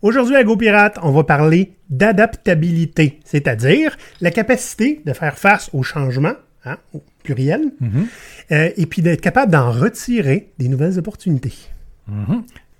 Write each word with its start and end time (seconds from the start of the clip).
Aujourd'hui 0.00 0.36
à 0.36 0.44
GoPirate, 0.44 0.98
on 1.02 1.10
va 1.10 1.24
parler 1.24 1.72
d'adaptabilité, 1.90 3.18
c'est-à-dire 3.24 3.96
la 4.20 4.30
capacité 4.30 5.02
de 5.04 5.12
faire 5.12 5.36
face 5.36 5.70
aux 5.72 5.82
changements, 5.82 6.36
hein, 6.64 6.76
au 6.94 7.02
pluriel, 7.24 7.72
euh, 8.52 8.70
et 8.76 8.86
puis 8.86 9.02
d'être 9.02 9.20
capable 9.20 9.50
d'en 9.50 9.72
retirer 9.72 10.52
des 10.58 10.68
nouvelles 10.68 10.98
opportunités. 11.00 11.54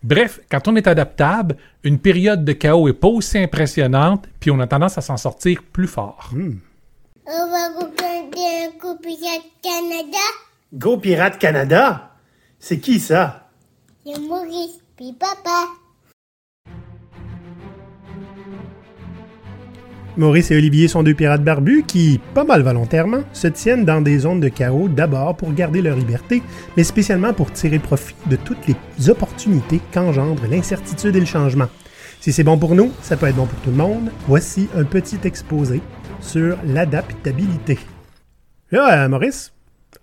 Bref, 0.05 0.41
quand 0.49 0.69
on 0.69 0.77
est 0.77 0.87
adaptable, 0.87 1.57
une 1.83 1.99
période 1.99 2.45
de 2.45 2.53
chaos 2.53 2.87
est 2.87 2.93
pas 2.93 3.09
aussi 3.09 3.39
impressionnante, 3.39 4.29
puis 4.39 4.53
on 4.53 4.61
a 4.61 4.69
tendance 4.69 4.97
à 4.97 5.01
s'en 5.01 5.17
sortir 5.17 5.63
plus 5.73 5.89
fort. 5.89 6.31
On 6.33 7.51
va 7.51 7.69
regarder 7.81 8.69
un 8.69 8.79
copier 8.79 9.17
Canada. 9.61 10.25
GoPirate 10.73 11.39
Canada? 11.39 12.13
C'est 12.61 12.79
qui 12.79 13.01
ça? 13.01 13.49
C'est 14.07 14.21
Maurice, 14.21 14.79
puis 14.97 15.13
papa. 15.19 15.67
Maurice 20.19 20.51
et 20.51 20.57
Olivier 20.57 20.89
sont 20.89 21.05
deux 21.05 21.15
pirates 21.15 21.45
barbus 21.45 21.85
qui, 21.87 22.21
pas 22.35 22.43
mal 22.43 22.63
volontairement, 22.63 23.23
se 23.33 23.47
tiennent 23.47 23.85
dans 23.85 24.01
des 24.01 24.19
zones 24.19 24.41
de 24.41 24.49
chaos 24.49 24.89
d'abord 24.89 25.37
pour 25.37 25.53
garder 25.53 25.81
leur 25.81 25.97
liberté, 25.97 26.43
mais 26.77 26.83
spécialement 26.83 27.33
pour 27.33 27.53
tirer 27.53 27.79
profit 27.79 28.17
de 28.29 28.35
toutes 28.35 28.67
les 28.67 29.11
opportunités 29.11 29.81
qu'engendre 29.93 30.43
l'incertitude 30.51 31.15
et 31.15 31.21
le 31.21 31.25
changement. 31.25 31.69
Si 32.19 32.33
c'est 32.33 32.43
bon 32.43 32.59
pour 32.59 32.75
nous, 32.75 32.91
ça 33.01 33.17
peut 33.17 33.27
être 33.27 33.37
bon 33.37 33.47
pour 33.47 33.61
tout 33.61 33.71
le 33.71 33.77
monde. 33.77 34.11
Voici 34.27 34.69
un 34.75 34.83
petit 34.83 35.21
exposé 35.23 35.81
sur 36.21 36.59
l'adaptabilité. 36.67 37.79
Là, 38.73 39.05
euh, 39.05 39.09
Maurice, 39.09 39.53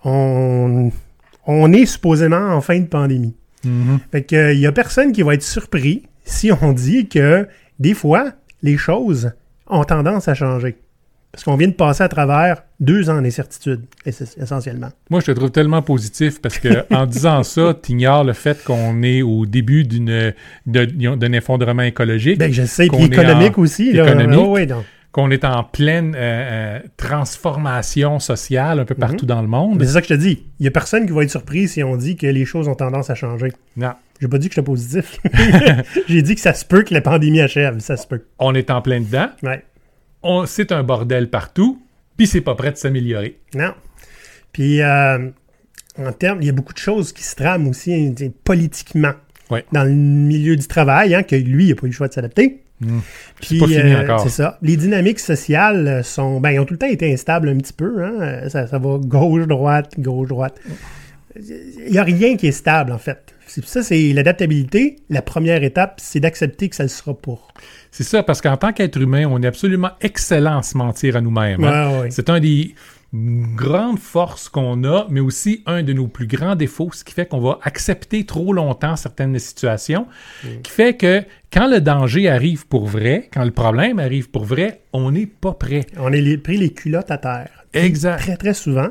on, 0.06 0.92
on 1.46 1.74
est 1.74 1.86
supposément 1.86 2.54
en 2.54 2.62
fin 2.62 2.80
de 2.80 2.88
pandémie. 2.88 3.36
Fait 4.12 4.24
que 4.24 4.54
il 4.54 4.60
y 4.60 4.68
a 4.68 4.72
personne 4.72 5.12
qui 5.12 5.24
va 5.24 5.34
être 5.34 5.44
surpris 5.44 6.04
si 6.24 6.52
on 6.62 6.72
dit 6.72 7.10
que 7.10 7.50
des 7.80 7.96
fois, 7.96 8.32
les 8.62 8.78
choses 8.78 9.34
ont 9.68 9.84
tendance 9.84 10.28
à 10.28 10.34
changer. 10.34 10.78
Parce 11.32 11.44
qu'on 11.44 11.58
vient 11.58 11.68
de 11.68 11.74
passer 11.74 12.02
à 12.02 12.08
travers 12.08 12.64
deux 12.80 13.10
ans 13.10 13.22
d'incertitude, 13.22 13.82
ess- 14.06 14.38
essentiellement. 14.42 14.88
Moi, 15.10 15.20
je 15.20 15.26
te 15.26 15.32
trouve 15.32 15.52
tellement 15.52 15.82
positif 15.82 16.42
parce 16.42 16.60
que 16.60 16.86
en 16.96 17.06
disant 17.06 17.44
ça, 17.44 17.74
tu 17.82 17.92
ignores 17.92 18.24
le 18.24 18.32
fait 18.32 18.64
qu'on 18.64 19.04
est 19.04 19.22
au 19.22 19.46
début 19.46 19.84
d'une 19.84 20.34
d'un 20.66 21.32
effondrement 21.34 21.82
écologique, 21.84 22.40
Ben, 22.40 22.54
je 22.54 22.64
sais, 22.64 22.88
puis 22.88 23.04
économique 23.04 23.58
en- 23.58 23.62
aussi. 23.64 23.92
Là. 23.92 24.06
économique. 24.08 24.40
Oh, 24.42 24.54
oui, 24.56 24.66
donc. 24.66 24.86
qu'on 25.12 25.30
est 25.30 25.44
en 25.44 25.66
pleine 25.66 26.16
euh, 26.16 26.20
euh, 26.20 26.80
transformation 26.96 28.20
sociale 28.20 28.80
un 28.80 28.86
peu 28.86 28.96
partout 28.96 29.26
dans 29.26 29.42
le 29.42 29.48
monde. 29.50 29.78
Mais 29.80 29.86
c'est 29.86 29.94
ça 29.94 30.02
que 30.02 30.08
je 30.08 30.14
te 30.14 30.20
dis. 30.20 30.44
Il 30.60 30.64
n'y 30.64 30.68
a 30.68 30.72
personne 30.72 31.06
qui 31.06 31.12
va 31.12 31.24
être 31.24 31.30
surpris 31.32 31.68
si 31.68 31.84
on 31.84 31.98
dit 31.98 32.16
que 32.16 32.28
les 32.28 32.46
choses 32.46 32.70
ont 32.70 32.76
tendance 32.76 33.10
à 33.10 33.16
changer. 33.16 33.52
Non. 33.76 33.92
J'ai 34.22 34.28
pas 34.28 34.38
dit 34.38 34.48
que 34.50 34.56
j'étais 34.56 34.66
positif. 34.66 35.20
J'ai 36.08 36.22
dit 36.22 36.36
que 36.36 36.42
ça 36.42 36.54
se 36.54 36.64
peut 36.66 36.84
que 36.84 36.94
la 36.94 37.02
pandémie 37.02 37.42
achève. 37.42 37.80
Ça 37.80 37.98
se 37.98 38.08
peut. 38.08 38.24
On 38.40 38.56
est 38.56 38.70
en 38.72 38.82
plein 38.82 39.02
dedans. 39.02 39.28
Ouais. 39.44 39.64
On- 40.24 40.46
C'est 40.46 40.72
un 40.72 40.84
bordel 40.84 41.30
partout. 41.30 41.82
Puis 42.18 42.28
c'est 42.28 42.42
pas 42.42 42.56
prêt 42.56 42.72
de 42.72 42.78
s'améliorer. 42.78 43.40
Non. 43.54 43.74
Puis, 44.54 44.82
euh, 44.82 45.30
en 45.98 46.12
termes, 46.14 46.42
il 46.42 46.46
y 46.46 46.50
a 46.50 46.54
beaucoup 46.54 46.74
de 46.74 46.78
choses 46.80 47.12
qui 47.12 47.24
se 47.24 47.36
trament 47.36 47.68
aussi 47.68 47.94
hein, 47.94 48.14
politiquement. 48.46 49.12
Ouais. 49.52 49.66
Dans 49.74 49.84
le 49.84 49.92
milieu 49.92 50.56
du 50.56 50.66
travail, 50.66 51.14
hein, 51.14 51.24
que 51.24 51.36
lui, 51.36 51.66
il 51.66 51.70
n'a 51.70 51.76
pas 51.76 51.86
eu 51.88 51.90
le 51.90 51.94
choix 51.96 52.08
de 52.08 52.14
s'adapter. 52.14 52.62
Mm. 52.80 53.00
Puis, 53.42 53.60
pas 53.60 53.68
fini 53.68 53.94
euh, 53.94 54.02
encore. 54.04 54.22
C'est 54.22 54.30
ça. 54.30 54.58
Les 54.62 54.78
dynamiques 54.78 55.20
sociales 55.20 56.04
sont, 56.06 56.40
ben, 56.40 56.52
ils 56.52 56.60
ont 56.60 56.66
tout 56.66 56.74
le 56.74 56.80
temps 56.80 56.88
été 56.88 57.12
instables 57.12 57.50
un 57.50 57.58
petit 57.58 57.74
peu. 57.74 58.02
Hein. 58.04 58.48
Ça, 58.48 58.66
ça 58.68 58.80
va 58.80 58.98
gauche-droite, 58.98 60.00
gauche-droite. 60.00 60.58
Il 61.38 61.92
n'y 61.92 61.98
a 61.98 62.04
rien 62.04 62.38
qui 62.38 62.48
est 62.48 62.52
stable, 62.54 62.94
en 62.94 62.98
fait. 62.98 63.35
Ça, 63.64 63.84
c'est 63.84 64.14
l'adaptabilité. 64.14 64.98
La 65.10 65.22
première 65.22 65.64
étape, 65.64 66.00
c'est 66.02 66.20
d'accepter 66.20 66.70
que 66.70 66.76
ça 66.76 66.84
le 66.84 66.90
sera 66.90 67.14
pas. 67.14 67.40
C'est 67.92 68.04
ça, 68.04 68.24
parce 68.24 68.42
qu'en 68.42 68.58
tant 68.58 68.74
qu'être 68.74 69.00
humain, 69.00 69.26
on 69.30 69.42
est 69.42 69.48
absolument 69.48 69.92
excellent 70.02 70.58
à 70.60 70.64
se 70.64 70.78
mentir 70.78 71.16
à 71.16 71.22
nous-mêmes. 71.22 71.64
hein. 71.64 71.92
Ouais, 71.92 72.00
ouais. 72.02 72.12
C'est 72.12 72.30
un 72.30 72.40
des 72.40 72.76
grandes 73.14 74.00
forces 74.00 74.50
qu'on 74.50 74.84
a, 74.84 75.08
mais 75.10 75.22
aussi 75.22 75.64
un 75.66 75.84
de 75.84 75.94
nos 75.94 76.08
plus 76.08 76.28
grands 76.28 76.56
défauts, 76.56 76.90
ce 76.92 77.04
qui 77.06 77.14
fait 77.14 77.26
qu'on 77.26 77.40
va 77.40 77.60
accepter 77.64 78.26
trop 78.26 78.52
longtemps 78.52 78.98
certaines 78.98 79.40
situations, 79.40 80.06
qui 80.64 80.72
fait 80.72 80.98
que 80.98 81.24
quand 81.52 81.70
le 81.70 81.80
danger 81.80 82.28
arrive 82.28 82.68
pour 82.68 82.88
vrai, 82.88 83.30
quand 83.34 83.46
le 83.46 83.52
problème 83.52 84.00
arrive 84.00 84.30
pour 84.30 84.44
vrai, 84.44 84.82
on 84.92 85.12
n'est 85.12 85.28
pas 85.28 85.54
prêt. 85.54 85.86
On 85.98 86.12
est 86.12 86.38
pris 86.38 86.58
les 86.58 86.74
culottes 86.74 87.12
à 87.12 87.18
terre. 87.18 87.66
Exact. 87.74 88.18
Très, 88.18 88.36
très 88.38 88.54
souvent. 88.54 88.90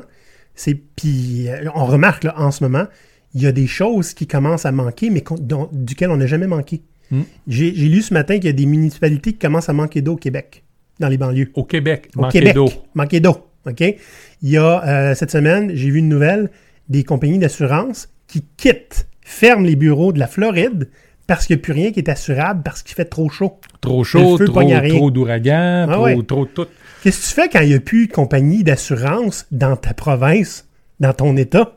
C'est 0.55 0.73
puis 0.73 1.47
euh, 1.49 1.69
on 1.75 1.85
remarque 1.85 2.23
là, 2.23 2.33
en 2.37 2.49
ce 2.49 2.63
moment, 2.63 2.85
il 3.35 3.41
y 3.43 3.47
a 3.47 3.51
des 3.51 3.67
choses 3.67 4.13
qui 4.13 4.25
commencent 4.25 4.65
à 4.65 4.71
manquer, 4.71 5.09
mais 5.11 5.23
dont- 5.39 5.69
duquel 5.71 6.09
on 6.09 6.17
n'a 6.17 6.25
jamais 6.25 6.47
manqué. 6.47 6.81
Hmm. 7.11 7.21
J'ai 7.47 7.71
lu 7.71 8.01
ce 8.01 8.13
matin 8.13 8.35
qu'il 8.35 8.45
y 8.45 8.49
a 8.49 8.53
des 8.53 8.65
municipalités 8.65 9.33
qui 9.33 9.37
commencent 9.39 9.69
à 9.69 9.73
manquer 9.73 10.01
d'eau 10.01 10.13
au 10.13 10.17
Québec, 10.17 10.63
dans 10.99 11.07
les 11.09 11.17
banlieues. 11.17 11.51
Au 11.53 11.63
Québec, 11.63 12.09
Au 12.15 12.21
manquer 12.21 12.51
d'eau. 12.53 12.69
manquer 12.95 13.19
d'eau. 13.19 13.37
OK? 13.67 13.81
Il 13.81 14.49
y 14.49 14.57
a 14.57 14.83
euh, 14.87 15.15
cette 15.15 15.31
semaine, 15.31 15.71
j'ai 15.75 15.89
vu 15.91 15.99
une 15.99 16.09
nouvelle 16.09 16.49
des 16.89 17.03
compagnies 17.03 17.37
d'assurance 17.39 18.09
qui 18.27 18.43
quittent, 18.57 19.07
ferment 19.21 19.65
les 19.65 19.75
bureaux 19.75 20.13
de 20.13 20.19
la 20.19 20.27
Floride 20.27 20.89
parce 21.27 21.45
qu'il 21.47 21.55
n'y 21.55 21.61
a 21.61 21.63
plus 21.63 21.73
rien 21.73 21.91
qui 21.91 21.99
est 21.99 22.09
assurable 22.09 22.61
parce 22.63 22.83
qu'il 22.83 22.95
fait 22.95 23.05
trop 23.05 23.27
chaud. 23.29 23.59
Trop 23.81 24.03
chaud, 24.03 24.37
feu 24.37 24.45
trop, 24.45 24.61
trop 24.89 25.11
d'ouragans, 25.11 25.87
Ah 25.89 25.93
trop, 25.93 26.03
ouais. 26.05 26.23
trop 26.27 26.45
tout. 26.45 26.67
Qu'est-ce 27.03 27.21
que 27.21 27.27
tu 27.27 27.33
fais 27.41 27.49
quand 27.49 27.61
il 27.61 27.69
n'y 27.69 27.73
a 27.75 27.79
plus 27.79 28.07
de 28.07 28.11
compagnie 28.13 28.63
d'assurance 28.63 29.45
dans 29.51 29.75
ta 29.75 29.93
province, 29.95 30.67
dans 30.99 31.13
ton 31.13 31.35
État? 31.37 31.75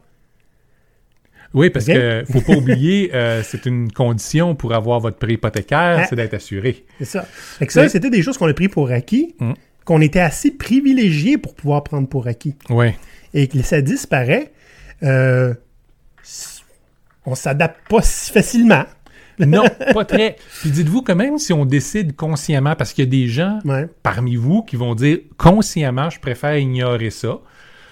Oui, 1.55 1.71
parce 1.71 1.89
Ok. 1.89 1.95
que 1.95 2.25
faut 2.31 2.41
pas 2.43 2.55
oublier, 2.57 3.11
euh, 3.15 3.43
c'est 3.43 3.65
une 3.67 3.91
condition 3.91 4.55
pour 4.55 4.75
avoir 4.75 5.01
votre 5.01 5.17
prêt 5.17 5.33
hypothécaire, 5.33 6.01
Ah. 6.03 6.07
c'est 6.09 6.17
d'être 6.17 6.35
assuré. 6.35 6.85
C'est 6.99 7.05
ça. 7.07 7.23
Fait 7.23 7.67
que 7.67 7.73
ça, 7.73 7.89
c'était 7.89 8.11
des 8.11 8.23
choses 8.23 8.37
qu'on 8.37 8.49
a 8.49 8.55
pris 8.55 8.69
pour 8.69 8.91
acquis, 8.91 9.35
Mm. 9.41 9.53
qu'on 9.85 10.01
était 10.03 10.21
assez 10.21 10.51
privilégiés 10.51 11.39
pour 11.39 11.55
pouvoir 11.55 11.83
prendre 11.85 12.07
pour 12.09 12.27
acquis. 12.27 12.55
Oui. 12.69 12.89
Et 13.35 13.49
que 13.49 13.63
ça 13.63 13.81
disparaît, 13.81 14.53
euh, 15.03 15.55
on 17.27 17.35
s'adapte 17.35 17.89
pas 17.89 18.03
si 18.03 18.31
facilement. 18.33 18.85
Non, 19.41 19.63
pas 19.95 20.05
très. 20.05 20.35
Puis 20.63 20.71
dites-vous 20.71 21.03
que 21.03 21.13
même 21.13 21.39
si 21.39 21.53
on 21.53 21.65
décide 21.65 22.17
consciemment, 22.17 22.75
parce 22.75 22.93
qu'il 22.93 23.05
y 23.05 23.07
a 23.07 23.11
des 23.11 23.29
gens 23.29 23.61
Ouais, 23.65 23.87
parmi 24.03 24.35
vous 24.35 24.63
qui 24.65 24.75
vont 24.75 24.97
dire 24.97 25.19
consciemment, 25.37 26.11
je 26.11 26.19
préfère 26.19 26.59
ignorer 26.59 27.11
ça, 27.11 27.29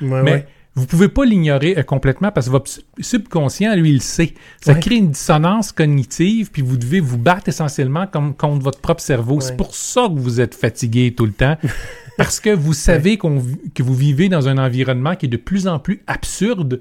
ouais, 0.01 0.23
mais 0.23 0.33
ouais. 0.33 0.47
Vous 0.77 0.87
pouvez 0.87 1.09
pas 1.09 1.25
l'ignorer 1.25 1.77
euh, 1.79 1.83
complètement 1.83 2.31
parce 2.31 2.47
que 2.47 2.53
votre 2.53 2.71
sub- 2.71 2.85
subconscient, 3.01 3.75
lui, 3.75 3.91
il 3.91 4.03
sait. 4.03 4.35
Ça 4.61 4.75
Ouais. 4.75 4.81
crée 4.81 4.97
une 4.97 5.11
dissonance 5.11 5.73
cognitive, 5.73 6.51
puis 6.53 6.63
vous 6.63 6.77
devez 6.77 7.01
vous 7.01 7.19
battre 7.19 7.49
essentiellement 7.49 8.07
comme 8.07 8.35
contre 8.37 8.63
votre 8.63 8.81
propre 8.81 9.01
cerveau. 9.03 9.41
C'est 9.41 9.57
pour 9.57 9.75
ça 9.75 10.03
que 10.09 10.19
vous 10.19 10.41
êtes 10.41 10.55
fatigué 10.55 11.15
tout 11.17 11.27
le 11.27 11.33
temps. 11.33 11.57
Parce 12.19 12.41
que 12.41 12.51
vous 12.51 12.73
savez 12.75 13.19
que 13.19 13.83
vous 13.83 13.95
vivez 13.95 14.29
dans 14.29 14.49
un 14.49 14.57
environnement 14.59 15.17
qui 15.17 15.27
est 15.27 15.31
de 15.31 15.37
plus 15.37 15.67
en 15.67 15.79
plus 15.79 16.03
absurde, 16.07 16.81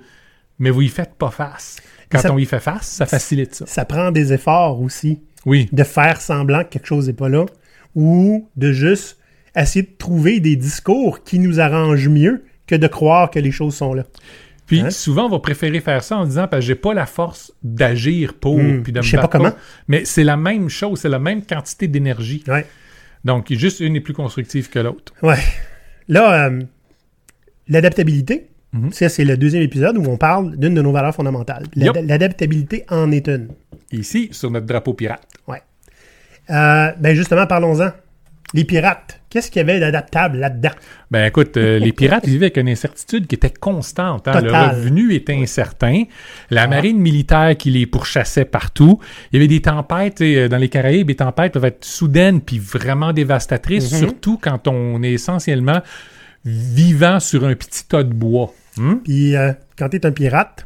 mais 0.60 0.70
vous 0.70 0.82
y 0.84 0.88
faites 0.90 1.16
pas 1.16 1.32
face. 1.32 1.78
Quand 2.10 2.20
Ça- 2.20 2.34
on 2.34 2.38
y 2.38 2.46
fait 2.46 2.60
face, 2.62 2.88
ça 2.88 3.06
facilite 3.06 3.56
ça. 3.56 3.66
Ça 3.66 3.84
prend 3.84 4.12
des 4.12 4.32
efforts 4.32 4.80
aussi 4.82 5.20
Oui. 5.46 5.68
de 5.72 5.84
faire 5.84 6.22
semblant 6.22 6.64
que 6.64 6.70
quelque 6.70 6.88
chose 6.88 7.08
n'est 7.08 7.14
pas 7.14 7.28
là 7.30 7.46
ou 7.96 8.48
de 8.56 8.72
juste 8.72 9.18
essayer 9.56 9.84
de 9.84 9.92
trouver 9.98 10.40
des 10.40 10.56
discours 10.56 11.24
qui 11.24 11.40
nous 11.40 11.60
arrangent 11.60 12.10
mieux 12.10 12.44
que 12.68 12.76
de 12.76 12.88
croire 12.88 13.30
que 13.31 13.40
les 13.40 13.52
choses 13.52 13.76
sont 13.76 13.94
là. 13.94 14.03
Puis 14.66 14.81
Hein? 14.81 14.90
souvent, 14.90 15.26
on 15.26 15.30
va 15.30 15.40
préférer 15.40 15.80
faire 15.80 16.03
ça 16.03 16.18
en 16.18 16.26
disant 16.26 16.48
parce 16.48 16.62
que 16.62 16.68
j'ai 16.68 16.76
pas 16.76 16.94
la 16.96 17.06
force 17.06 17.53
d'agir 17.64 18.34
pour 18.34 18.58
Hmm. 18.58 18.81
puis 18.81 18.92
de 18.92 18.98
me 19.00 19.03
Je 19.03 19.12
sais 19.12 19.18
pas 19.18 19.28
comment. 19.28 19.53
Mais 19.88 20.06
c'est 20.06 20.24
la 20.24 20.38
même 20.38 20.70
chose, 20.70 21.00
c'est 21.02 21.09
la 21.09 21.20
même 21.20 21.44
quantité 21.46 21.88
d'énergie. 21.88 22.44
Ouais. 22.48 22.66
Donc, 23.24 23.52
juste 23.53 23.80
une 23.80 23.96
est 23.96 24.02
plus 24.02 24.14
constructive 24.14 24.70
que 24.70 24.80
l'autre. 24.80 25.14
Ouais. 25.22 25.38
Là, 26.08 26.48
euh, 26.48 26.62
l'adaptabilité, 27.68 28.48
Mhm. 28.74 28.92
ça, 28.92 29.09
c'est 29.09 29.24
le 29.24 29.38
deuxième 29.38 29.64
épisode 29.64 29.97
où 29.97 30.03
on 30.09 30.18
parle 30.18 30.58
d'une 30.58 30.74
de 30.74 30.82
nos 30.82 30.92
valeurs 30.92 31.16
fondamentales. 31.16 31.66
L'adaptabilité 31.76 32.86
en 32.90 33.12
est 33.12 33.28
une. 33.28 33.50
Ici, 33.92 34.30
sur 34.32 34.52
notre 34.52 34.66
drapeau 34.66 34.94
pirate. 34.94 35.26
Ouais. 35.47 35.62
Euh, 36.50 36.92
ben 37.00 37.16
justement, 37.16 37.47
parlons-en. 37.47 37.91
Les 38.53 38.64
pirates, 38.66 39.22
qu'est-ce 39.35 39.52
qu'il 39.52 39.59
y 39.59 39.64
avait 39.70 39.82
d'adaptable 39.82 40.37
là-dedans? 40.37 40.70
Ben 41.11 41.26
écoute, 41.26 41.58
euh, 41.58 41.78
les 41.78 41.91
pirates 41.91 42.26
vivaient 42.26 42.46
avec 42.46 42.55
une 42.58 42.70
incertitude 42.70 43.28
qui 43.28 43.35
était 43.35 43.49
constante. 43.49 44.29
hein. 44.29 44.40
Le 44.40 44.49
revenu 44.49 45.14
était 45.14 45.35
incertain. 45.35 46.03
La 46.49 46.67
marine 46.67 46.97
militaire 46.99 47.58
qui 47.58 47.70
les 47.70 47.85
pourchassait 47.85 48.46
partout. 48.46 48.99
Il 49.32 49.35
y 49.35 49.40
avait 49.40 49.49
des 49.49 49.61
tempêtes 49.61 50.22
euh, 50.22 50.47
dans 50.47 50.55
les 50.58 50.70
Caraïbes. 50.70 51.09
Les 51.09 51.16
tempêtes 51.16 51.52
peuvent 51.52 51.66
être 51.66 51.84
soudaines 51.84 52.40
puis 52.40 52.59
vraiment 52.59 53.11
dévastatrices, 53.11 53.91
Mhm. 53.91 53.99
surtout 53.99 54.37
quand 54.41 54.70
on 54.70 55.03
est 55.03 55.11
essentiellement 55.11 55.81
vivant 56.46 57.20
sur 57.20 57.43
un 57.46 57.55
petit 57.55 57.85
tas 57.88 58.03
de 58.03 58.14
bois. 58.14 58.53
Hmm? 58.78 58.96
Puis 59.03 59.35
euh, 59.35 59.52
quand 59.78 59.90
tu 59.90 59.97
es 59.97 60.05
un 60.05 60.11
pirate, 60.11 60.66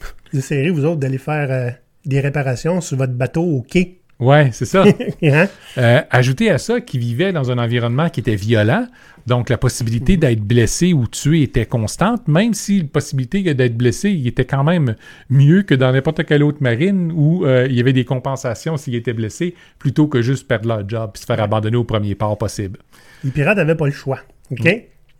vous 0.32 0.38
essayerez, 0.38 0.70
vous 0.70 0.86
autres, 0.86 1.00
d'aller 1.00 1.18
faire 1.18 1.48
euh, 1.50 1.70
des 2.06 2.20
réparations 2.20 2.80
sur 2.80 2.96
votre 2.96 3.12
bateau 3.12 3.42
au 3.42 3.60
quai. 3.62 4.00
Ouais, 4.20 4.50
c'est 4.52 4.64
ça. 4.64 4.84
Hein? 5.22 5.48
Euh, 5.78 6.02
ajoutez 6.10 6.50
à 6.50 6.58
ça 6.58 6.80
qu'il 6.80 7.00
vivait 7.00 7.32
dans 7.32 7.50
un 7.50 7.58
environnement 7.58 8.08
qui 8.10 8.20
était 8.20 8.36
violent, 8.36 8.86
donc 9.26 9.48
la 9.48 9.56
possibilité 9.56 10.16
d'être 10.16 10.40
blessé 10.40 10.92
ou 10.92 11.06
tué 11.06 11.42
était 11.42 11.66
constante, 11.66 12.28
même 12.28 12.52
si 12.52 12.82
la 12.82 12.88
possibilité 12.88 13.54
d'être 13.54 13.76
blessé, 13.76 14.10
il 14.10 14.26
était 14.26 14.44
quand 14.44 14.64
même 14.64 14.96
mieux 15.30 15.62
que 15.62 15.74
dans 15.74 15.92
n'importe 15.92 16.24
quelle 16.24 16.42
autre 16.42 16.58
marine 16.60 17.10
où 17.14 17.46
euh, 17.46 17.66
il 17.68 17.74
y 17.74 17.80
avait 17.80 17.94
des 17.94 18.04
compensations 18.04 18.76
s'il 18.76 18.94
était 18.94 19.14
blessé, 19.14 19.54
plutôt 19.78 20.08
que 20.08 20.20
juste 20.20 20.46
perdre 20.46 20.68
leur 20.68 20.88
job 20.88 21.12
et 21.14 21.18
se 21.18 21.24
faire 21.24 21.40
abandonner 21.40 21.76
au 21.76 21.84
premier 21.84 22.14
port 22.14 22.36
possible. 22.36 22.78
Les 23.24 23.30
pirates 23.30 23.56
n'avaient 23.56 23.76
pas 23.76 23.86
le 23.86 23.92
choix. 23.92 24.20
OK? 24.50 24.68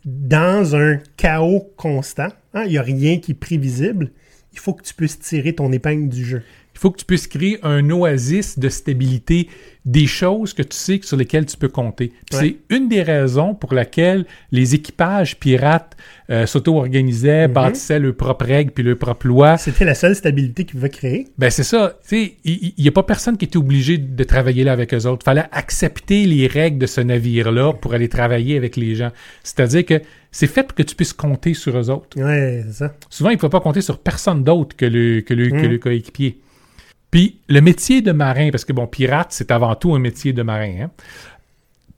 Dans 0.04 0.76
un 0.76 0.98
chaos 1.16 1.72
constant, 1.76 2.28
hein, 2.52 2.64
il 2.64 2.72
n'y 2.72 2.78
a 2.78 2.82
rien 2.82 3.18
qui 3.18 3.32
est 3.32 3.34
prévisible. 3.34 4.10
Il 4.52 4.58
faut 4.58 4.74
que 4.74 4.82
tu 4.82 4.94
puisses 4.94 5.18
tirer 5.18 5.54
ton 5.54 5.72
épingle 5.72 6.08
du 6.08 6.24
jeu. 6.24 6.42
Il 6.74 6.78
faut 6.80 6.90
que 6.90 6.98
tu 6.98 7.04
puisses 7.04 7.26
créer 7.26 7.58
un 7.62 7.88
oasis 7.90 8.58
de 8.58 8.68
stabilité, 8.68 9.48
des 9.84 10.06
choses 10.06 10.54
que 10.54 10.62
tu 10.62 10.76
sais 10.76 11.00
sur 11.02 11.16
lesquelles 11.16 11.46
tu 11.46 11.56
peux 11.56 11.68
compter. 11.68 12.12
Ouais. 12.32 12.38
C'est 12.38 12.56
une 12.74 12.88
des 12.88 13.02
raisons 13.02 13.54
pour 13.54 13.74
laquelle 13.74 14.24
les 14.50 14.74
équipages 14.74 15.38
pirates 15.38 15.96
euh, 16.30 16.46
s'auto-organisaient, 16.46 17.48
bâtissaient 17.48 17.98
leurs 17.98 18.16
propres 18.16 18.46
règles 18.46 18.70
puis 18.72 18.82
leurs 18.82 18.98
propres 18.98 19.26
lois. 19.26 19.56
C'était 19.58 19.84
la 19.84 19.94
seule 19.94 20.16
stabilité 20.16 20.64
qu'ils 20.64 20.76
pouvaient 20.76 20.90
créer? 20.90 21.28
Ben 21.38 21.50
c'est 21.50 21.64
ça. 21.64 21.98
Tu 22.08 22.16
sais, 22.16 22.34
il 22.44 22.72
n'y 22.78 22.88
a 22.88 22.92
pas 22.92 23.02
personne 23.02 23.36
qui 23.36 23.44
était 23.44 23.58
obligé 23.58 23.98
de 23.98 24.24
travailler 24.24 24.64
là 24.64 24.72
avec 24.72 24.94
eux 24.94 25.06
autres. 25.06 25.22
Il 25.22 25.26
fallait 25.26 25.44
accepter 25.52 26.24
les 26.24 26.46
règles 26.46 26.78
de 26.78 26.86
ce 26.86 27.00
navire-là 27.00 27.74
pour 27.74 27.94
aller 27.94 28.08
travailler 28.08 28.56
avec 28.56 28.76
les 28.76 28.94
gens. 28.94 29.10
C'est-à-dire 29.42 29.84
que 29.84 30.00
c'est 30.32 30.46
fait 30.46 30.64
pour 30.64 30.74
que 30.74 30.82
tu 30.82 30.96
puisses 30.96 31.12
compter 31.12 31.54
sur 31.54 31.78
eux 31.78 31.90
autres. 31.90 32.18
Ouais, 32.20 32.64
c'est 32.66 32.72
ça. 32.72 32.94
Souvent, 33.10 33.30
il 33.30 33.34
ne 33.34 33.38
faut 33.38 33.48
pas 33.48 33.60
compter 33.60 33.82
sur 33.82 33.98
personne 33.98 34.42
d'autre 34.42 34.74
que 34.76 34.86
le, 34.86 35.20
que 35.20 35.34
le, 35.34 35.50
que 35.50 35.66
le 35.66 35.78
coéquipier. 35.78 36.40
Puis 37.14 37.38
le 37.48 37.60
métier 37.60 38.02
de 38.02 38.10
marin, 38.10 38.50
parce 38.50 38.64
que 38.64 38.72
bon, 38.72 38.88
pirate, 38.88 39.28
c'est 39.30 39.52
avant 39.52 39.76
tout 39.76 39.94
un 39.94 40.00
métier 40.00 40.32
de 40.32 40.42
marin. 40.42 40.74
hein. 40.86 40.90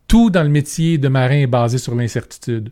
Tout 0.09 0.29
dans 0.29 0.43
le 0.43 0.51
métier 0.51 0.99
de 0.99 1.09
marin 1.09 1.37
est 1.41 1.47
basé 1.47 1.79
sur 1.79 1.95
l'incertitude. 1.95 2.71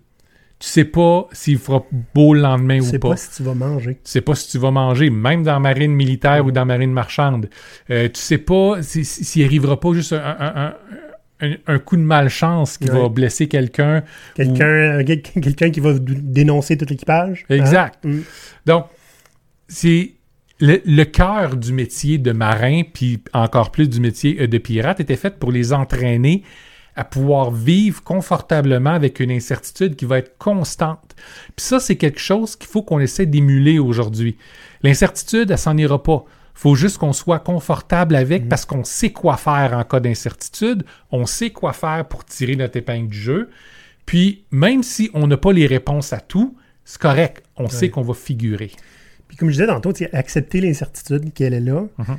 Tu 0.58 0.68
sais 0.68 0.84
pas 0.84 1.26
s'il 1.32 1.56
fera 1.56 1.82
beau 2.14 2.34
le 2.34 2.40
lendemain 2.42 2.76
Tu 2.80 2.82
ou 2.82 2.90
sais 2.90 2.98
pas. 2.98 3.08
pas 3.10 3.16
si 3.16 3.30
tu 3.34 3.42
vas 3.42 3.54
manger. 3.54 3.94
Tu 3.94 4.00
sais 4.10 4.20
pas 4.20 4.34
si 4.34 4.50
tu 4.50 4.58
vas 4.58 4.70
manger, 4.70 5.08
même 5.08 5.42
dans 5.42 5.54
la 5.54 5.58
marine 5.58 5.92
militaire 5.92 6.44
ou 6.44 6.52
dans 6.52 6.60
la 6.60 6.64
marine 6.66 6.92
marchande. 6.92 7.48
Euh, 7.90 8.08
tu 8.10 8.20
sais 8.20 8.36
pas 8.38 8.82
si- 8.82 9.06
si- 9.06 9.24
s'il 9.24 9.44
arrivera 9.46 9.80
pas 9.80 9.94
juste 9.94 10.12
un, 10.12 10.18
un- 10.18 10.66
un- 10.66 10.74
un- 11.48 11.56
un 11.66 11.78
coup 11.78 11.96
de 11.96 12.02
malchance 12.02 12.76
qui 12.76 12.88
va 12.88 13.08
blesser 13.08 13.48
quelqu'un. 13.48 14.04
Quelqu'un 14.34 14.66
euh, 14.66 15.02
quel- 15.06 15.22
quelqu'un 15.22 15.70
qui 15.70 15.80
va 15.80 15.94
dénoncer 15.98 16.76
tout 16.76 16.86
l'équipage. 16.90 17.46
hein? 17.48 17.54
Exact. 17.54 18.04
Mm. 18.04 18.20
Donc, 18.66 18.84
c'est 19.66 20.13
le, 20.60 20.80
le 20.84 21.04
cœur 21.04 21.56
du 21.56 21.72
métier 21.72 22.18
de 22.18 22.32
marin, 22.32 22.82
puis 22.82 23.22
encore 23.32 23.70
plus 23.70 23.88
du 23.88 24.00
métier 24.00 24.40
euh, 24.40 24.46
de 24.46 24.58
pirate, 24.58 25.00
était 25.00 25.16
fait 25.16 25.38
pour 25.38 25.52
les 25.52 25.72
entraîner 25.72 26.42
à 26.96 27.04
pouvoir 27.04 27.50
vivre 27.50 28.02
confortablement 28.02 28.90
avec 28.90 29.20
une 29.20 29.30
incertitude 29.30 29.96
qui 29.96 30.04
va 30.04 30.18
être 30.18 30.38
constante. 30.38 31.16
Puis 31.56 31.66
ça, 31.66 31.80
c'est 31.80 31.96
quelque 31.96 32.20
chose 32.20 32.56
qu'il 32.56 32.68
faut 32.68 32.82
qu'on 32.82 33.00
essaie 33.00 33.26
d'émuler 33.26 33.78
aujourd'hui. 33.78 34.36
L'incertitude, 34.82 35.50
elle 35.50 35.58
s'en 35.58 35.76
ira 35.76 36.02
pas. 36.02 36.24
faut 36.54 36.76
juste 36.76 36.98
qu'on 36.98 37.12
soit 37.12 37.40
confortable 37.40 38.14
avec 38.14 38.48
parce 38.48 38.64
qu'on 38.64 38.84
sait 38.84 39.10
quoi 39.10 39.36
faire 39.36 39.76
en 39.76 39.82
cas 39.82 39.98
d'incertitude, 39.98 40.84
on 41.10 41.26
sait 41.26 41.50
quoi 41.50 41.72
faire 41.72 42.06
pour 42.06 42.24
tirer 42.24 42.54
notre 42.54 42.76
épingle 42.76 43.08
du 43.08 43.18
jeu. 43.18 43.50
Puis, 44.06 44.44
même 44.50 44.82
si 44.82 45.10
on 45.14 45.26
n'a 45.26 45.36
pas 45.36 45.52
les 45.52 45.66
réponses 45.66 46.12
à 46.12 46.20
tout, 46.20 46.56
c'est 46.84 47.00
correct. 47.00 47.42
On 47.56 47.68
sait 47.68 47.88
qu'on 47.88 48.02
va 48.02 48.14
figurer. 48.14 48.70
Puis 49.28 49.36
comme 49.36 49.48
je 49.48 49.54
disais 49.54 49.66
tantôt, 49.66 49.92
accepter 50.12 50.60
l'incertitude 50.60 51.32
qu'elle 51.32 51.54
est 51.54 51.60
là, 51.60 51.84
Mhm. 51.98 52.16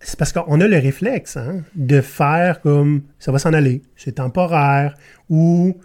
c'est 0.00 0.18
parce 0.18 0.32
qu'on 0.32 0.60
a 0.60 0.68
le 0.68 0.76
réflexe 0.78 1.36
hein, 1.36 1.62
de 1.74 2.00
faire 2.00 2.60
comme 2.60 3.02
ça 3.18 3.32
va 3.32 3.38
s'en 3.38 3.52
aller, 3.52 3.82
c'est 3.96 4.12
temporaire, 4.16 4.94
ou 5.28 5.76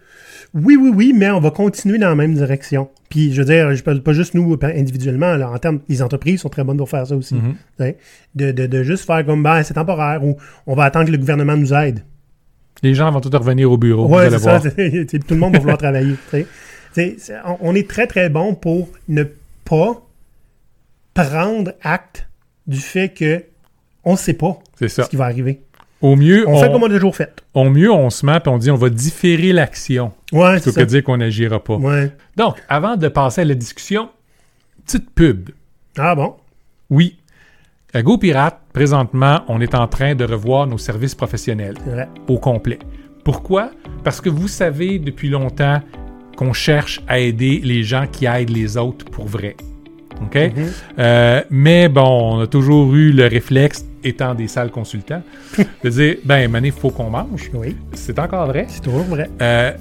oui, 0.53 0.75
oui, 0.79 0.91
oui, 0.93 1.13
mais 1.15 1.29
on 1.31 1.39
va 1.39 1.49
continuer 1.51 1.97
dans 1.97 2.09
la 2.09 2.15
même 2.15 2.33
direction. 2.35 2.89
Puis 3.09 3.33
je 3.33 3.41
veux 3.41 3.45
dire, 3.45 3.73
je 3.73 3.83
parle 3.83 4.01
pas 4.03 4.13
juste 4.13 4.33
nous 4.33 4.57
individuellement, 4.61 5.35
là, 5.35 5.49
en 5.49 5.57
termes, 5.57 5.79
les 5.89 6.01
entreprises 6.01 6.41
sont 6.41 6.49
très 6.49 6.63
bonnes 6.63 6.77
pour 6.77 6.89
faire 6.89 7.07
ça 7.07 7.15
aussi. 7.15 7.35
Mhm. 7.35 7.55
De, 8.35 8.51
de, 8.51 8.67
de 8.67 8.83
juste 8.83 9.05
faire 9.05 9.25
comme 9.25 9.41
ben, 9.43 9.63
c'est 9.63 9.73
temporaire, 9.73 10.23
ou 10.23 10.37
on 10.67 10.75
va 10.75 10.83
attendre 10.85 11.05
que 11.07 11.11
le 11.11 11.17
gouvernement 11.17 11.55
nous 11.57 11.73
aide. 11.73 12.03
Les 12.83 12.93
gens 12.95 13.11
vont 13.11 13.21
tous 13.21 13.35
revenir 13.35 13.71
au 13.71 13.77
bureau. 13.77 14.07
vous 14.07 14.15
Ouais, 14.15 14.25
allez 14.25 14.39
ça. 14.39 14.57
voir. 14.59 14.61
Tout 14.71 15.33
le 15.33 15.35
monde 15.37 15.53
va 15.53 15.59
vouloir 15.59 15.77
travailler. 15.77 16.15
on 17.61 17.75
est 17.75 17.87
très, 17.89 18.07
très 18.07 18.29
bon 18.29 18.55
pour 18.55 18.89
ne 19.07 19.23
pas 19.65 20.01
prendre 21.13 21.73
acte 21.81 22.27
du 22.67 22.77
fait 22.77 23.09
que 23.09 23.43
on 24.03 24.13
ne 24.13 24.17
sait 24.17 24.33
pas 24.33 24.57
ça. 24.87 25.03
ce 25.03 25.09
qui 25.09 25.15
va 25.15 25.25
arriver. 25.25 25.61
Au 26.01 26.15
mieux, 26.15 26.47
On, 26.47 26.53
on, 26.55 26.59
fait 26.61 26.71
comme 26.71 26.81
on 26.81 26.87
a 26.89 26.93
toujours 26.95 27.15
fait. 27.15 27.43
au 27.53 27.65
mieux, 27.69 27.91
on 27.91 28.09
se 28.09 28.25
met 28.25 28.37
et 28.43 28.47
on 28.49 28.57
dit 28.57 28.71
on 28.71 28.75
va 28.75 28.89
différer 28.89 29.53
l'action 29.53 30.13
Ouais, 30.31 30.53
plutôt 30.53 30.71
que 30.71 30.79
ça. 30.79 30.85
dire 30.85 31.03
qu'on 31.03 31.17
n'agira 31.17 31.63
pas. 31.63 31.75
Ouais. 31.75 32.11
Donc, 32.35 32.61
avant 32.67 32.95
de 32.97 33.07
passer 33.07 33.41
à 33.41 33.45
la 33.45 33.53
discussion, 33.53 34.09
petite 34.85 35.11
pub. 35.11 35.49
Ah 35.97 36.15
bon? 36.15 36.35
Oui. 36.89 37.17
À 37.93 38.01
GoPirate, 38.01 38.59
présentement, 38.73 39.41
on 39.47 39.61
est 39.61 39.75
en 39.75 39.87
train 39.87 40.15
de 40.15 40.23
revoir 40.25 40.65
nos 40.65 40.77
services 40.79 41.13
professionnels 41.13 41.75
au 42.27 42.39
complet. 42.39 42.79
Pourquoi? 43.23 43.69
Parce 44.03 44.21
que 44.21 44.29
vous 44.29 44.47
savez 44.47 44.97
depuis 44.97 45.29
longtemps 45.29 45.81
qu'on 46.37 46.53
cherche 46.53 47.01
à 47.07 47.19
aider 47.19 47.59
les 47.63 47.83
gens 47.83 48.07
qui 48.07 48.25
aident 48.25 48.49
les 48.49 48.77
autres 48.77 49.05
pour 49.05 49.25
vrai. 49.27 49.55
OK? 50.23 50.35
Mhm. 50.35 50.65
Euh, 50.99 51.41
mais 51.49 51.89
bon, 51.89 52.35
on 52.37 52.39
a 52.41 52.47
toujours 52.47 52.93
eu 52.93 53.11
le 53.11 53.27
réflexe, 53.27 53.85
étant 54.03 54.33
des 54.35 54.47
sales 54.47 54.71
consultants, 54.71 55.21
de 55.83 55.89
dire, 55.89 56.15
ben, 56.25 56.49
Mané, 56.49 56.67
il 56.69 56.73
faut 56.73 56.89
qu'on 56.89 57.09
mange. 57.09 57.49
Oui, 57.53 57.75
C'est 57.93 58.17
encore 58.19 58.47
vrai. 58.47 58.65
c'est 58.69 58.81
toujours 58.81 59.03
vrai. 59.03 59.29
Euh, 59.41 59.71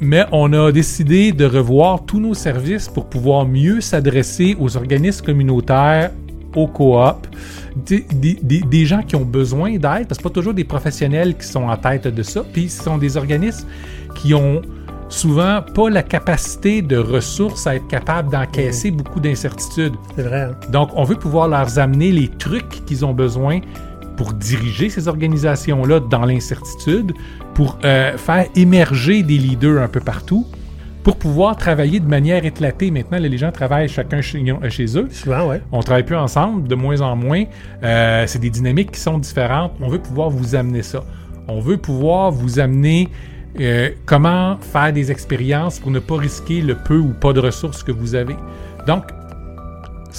mais 0.00 0.24
on 0.32 0.52
a 0.52 0.72
décidé 0.72 1.32
de 1.32 1.44
revoir 1.44 2.04
tous 2.04 2.20
nos 2.20 2.34
services 2.34 2.88
pour 2.88 3.06
pouvoir 3.06 3.46
mieux 3.46 3.80
s'adresser 3.80 4.56
aux 4.58 4.76
organismes 4.76 5.24
communautaires, 5.24 6.10
aux 6.54 6.66
coops, 6.68 7.28
des, 7.74 8.04
des- 8.42 8.86
gens 8.86 9.02
qui 9.02 9.16
ont 9.16 9.24
besoin 9.24 9.70
d'aide, 9.72 9.80
parce 9.80 10.06
que 10.08 10.14
c'est 10.16 10.22
pas 10.22 10.30
toujours 10.30 10.54
des 10.54 10.62
professionnels 10.64 11.36
qui 11.36 11.46
sont 11.46 11.64
en 11.64 11.76
tête 11.76 12.06
de 12.06 12.22
ça, 12.22 12.44
puis 12.52 12.68
ce 12.68 12.82
sont 12.84 12.96
des 12.98 13.16
organismes 13.16 13.66
qui 14.14 14.34
ont 14.34 14.62
souvent 15.08 15.60
pas 15.74 15.90
la 15.90 16.02
capacité 16.02 16.82
de 16.82 16.96
ressources 16.96 17.66
à 17.66 17.76
être 17.76 17.86
capables 17.86 18.30
d'encaisser 18.30 18.90
beaucoup 18.90 19.20
d'incertitudes. 19.20 19.94
C'est 20.16 20.22
vrai. 20.22 20.42
hein. 20.42 20.56
Donc, 20.70 20.90
on 20.94 21.04
veut 21.04 21.16
pouvoir 21.16 21.48
leur 21.48 21.78
amener 21.78 22.10
les 22.12 22.28
trucs 22.28 22.84
qu'ils 22.84 23.04
ont 23.04 23.14
besoin 23.14 23.60
pour 24.16 24.32
diriger 24.32 24.88
ces 24.88 25.08
organisations-là 25.08 26.00
dans 26.00 26.24
l'incertitude, 26.24 27.12
pour 27.54 27.78
euh, 27.84 28.16
faire 28.16 28.46
émerger 28.54 29.22
des 29.22 29.38
leaders 29.38 29.82
un 29.82 29.88
peu 29.88 30.00
partout, 30.00 30.46
pour 31.02 31.16
pouvoir 31.16 31.56
travailler 31.56 32.00
de 32.00 32.08
manière 32.08 32.44
éclatée. 32.44 32.90
Maintenant, 32.90 33.18
les 33.18 33.36
gens 33.36 33.52
travaillent 33.52 33.88
chacun 33.88 34.20
chez, 34.20 34.42
chez 34.70 34.98
eux. 34.98 35.08
Souvent, 35.10 35.48
ouais. 35.48 35.60
On 35.72 35.80
travaille 35.80 36.04
plus 36.04 36.16
ensemble, 36.16 36.66
de 36.68 36.74
moins 36.74 37.00
en 37.00 37.14
moins. 37.16 37.44
Euh, 37.82 38.24
c'est 38.26 38.38
des 38.38 38.50
dynamiques 38.50 38.92
qui 38.92 39.00
sont 39.00 39.18
différentes. 39.18 39.72
On 39.80 39.88
veut 39.88 39.98
pouvoir 39.98 40.30
vous 40.30 40.54
amener 40.54 40.82
ça. 40.82 41.04
On 41.46 41.60
veut 41.60 41.76
pouvoir 41.76 42.30
vous 42.30 42.58
amener 42.58 43.10
euh, 43.60 43.90
comment 44.06 44.56
faire 44.60 44.92
des 44.92 45.10
expériences 45.10 45.78
pour 45.78 45.90
ne 45.90 45.98
pas 46.00 46.16
risquer 46.16 46.60
le 46.60 46.74
peu 46.74 46.96
ou 46.98 47.10
pas 47.12 47.32
de 47.32 47.40
ressources 47.40 47.82
que 47.82 47.92
vous 47.92 48.14
avez? 48.14 48.36
Donc, 48.86 49.04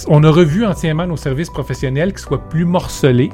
on 0.08 0.22
a 0.24 0.30
revu 0.30 0.64
entièrement 0.64 1.06
nos 1.06 1.16
services 1.16 1.50
professionnels 1.50 2.12
qui 2.12 2.22
soient 2.22 2.48
plus 2.48 2.64
morcelés 2.64 3.30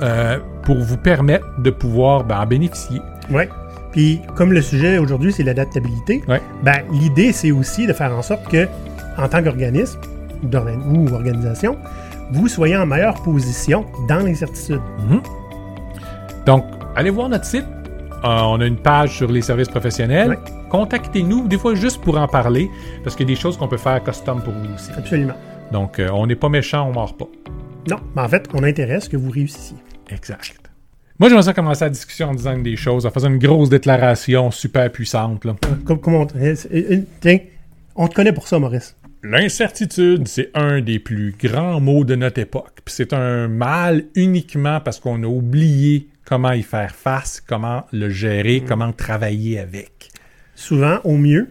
euh, 0.00 0.38
pour 0.62 0.78
vous 0.78 0.96
permettre 0.96 1.46
de 1.60 1.70
pouvoir 1.70 2.24
ben, 2.24 2.40
en 2.40 2.46
bénéficier. 2.46 3.00
Ouais. 3.30 3.48
Puis, 3.92 4.20
comme 4.36 4.52
le 4.52 4.62
sujet 4.62 4.98
aujourd'hui, 4.98 5.32
c'est 5.32 5.42
l'adaptabilité, 5.42 6.22
Ouais. 6.28 6.40
ben, 6.62 6.78
l'idée, 6.92 7.32
c'est 7.32 7.52
aussi 7.52 7.86
de 7.86 7.92
faire 7.92 8.12
en 8.16 8.22
sorte 8.22 8.48
que, 8.48 8.66
en 9.18 9.28
tant 9.28 9.42
qu'organisme 9.42 10.00
ou 10.42 11.08
organisation, 11.12 11.76
vous 12.32 12.48
soyez 12.48 12.76
en 12.76 12.86
meilleure 12.86 13.22
position 13.22 13.84
dans 14.08 14.20
l'incertitude. 14.24 14.80
Donc, 16.46 16.64
allez 16.96 17.10
voir 17.10 17.28
notre 17.28 17.44
site. 17.44 17.66
Euh, 18.24 18.40
on 18.42 18.60
a 18.60 18.66
une 18.66 18.76
page 18.76 19.16
sur 19.16 19.30
les 19.30 19.42
services 19.42 19.68
professionnels. 19.68 20.38
Contactez-nous, 20.70 21.48
des 21.48 21.58
fois 21.58 21.74
juste 21.74 22.00
pour 22.00 22.16
en 22.18 22.28
parler, 22.28 22.70
parce 23.02 23.16
qu'il 23.16 23.28
y 23.28 23.32
a 23.32 23.34
des 23.34 23.40
choses 23.40 23.56
qu'on 23.56 23.66
peut 23.68 23.76
faire 23.76 24.02
custom 24.04 24.42
pour 24.42 24.52
vous 24.52 24.74
aussi. 24.74 24.90
Absolument. 24.96 25.34
Donc, 25.72 25.98
euh, 25.98 26.08
on 26.12 26.26
n'est 26.26 26.36
pas 26.36 26.48
méchant, 26.48 26.88
on 26.88 26.92
mord 26.92 27.16
pas. 27.16 27.26
Non, 27.90 27.96
mais 28.14 28.22
en 28.22 28.28
fait, 28.28 28.48
on 28.54 28.60
ce 28.60 29.08
que 29.08 29.16
vous 29.16 29.30
réussissiez. 29.30 29.76
Exact. 30.08 30.60
Moi, 31.18 31.28
j'aimerais 31.28 31.44
ça 31.44 31.52
commencer 31.52 31.84
la 31.84 31.90
discussion 31.90 32.28
en 32.28 32.34
disant 32.34 32.56
des 32.58 32.76
choses, 32.76 33.06
en 33.06 33.10
faisant 33.10 33.28
une 33.28 33.38
grosse 33.38 33.68
déclaration 33.68 34.50
super 34.50 34.90
puissante. 34.90 35.44
là. 35.44 35.56
Comme, 35.84 36.00
comme 36.00 36.14
on, 36.14 36.26
euh, 36.36 36.54
euh, 36.72 37.00
tiens, 37.20 37.38
on 37.96 38.08
te 38.08 38.14
connaît 38.14 38.32
pour 38.32 38.46
ça, 38.46 38.58
Maurice. 38.58 38.96
L'incertitude, 39.22 40.26
c'est 40.26 40.50
un 40.54 40.80
des 40.80 40.98
plus 40.98 41.34
grands 41.38 41.80
mots 41.80 42.04
de 42.04 42.16
notre 42.16 42.40
époque. 42.40 42.80
Puis 42.84 42.94
c'est 42.94 43.12
un 43.12 43.46
mal 43.48 44.04
uniquement 44.14 44.80
parce 44.80 44.98
qu'on 44.98 45.22
a 45.22 45.26
oublié 45.26 46.08
comment 46.24 46.52
y 46.52 46.62
faire 46.62 46.94
face, 46.94 47.40
comment 47.46 47.84
le 47.92 48.08
gérer, 48.10 48.62
comment 48.66 48.92
travailler 48.92 49.58
avec. 49.58 50.10
Souvent, 50.54 50.98
au 51.04 51.16
mieux, 51.16 51.48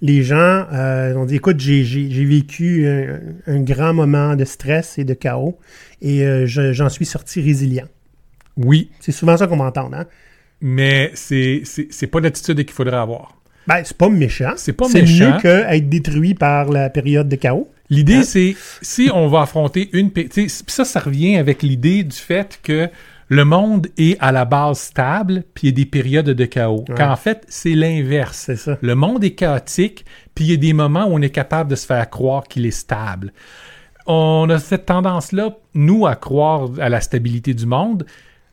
les 0.00 0.22
gens 0.22 0.66
euh, 0.72 1.14
ont 1.16 1.24
dit 1.26 1.36
écoute, 1.36 1.58
j'ai, 1.60 1.82
vécu 2.24 2.86
un, 2.86 3.18
un 3.46 3.60
grand 3.60 3.92
moment 3.94 4.36
de 4.36 4.44
stress 4.44 4.96
et 4.98 5.04
de 5.04 5.14
chaos 5.14 5.58
et 6.00 6.22
euh, 6.24 6.46
je- 6.46 6.72
j'en 6.72 6.88
suis 6.88 7.04
sorti 7.06 7.40
résilient. 7.40 7.88
Oui, 8.56 8.90
C'est 9.00 9.12
souvent 9.12 9.36
ça 9.36 9.46
qu'on 9.46 9.56
m'entend. 9.56 9.90
Hein? 9.92 10.06
mais 10.60 11.12
c'est 11.14 11.60
c'est 11.64 11.86
c'est 11.90 12.08
pas 12.08 12.18
l'attitude 12.18 12.56
qu'il 12.64 12.72
faudrait 12.72 12.96
avoir. 12.96 13.36
Ben, 13.68 13.82
c'est 13.84 13.96
pas 13.96 14.08
méchant. 14.08 14.54
C'est 14.56 14.72
pas 14.72 14.86
C'est 14.88 15.02
méchant. 15.02 15.34
mieux 15.34 15.40
qu'être 15.40 15.88
détruit 15.88 16.34
par 16.34 16.68
la 16.70 16.90
période 16.90 17.28
de 17.28 17.36
chaos. 17.36 17.70
L'idée, 17.90 18.16
Hein? 18.16 18.22
c'est 18.24 18.56
si 18.82 19.08
on 19.14 19.28
va 19.28 19.42
affronter 19.42 19.88
une. 19.92 20.10
ça, 20.48 20.84
ça 20.84 20.98
revient 21.00 21.36
avec 21.36 21.62
l'idée 21.62 22.02
du 22.02 22.16
fait 22.16 22.58
que 22.62 22.88
le 23.28 23.44
monde 23.44 23.88
est 23.96 24.18
à 24.20 24.32
la 24.32 24.44
base 24.44 24.78
stable, 24.78 25.44
puis 25.54 25.68
il 25.68 25.70
y 25.70 25.72
a 25.72 25.76
des 25.76 25.86
périodes 25.86 26.30
de 26.30 26.44
chaos. 26.44 26.84
Ouais. 26.88 26.94
Quand 26.96 27.10
en 27.10 27.16
fait, 27.16 27.44
c'est 27.48 27.74
l'inverse. 27.74 28.50
Le 28.80 28.94
monde 28.94 29.22
est 29.24 29.34
chaotique, 29.34 30.04
puis 30.34 30.46
il 30.46 30.50
y 30.50 30.54
a 30.54 30.56
des 30.56 30.72
moments 30.72 31.04
où 31.04 31.12
on 31.12 31.22
est 31.22 31.30
capable 31.30 31.70
de 31.70 31.76
se 31.76 31.86
faire 31.86 32.08
croire 32.08 32.44
qu'il 32.44 32.66
est 32.66 32.70
stable. 32.70 33.32
On 34.06 34.48
a 34.48 34.58
cette 34.58 34.86
tendance-là, 34.86 35.56
nous, 35.74 36.06
à 36.06 36.16
croire 36.16 36.70
à 36.78 36.88
la 36.88 37.00
stabilité 37.00 37.52
du 37.52 37.66
monde 37.66 38.06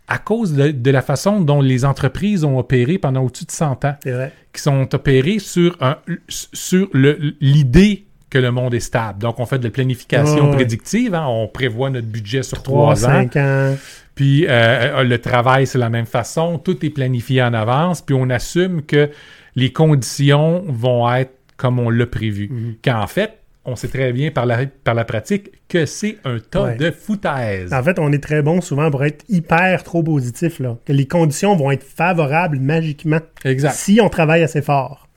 à 0.08 0.18
cause 0.18 0.54
de, 0.54 0.72
de 0.72 0.92
la 0.92 1.02
façon 1.02 1.42
dont 1.42 1.62
les 1.62 1.86
entreprises 1.86 2.44
ont 2.44 2.58
opéré 2.58 2.98
pendant 2.98 3.24
au-dessus 3.24 3.46
de 3.46 3.52
100 3.52 3.86
ans 3.86 3.96
vrai. 4.06 4.32
qui 4.54 4.62
sont 4.62 4.94
opérés 4.94 5.40
sur, 5.40 5.78
un, 5.82 5.98
sur 6.28 6.90
l'idée 6.94 8.06
que 8.30 8.38
le 8.38 8.52
monde 8.52 8.74
est 8.74 8.80
stable. 8.80 9.20
Donc, 9.20 9.40
on 9.40 9.46
fait 9.46 9.60
de 9.60 9.64
la 9.66 9.70
planification 9.70 10.50
Ouais, 10.50 10.56
prédictive. 10.56 11.14
hein. 11.16 11.26
On 11.28 11.48
prévoit 11.48 11.90
notre 11.90 12.08
budget 12.08 12.44
sur 12.44 12.62
3, 12.64 12.96
trois 12.96 13.06
ans. 13.06 13.10
5 13.32 13.36
ans. 13.38 13.76
Puis, 14.16 14.46
euh, 14.46 14.50
euh, 14.50 15.04
le 15.04 15.20
travail, 15.20 15.68
c'est 15.68 15.78
la 15.78 15.90
même 15.90 16.06
façon. 16.06 16.58
Tout 16.58 16.86
est 16.86 16.90
planifié 16.90 17.42
en 17.44 17.54
avance. 17.54 18.02
Puis, 18.02 18.16
on 18.18 18.30
assume 18.30 18.82
que 18.82 19.10
les 19.56 19.72
conditions 19.72 20.64
vont 20.68 21.12
être 21.14 21.34
comme 21.58 21.80
on 21.80 21.90
l'a 21.90 22.06
prévu. 22.06 22.50
Mhm. 22.52 22.76
Quand, 22.84 23.00
en 23.02 23.08
fait, 23.08 23.38
on 23.64 23.76
sait 23.76 23.88
très 23.88 24.12
bien 24.14 24.30
par 24.32 24.46
la, 24.46 24.66
par 24.84 24.94
la 24.94 25.06
pratique 25.06 25.50
que 25.70 25.86
c'est 25.86 26.18
un 26.26 26.38
tas 26.40 26.64
Ouais. 26.66 26.76
de 26.76 26.92
foutaises. 26.92 27.74
En 27.74 27.82
fait, 27.82 27.98
on 28.00 28.12
est 28.12 28.22
très 28.22 28.42
bon 28.42 28.62
souvent 28.62 28.92
pour 28.92 29.04
être 29.06 29.24
hyper 29.30 29.84
trop 29.84 30.04
positif. 30.04 30.60
Là. 30.60 30.78
Que 30.86 30.94
les 30.94 31.08
conditions 31.08 31.56
vont 31.56 31.72
être 31.72 31.84
favorables 31.84 32.60
magiquement 32.60 33.22
Exact. 33.44 33.74
si 33.74 34.00
on 34.02 34.10
travaille 34.10 34.44
assez 34.44 34.62
fort. 34.62 35.08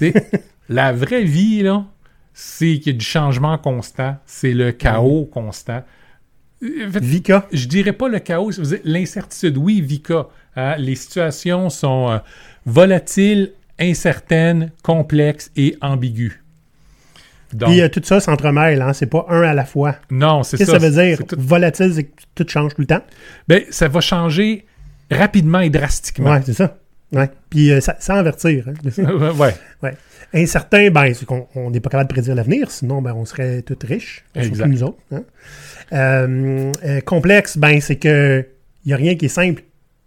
La 0.68 0.92
vraie 0.92 1.24
vie, 1.24 1.62
là, 1.62 1.84
c'est 2.34 2.78
qu'il 2.78 2.92
y 2.92 2.96
a 2.96 2.98
du 2.98 3.04
changement 3.04 3.56
constant. 3.58 4.16
C'est 4.26 4.52
le 4.52 4.72
chaos 4.72 5.24
constant. 5.32 5.82
En 6.62 6.90
fait, 6.90 7.02
Vika? 7.04 7.46
je 7.52 7.66
dirais 7.66 7.92
pas 7.92 8.08
le 8.08 8.18
chaos, 8.18 8.50
l'incertitude. 8.84 9.56
Oui, 9.56 9.80
Vika. 9.80 10.26
hein, 10.56 10.74
les 10.78 10.94
situations 10.96 11.68
sont 11.70 12.10
euh, 12.10 12.18
volatiles, 12.66 13.52
incertaines, 13.78 14.70
complexes 14.82 15.50
et 15.56 15.76
ambiguës. 15.80 16.32
Donc, 17.52 17.68
Puis 17.70 17.82
euh, 17.82 17.88
tout 17.88 18.00
ça 18.02 18.18
s'entremêle, 18.18 18.82
hein? 18.82 18.92
c'est 18.92 19.06
pas 19.06 19.26
un 19.28 19.42
à 19.42 19.54
la 19.54 19.64
fois. 19.64 19.96
non, 20.10 20.42
c'est 20.42 20.56
Qu'est-ce 20.56 20.70
ça. 20.72 20.78
que 20.78 20.82
ça 20.84 20.90
veut 20.90 21.04
dire? 21.06 21.18
tout- 21.26 21.36
Volatile, 21.38 21.92
c'est 21.94 22.04
que 22.04 22.22
tout 22.34 22.46
change 22.48 22.74
tout 22.74 22.80
le 22.80 22.86
temps? 22.88 23.02
Ben, 23.46 23.62
ça 23.70 23.86
va 23.86 24.00
changer 24.00 24.64
rapidement 25.10 25.60
et 25.60 25.70
drastiquement. 25.70 26.32
Ouais, 26.32 26.42
c'est 26.44 26.54
ça. 26.54 26.78
Ouais. 27.14 27.30
Puis 27.50 27.70
euh, 27.72 27.80
ça- 27.80 27.96
sans 28.00 28.14
avertir. 28.16 28.66
hein. 28.68 29.32
ouais. 29.38 29.54
ouais. 29.82 29.94
Incertain, 30.34 30.90
ben, 30.90 31.14
c'est 31.14 31.24
qu'on 31.26 31.46
on 31.54 31.70
n'est 31.70 31.80
pas 31.80 31.90
capable 31.90 32.08
de 32.08 32.14
prédire 32.14 32.34
l'avenir, 32.34 32.70
sinon 32.70 33.00
ben, 33.00 33.12
on 33.14 33.24
serait 33.24 33.62
tous 33.62 33.78
riches, 33.86 34.24
surtout 34.42 34.58
nous 34.68 34.82
autres. 34.82 34.98
hein. 35.12 35.22
Euh, 35.92 36.72
euh, 36.84 37.00
complexe, 37.02 37.56
ben, 37.56 37.80
c'est 37.80 37.96
que 37.96 38.44
il 38.84 38.88
n'y 38.88 38.92
a 38.92 38.96
rien 38.96 39.14
qui 39.14 39.26
est 39.26 39.28
simple. 39.28 39.62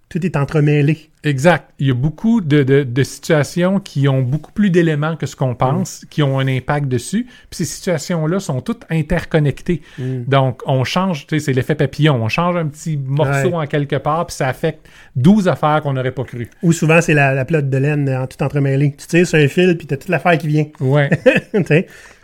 Tout 0.09 0.25
est 0.25 0.37
entremêlé. 0.37 1.09
Exact. 1.25 1.69
Il 1.79 1.87
y 1.87 1.91
a 1.91 1.93
beaucoup 1.93 2.39
de, 2.39 2.63
de- 2.63 2.83
de 2.83 3.03
situations 3.03 3.81
qui 3.81 4.07
ont 4.07 4.21
beaucoup 4.21 4.53
plus 4.53 4.69
d'éléments 4.69 5.17
que 5.17 5.25
ce 5.25 5.35
qu'on 5.35 5.53
pense, 5.53 6.05
qui 6.09 6.23
ont 6.23 6.39
un 6.39 6.47
impact 6.47 6.87
dessus. 6.87 7.25
Puis 7.49 7.57
ces 7.57 7.65
situations-là 7.65 8.39
sont 8.39 8.61
toutes 8.61 8.83
interconnectées. 8.89 9.81
Donc, 9.99 10.61
on 10.65 10.85
change, 10.85 11.27
tu 11.27 11.37
sais, 11.39 11.45
c'est 11.45 11.53
l'effet 11.53 11.75
papillon. 11.75 12.15
On 12.23 12.29
change 12.29 12.55
un 12.55 12.67
petit 12.67 12.95
morceau 12.95 13.49
Ouais. 13.49 13.53
en 13.55 13.65
quelque 13.67 13.97
part, 13.97 14.27
puis 14.27 14.35
ça 14.37 14.47
affecte 14.47 14.87
12 15.17 15.49
affaires 15.49 15.81
qu'on 15.81 15.91
n'aurait 15.93 16.11
pas 16.11 16.23
cru. 16.23 16.49
Ou 16.63 16.71
souvent, 16.71 17.01
c'est 17.01 17.13
la, 17.13 17.33
la 17.33 17.43
pelote 17.43 17.69
de 17.69 17.77
laine 17.77 18.09
en 18.09 18.27
tout 18.27 18.41
entremêlé. 18.41 18.95
Tu 18.97 19.07
tires 19.07 19.27
sur 19.27 19.37
un 19.39 19.47
fil, 19.49 19.77
puis 19.77 19.87
t'as 19.87 19.97
toute 19.97 20.09
l'affaire 20.09 20.37
qui 20.37 20.47
vient. 20.47 20.65
Ouais. 20.79 21.09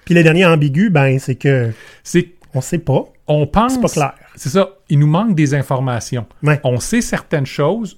Puis 0.05 0.13
le 0.15 0.23
dernier 0.23 0.45
ambigu, 0.45 0.89
ben, 0.89 1.17
c'est 1.19 1.35
que 1.35 1.71
c'est, 2.03 2.29
on 2.53 2.61
sait 2.61 2.77
pas. 2.77 3.05
on 3.27 3.47
pense. 3.47 3.73
C'est 3.75 3.81
pas 3.81 3.89
clair. 3.89 4.13
C'est 4.35 4.49
ça. 4.49 4.69
Il 4.93 5.00
nous 5.00 5.07
manque 5.07 5.33
des 5.33 5.55
informations. 5.55 6.27
Ouais. 6.43 6.62
On 6.63 6.79
sait 6.79 7.01
certaines 7.01 7.47
choses, 7.47 7.97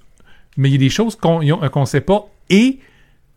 mais 0.56 0.70
il 0.70 0.72
y 0.72 0.76
a 0.76 0.78
des 0.78 0.88
choses 0.88 1.14
qu'on 1.14 1.40
ne 1.42 1.84
sait 1.84 2.00
pas. 2.00 2.26
Et 2.48 2.78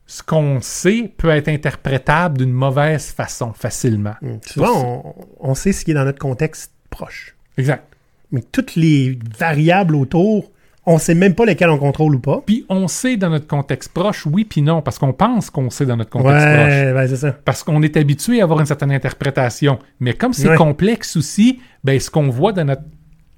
ce 0.05 0.23
qu'on 0.23 0.59
sait 0.61 1.11
peut 1.17 1.29
être 1.29 1.49
interprétable 1.49 2.37
d'une 2.37 2.53
mauvaise 2.53 3.11
façon, 3.11 3.51
facilement. 3.51 4.13
Souvent, 4.45 5.03
on, 5.41 5.49
on 5.51 5.55
sait 5.55 5.73
ce 5.73 5.83
qui 5.83 5.91
est 5.91 5.93
dans 5.93 6.05
notre 6.05 6.19
contexte 6.19 6.71
proche. 6.89 7.35
Exact. 7.57 7.83
Mais 8.31 8.41
toutes 8.49 8.75
les 8.75 9.19
variables 9.37 9.93
autour, 9.95 10.51
on 10.85 10.97
sait 10.97 11.15
même 11.15 11.35
pas 11.35 11.45
lesquelles 11.45 11.69
on 11.69 11.77
contrôle 11.77 12.15
ou 12.15 12.19
pas. 12.19 12.41
Puis 12.45 12.65
on 12.69 12.87
sait 12.87 13.17
dans 13.17 13.29
notre 13.29 13.47
contexte 13.47 13.91
proche, 13.91 14.25
oui, 14.25 14.45
puis 14.45 14.61
non, 14.61 14.81
parce 14.81 14.97
qu'on 14.97 15.11
pense 15.11 15.49
qu'on 15.49 15.69
sait 15.69 15.85
dans 15.85 15.97
notre 15.97 16.11
contexte 16.11 16.45
proche. 16.47 16.95
Ouais, 16.95 17.07
c'est 17.09 17.17
ça. 17.17 17.31
Parce 17.43 17.63
qu'on 17.63 17.81
est 17.81 17.97
habitué 17.97 18.39
à 18.39 18.45
avoir 18.45 18.61
une 18.61 18.65
certaine 18.67 18.93
interprétation. 18.93 19.79
Mais 19.99 20.13
comme 20.13 20.31
c'est 20.31 20.47
Ouais. 20.49 20.55
complexe 20.55 21.17
aussi, 21.17 21.59
ben, 21.83 21.99
ce 21.99 22.09
qu'on 22.09 22.29
voit 22.29 22.53
dans 22.53 22.63
notre 22.65 22.83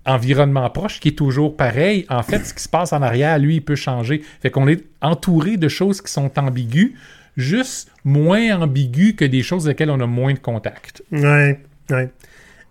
environnement 0.06 0.70
proche, 0.70 1.00
qui 1.00 1.10
est 1.10 1.18
toujours 1.18 1.56
pareil, 1.56 2.06
en 2.10 2.24
fait, 2.24 2.46
ce 2.46 2.54
qui 2.54 2.64
se 2.64 2.70
passe 2.70 2.92
en 2.94 3.02
arrière, 3.02 3.38
lui, 3.40 3.56
il 3.58 3.62
peut 3.62 3.76
changer. 3.76 4.22
Fait 4.42 4.50
qu'on 4.50 4.68
est 4.68 4.84
entouré 5.02 5.58
de 5.58 5.68
choses 5.68 6.02
qui 6.02 6.12
sont 6.12 6.32
ambiguës, 6.40 6.92
juste 7.38 7.92
moins 8.04 8.60
ambiguës 8.62 9.16
que 9.16 9.26
des 9.26 9.44
choses 9.44 9.68
auxquelles 9.68 9.92
on 9.92 10.00
a 10.00 10.08
moins 10.08 10.34
de 10.34 10.40
contact. 10.40 11.04
Ouais, 11.12 11.60
ouais. 11.92 12.10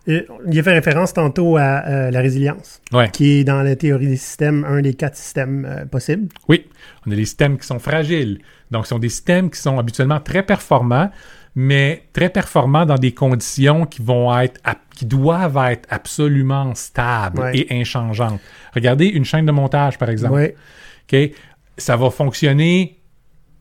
Euh, 0.08 0.22
Il 0.50 0.58
a 0.58 0.62
fait 0.62 0.72
référence 0.72 1.12
tantôt 1.12 1.56
à 1.58 1.84
euh, 1.87 2.10
la 2.10 2.20
résilience, 2.20 2.80
Ouais. 2.92 3.10
qui 3.10 3.32
est 3.40 3.44
dans 3.44 3.62
la 3.62 3.76
théorie 3.76 4.08
des 4.08 4.16
systèmes 4.16 4.64
un 4.64 4.80
des 4.80 4.94
quatre 4.94 5.16
systèmes 5.16 5.66
euh, 5.68 5.84
possibles. 5.84 6.28
Oui, 6.49 6.66
on 7.06 7.12
a 7.12 7.14
des 7.14 7.25
systèmes 7.26 7.58
qui 7.58 7.66
sont 7.66 7.78
fragiles. 7.78 8.38
Donc, 8.70 8.87
ce 8.87 8.90
sont 8.90 8.99
des 8.99 9.08
systèmes 9.10 9.50
qui 9.50 9.60
sont 9.60 9.78
habituellement 9.78 10.18
très 10.20 10.42
performants, 10.42 11.10
mais 11.54 12.04
très 12.12 12.28
performants 12.28 12.87
dans 12.87 12.95
des 12.97 13.12
conditions 13.12 13.85
qui 13.87 14.02
vont 14.02 14.37
être, 14.38 14.61
qui 14.97 15.04
doivent 15.07 15.59
être 15.71 15.87
absolument 15.90 16.75
stables 16.75 17.40
Ouais. 17.40 17.59
et 17.59 17.80
inchangeantes. 17.80 18.40
Regardez 18.75 19.07
une 19.07 19.25
chaîne 19.25 19.47
de 19.47 19.52
montage, 19.52 19.99
par 19.99 20.11
exemple. 20.11 20.35
Ouais. 20.35 20.54
Ça 21.76 21.97
va 21.97 22.11
fonctionner 22.11 22.99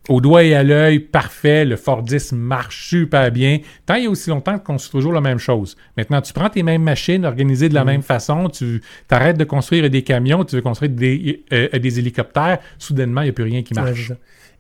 au 0.08 0.22
doigt 0.22 0.44
et 0.44 0.56
à 0.56 0.64
l'œil, 0.64 1.00
parfait. 1.00 1.66
Le 1.66 1.76
Fordisme 1.76 2.36
marche 2.38 2.88
super 2.90 3.32
bien. 3.32 3.60
Tant 3.86 3.96
il 3.96 4.04
y 4.06 4.08
a 4.08 4.10
aussi 4.10 4.30
longtemps 4.30 4.58
qu'on 4.58 4.74
construit 4.74 5.00
toujours 5.00 5.14
la 5.14 5.22
même 5.22 5.38
chose. 5.38 5.78
Maintenant, 5.98 6.20
tu 6.22 6.34
prends 6.34 6.50
tes 6.50 6.64
mêmes 6.64 6.82
machines 6.84 7.26
organisées 7.26 7.70
de 7.70 7.76
la 7.76 7.86
même 7.86 8.02
façon, 8.02 8.50
tu 8.50 8.82
arrêtes 9.10 9.38
de 9.38 9.44
construire 9.44 9.90
des 9.90 10.02
camions, 10.02 10.44
tu 10.46 10.56
veux 10.56 10.62
construire 10.62 10.92
des, 10.92 11.44
euh, 11.54 11.70
des 11.78 12.00
hélicoptères, 12.00 12.60
soudainement, 12.80 13.22
il 13.22 13.26
n'y 13.26 13.30
a 13.30 13.34
plus 13.34 13.44
rien 13.44 13.62
qui 13.62 13.74
marche. 13.74 14.12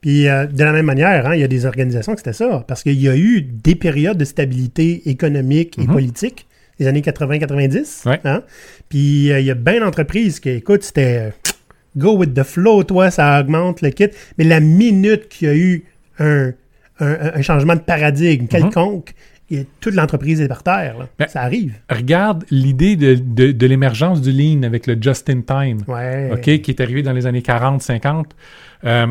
Puis 0.01 0.27
euh, 0.27 0.45
de 0.45 0.63
la 0.63 0.71
même 0.71 0.85
manière, 0.85 1.27
hein, 1.27 1.35
il 1.35 1.41
y 1.41 1.43
a 1.43 1.47
des 1.47 1.65
organisations 1.65 2.13
que 2.13 2.19
c'était 2.19 2.33
ça, 2.33 2.63
parce 2.67 2.83
qu'il 2.83 2.99
y 3.01 3.09
a 3.09 3.15
eu 3.17 3.41
des 3.41 3.75
périodes 3.75 4.17
de 4.17 4.25
stabilité 4.25 5.09
économique 5.09 5.77
et 5.77 5.81
Mhm. 5.81 5.91
politique, 5.93 6.47
les 6.79 6.87
années 6.87 7.01
80-90. 7.01 8.03
Ouais. 8.05 8.19
hein. 8.23 8.43
Puis 8.87 9.31
euh, 9.31 9.39
il 9.39 9.45
y 9.45 9.51
a 9.51 9.55
bien 9.55 9.81
d'entreprises 9.81 10.39
qui, 10.39 10.49
écoute, 10.49 10.83
c'était 10.83 11.29
euh, 11.29 11.29
go 11.97 12.15
with 12.17 12.33
the 12.33 12.43
flow, 12.43 12.83
toi, 12.83 13.11
ça 13.11 13.41
augmente 13.41 13.81
le 13.81 13.89
kit. 13.89 14.07
Mais 14.37 14.45
la 14.45 14.59
minute 14.61 15.27
qu'il 15.27 15.47
y 15.47 15.51
a 15.51 15.55
eu 15.55 15.83
un, 16.19 16.51
un- 16.99 17.31
un 17.35 17.41
changement 17.41 17.75
de 17.75 17.81
paradigme 17.81 18.47
quelconque, 18.47 19.13
il 19.49 19.57
y 19.57 19.61
a- 19.61 19.63
toute 19.81 19.95
l'entreprise 19.95 20.39
est 20.39 20.47
par 20.47 20.63
terre. 20.63 20.97
là. 20.97 21.03
Mhm. 21.05 21.09
Ben, 21.19 21.27
ça 21.27 21.41
arrive. 21.41 21.73
Regarde 21.89 22.45
l'idée 22.51 22.95
de, 22.95 23.15
de- 23.15 23.51
de 23.51 23.67
l'émergence 23.67 24.21
du 24.21 24.31
lean 24.31 24.63
avec 24.63 24.87
le 24.87 24.95
just-in-time. 25.01 25.79
Ouais. 25.87 26.29
OK, 26.31 26.61
qui 26.61 26.71
est 26.71 26.79
arrivé 26.79 27.01
dans 27.01 27.13
les 27.13 27.25
années 27.25 27.41
40-50. 27.41 28.25
Euh, 28.85 29.07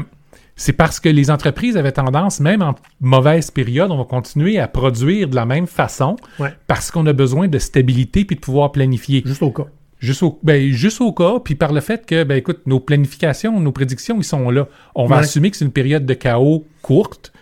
c'est 0.60 0.72
parce 0.74 0.98
que 1.00 1.08
les 1.08 1.30
entreprises 1.30 1.76
avaient 1.76 1.92
tendance, 1.92 2.40
même 2.40 2.60
en 2.62 2.74
mauvaise 3.00 3.50
période, 3.50 3.90
on 3.90 3.96
va 3.96 4.04
continuer 4.04 4.58
à 4.58 4.68
produire 4.68 5.28
de 5.28 5.34
la 5.36 5.46
même 5.46 5.66
façon 5.66 6.16
Ouais. 6.38 6.52
parce 6.66 6.90
qu'on 6.90 7.06
a 7.06 7.12
besoin 7.14 7.48
de 7.48 7.58
stabilité 7.58 8.24
puis 8.26 8.36
de 8.36 8.40
pouvoir 8.40 8.72
planifier. 8.72 9.22
Juste 9.24 9.42
au 9.42 9.50
cas. 9.52 9.66
Juste 10.00 10.22
au, 10.22 10.38
ben, 10.42 10.70
juste 10.70 11.00
au 11.00 11.12
cas, 11.12 11.38
puis 11.44 11.54
par 11.54 11.72
le 11.72 11.80
fait 11.80 12.04
que, 12.04 12.22
ben, 12.24 12.36
écoute, 12.36 12.60
nos 12.66 12.80
planifications, 12.80 13.58
nos 13.58 13.72
prédictions, 13.72 14.16
ils 14.18 14.24
sont 14.24 14.50
là. 14.50 14.66
On 14.94 15.06
va 15.06 15.16
Ouais. 15.16 15.22
assumer 15.22 15.50
que 15.50 15.56
c'est 15.56 15.64
une 15.64 15.72
période 15.72 16.04
de 16.06 16.14
chaos 16.14 16.66
courte, 16.82 17.32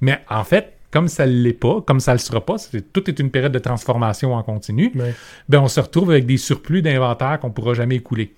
mais 0.00 0.18
en 0.30 0.42
fait, 0.44 0.72
comme 0.92 1.06
ça 1.08 1.24
ne 1.26 1.32
l'est 1.32 1.52
pas, 1.52 1.80
comme 1.86 2.00
ça 2.00 2.12
ne 2.12 2.16
le 2.16 2.20
sera 2.20 2.40
pas, 2.44 2.56
tout 2.92 3.08
est 3.10 3.18
une 3.20 3.30
période 3.30 3.52
de 3.52 3.58
transformation 3.60 4.34
en 4.34 4.42
continu, 4.42 4.90
Ouais. 4.96 5.14
ben, 5.48 5.60
on 5.60 5.68
se 5.68 5.78
retrouve 5.80 6.10
avec 6.10 6.26
des 6.26 6.36
surplus 6.36 6.82
d'inventaire 6.82 7.38
qu'on 7.40 7.48
ne 7.48 7.52
pourra 7.52 7.74
jamais 7.74 7.96
écouler. 7.96 8.32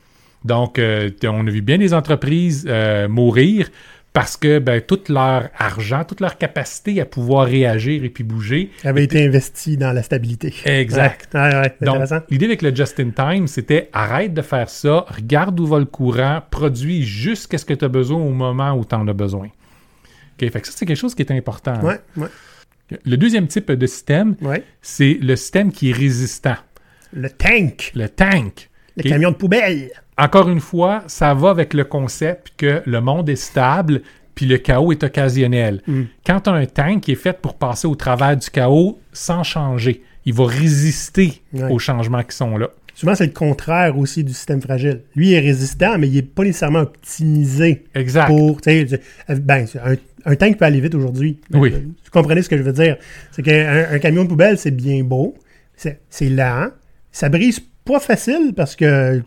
Donc, 0.44 0.78
euh, 0.78 1.08
on 1.24 1.46
a 1.46 1.50
vu 1.50 1.62
bien 1.62 1.78
des 1.78 1.94
entreprises 1.94 2.66
euh, 2.68 3.08
mourir 3.08 3.68
parce 4.12 4.36
que 4.36 4.58
ben, 4.58 4.80
tout 4.82 5.00
leur 5.08 5.48
argent, 5.56 6.04
toute 6.04 6.20
leur 6.20 6.36
capacité 6.36 7.00
à 7.00 7.06
pouvoir 7.06 7.46
réagir 7.46 8.04
et 8.04 8.10
puis 8.10 8.24
bouger 8.24 8.70
avait 8.84 9.04
été 9.04 9.24
investi 9.26 9.76
dans 9.78 9.92
la 9.92 10.02
stabilité. 10.02 10.52
Exact. 10.66 11.32
Ouais, 11.34 11.40
ouais, 11.40 11.60
ouais, 11.60 11.76
c'est 11.78 11.84
donc, 11.86 12.22
l'idée 12.30 12.44
avec 12.46 12.60
le 12.62 12.74
just-in-time, 12.74 13.46
c'était 13.46 13.88
arrête 13.92 14.34
de 14.34 14.42
faire 14.42 14.68
ça, 14.68 15.06
regarde 15.08 15.58
où 15.58 15.66
va 15.66 15.78
le 15.78 15.86
courant, 15.86 16.42
produis 16.50 17.02
juste 17.04 17.56
ce 17.56 17.64
que 17.64 17.72
tu 17.74 17.84
as 17.84 17.88
besoin 17.88 18.18
au 18.20 18.30
moment 18.30 18.74
où 18.74 18.84
tu 18.84 18.94
en 18.94 19.08
as 19.08 19.12
besoin. 19.14 19.46
OK, 19.46 20.50
fait 20.50 20.60
que 20.60 20.66
ça, 20.66 20.72
c'est 20.76 20.84
quelque 20.86 20.96
chose 20.98 21.14
qui 21.14 21.22
est 21.22 21.30
important. 21.32 21.74
hein. 22.18 22.28
Le 23.06 23.16
deuxième 23.16 23.46
type 23.46 23.72
de 23.72 23.86
système, 23.86 24.36
c'est 24.82 25.14
le 25.22 25.36
système 25.36 25.72
qui 25.72 25.88
est 25.90 25.94
résistant, 25.94 26.56
Le 27.14 27.30
tank. 27.30 27.92
le 27.94 28.08
tank. 28.10 28.68
Le 28.96 29.02
camion 29.08 29.30
de 29.30 29.36
poubelle. 29.36 29.90
Encore 30.18 30.48
une 30.48 30.60
fois, 30.60 31.02
ça 31.06 31.32
va 31.34 31.50
avec 31.50 31.72
le 31.74 31.84
concept 31.84 32.52
que 32.56 32.82
le 32.84 33.00
monde 33.00 33.28
est 33.28 33.36
stable 33.36 34.02
puis 34.34 34.46
le 34.46 34.56
chaos 34.58 34.92
est 34.92 35.02
occasionnel. 35.04 35.82
Mm. 35.86 36.02
Quand 36.26 36.48
un 36.48 36.64
tank 36.66 37.02
qui 37.02 37.12
est 37.12 37.16
fait 37.16 37.38
pour 37.38 37.54
passer 37.54 37.86
au 37.86 37.94
travers 37.94 38.36
du 38.36 38.48
chaos 38.50 38.98
sans 39.12 39.42
changer, 39.42 40.02
il 40.24 40.32
va 40.34 40.46
résister 40.46 41.42
Ouais. 41.52 41.70
aux 41.70 41.78
changements 41.78 42.22
qui 42.22 42.36
sont 42.36 42.56
là. 42.56 42.68
Souvent, 42.94 43.14
c'est 43.14 43.26
le 43.26 43.32
contraire 43.32 43.96
aussi 43.98 44.22
du 44.22 44.32
système 44.34 44.60
fragile. 44.60 45.00
Lui, 45.16 45.28
il 45.28 45.32
est 45.34 45.40
résistant, 45.40 45.98
mais 45.98 46.08
il 46.08 46.14
n'est 46.14 46.22
pas 46.22 46.44
nécessairement 46.44 46.80
optimisé 46.80 47.84
Exact. 47.94 48.26
pour. 48.28 48.58
sais, 48.62 48.86
Ben, 49.28 49.66
un, 49.84 49.94
un 50.30 50.36
tank 50.36 50.58
peut 50.58 50.64
aller 50.66 50.80
vite 50.80 50.94
aujourd'hui. 50.94 51.38
Oui. 51.52 51.72
Euh, 51.74 51.78
Vous 51.80 52.10
comprenez 52.10 52.42
ce 52.42 52.48
que 52.48 52.56
je 52.56 52.62
veux 52.62 52.72
dire? 52.72 52.96
C'est 53.32 53.42
qu'un 53.42 53.86
un 53.90 53.98
camion 53.98 54.24
de 54.24 54.28
poubelle, 54.28 54.58
c'est 54.58 54.70
bien 54.70 55.02
beau, 55.04 55.34
c'est 55.76 56.00
c'est 56.10 56.28
lent, 56.28 56.68
ça 57.10 57.28
brise 57.28 57.60
pas 57.84 58.00
facile 58.00 58.52
parce 58.56 58.76
que 58.76 59.22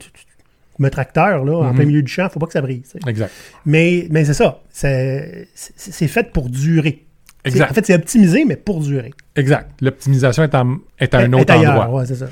un 0.77 0.89
tracteur, 0.89 1.45
là, 1.45 1.53
en 1.57 1.69
Mhm. 1.69 1.75
plein 1.75 1.85
milieu 1.85 2.01
du 2.01 2.11
champ, 2.11 2.27
faut 2.29 2.39
pas 2.39 2.47
que 2.47 2.53
ça 2.53 2.61
brise. 2.61 2.93
Exact. 3.07 3.31
Mais, 3.65 4.07
mais 4.11 4.25
c'est 4.25 4.33
ça. 4.33 4.59
C'est 4.71 5.47
fait 6.07 6.31
pour 6.31 6.49
durer. 6.49 7.05
Exact. 7.45 7.71
En 7.71 7.73
fait, 7.73 7.85
c'est 7.85 7.93
optimisé, 7.95 8.43
mais 8.45 8.55
pour 8.55 8.81
durer. 8.81 9.13
Exact. 9.35 9.69
L'optimisation 9.81 10.43
est, 10.43 10.53
est 10.99 11.13
à 11.13 11.19
un 11.19 11.31
Est 11.31 11.35
autre 11.41 11.53
ailleurs, 11.53 11.81
endroit. 11.81 11.99
ouais, 12.01 12.05
c'est 12.07 12.15
ça. 12.15 12.27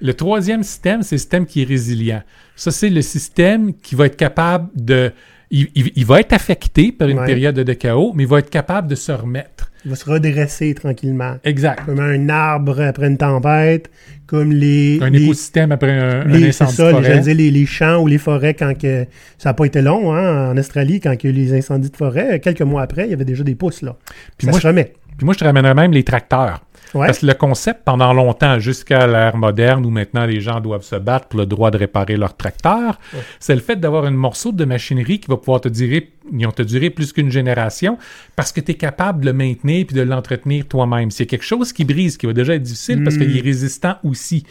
Le 0.00 0.14
troisième 0.14 0.62
système, 0.62 1.02
c'est 1.02 1.16
le 1.16 1.18
système 1.18 1.44
qui 1.46 1.62
est 1.62 1.66
résilient. 1.66 2.22
Ça, 2.56 2.70
c'est 2.70 2.88
le 2.88 3.02
système 3.02 3.74
qui 3.74 3.94
va 3.94 4.06
être 4.06 4.16
capable 4.16 4.68
de... 4.74 5.12
Il, 5.50 5.68
il- 5.74 5.92
il 5.96 6.04
va 6.06 6.20
être 6.20 6.32
affecté 6.32 6.92
par 6.92 7.08
une 7.08 7.18
Ouais. 7.18 7.26
période 7.26 7.54
de 7.56 7.72
chaos, 7.72 8.12
mais 8.14 8.24
il 8.24 8.28
va 8.28 8.38
être 8.38 8.50
capable 8.50 8.86
de 8.88 8.94
se 8.94 9.12
remettre. 9.12 9.70
Il 9.84 9.90
va 9.90 9.96
se 9.96 10.04
redresser 10.08 10.74
tranquillement. 10.74 11.36
Exact. 11.44 11.84
Comme 11.86 12.00
un 12.00 12.28
arbre 12.28 12.80
après 12.82 13.06
une 13.06 13.16
tempête, 13.16 13.90
comme 14.28 14.52
les. 14.52 15.00
Un 15.02 15.10
les- 15.10 15.24
écosystème 15.24 15.72
après 15.72 15.90
un, 15.90 16.24
les- 16.24 16.48
incendie 16.50 16.74
ça, 16.76 16.82
de 16.84 16.88
les, 16.88 16.92
forêt. 16.94 17.04
j'allais 17.08 17.20
dire 17.22 17.34
les, 17.34 17.50
les 17.50 17.66
champs 17.66 17.96
ou 18.00 18.06
les 18.06 18.18
forêts 18.18 18.54
quand 18.54 18.78
que 18.78 19.06
ça 19.38 19.48
n'a 19.48 19.54
pas 19.54 19.64
été 19.64 19.82
long, 19.82 20.14
hein, 20.14 20.52
en 20.52 20.56
Australie, 20.56 21.00
quand 21.00 21.12
il 21.12 21.24
y 21.24 21.26
a 21.26 21.30
eu 21.30 21.32
les 21.32 21.54
incendies 21.58 21.90
de 21.90 21.96
forêt, 21.96 22.38
quelques 22.38 22.62
mois 22.62 22.82
après, 22.82 23.06
il 23.06 23.10
y 23.10 23.14
avait 23.14 23.24
déjà 23.24 23.42
des 23.42 23.56
pousses 23.56 23.82
là. 23.82 23.96
Puis 24.36 24.44
ça 24.44 24.50
moi, 24.52 24.60
se 24.60 24.66
remet. 24.68 24.92
Puis 25.16 25.24
moi, 25.24 25.34
je 25.34 25.38
te 25.40 25.44
ramènerais 25.44 25.74
même 25.74 25.90
les 25.90 26.04
tracteurs. 26.04 26.60
Ouais. 26.94 27.06
Parce 27.06 27.18
que 27.18 27.26
le 27.26 27.34
concept, 27.34 27.82
pendant 27.84 28.12
longtemps, 28.12 28.58
jusqu'à 28.58 29.06
l'ère 29.06 29.36
moderne, 29.36 29.84
où 29.84 29.90
maintenant 29.90 30.24
les 30.24 30.40
gens 30.40 30.60
doivent 30.60 30.82
se 30.82 30.96
battre 30.96 31.28
pour 31.28 31.38
le 31.40 31.46
droit 31.46 31.70
de 31.70 31.76
réparer 31.78 32.16
leur 32.16 32.36
tracteur, 32.36 32.98
Ouais. 33.14 33.20
c'est 33.40 33.54
le 33.54 33.60
fait 33.60 33.76
d'avoir 33.76 34.06
une 34.06 34.14
morceau 34.14 34.52
de 34.52 34.64
machinerie 34.64 35.20
qui 35.20 35.28
va 35.28 35.36
pouvoir 35.36 35.60
te 35.60 35.68
durer, 35.68 36.10
te 36.56 36.62
durer 36.62 36.90
plus 36.90 37.12
qu'une 37.12 37.30
génération 37.30 37.98
parce 38.36 38.52
que 38.52 38.60
tu 38.60 38.72
es 38.72 38.74
capable 38.74 39.20
de 39.20 39.26
le 39.26 39.32
maintenir 39.32 39.86
puis 39.86 39.94
de 39.96 40.02
l'entretenir 40.02 40.66
toi-même. 40.66 41.10
C'est 41.10 41.26
quelque 41.26 41.44
chose 41.44 41.72
qui 41.72 41.84
brise, 41.84 42.16
qui 42.16 42.26
va 42.26 42.32
déjà 42.32 42.54
être 42.54 42.62
difficile 42.62 43.02
parce 43.04 43.16
qu'il 43.16 43.36
est 43.36 43.40
résistant 43.42 43.96
aussi. 44.04 44.44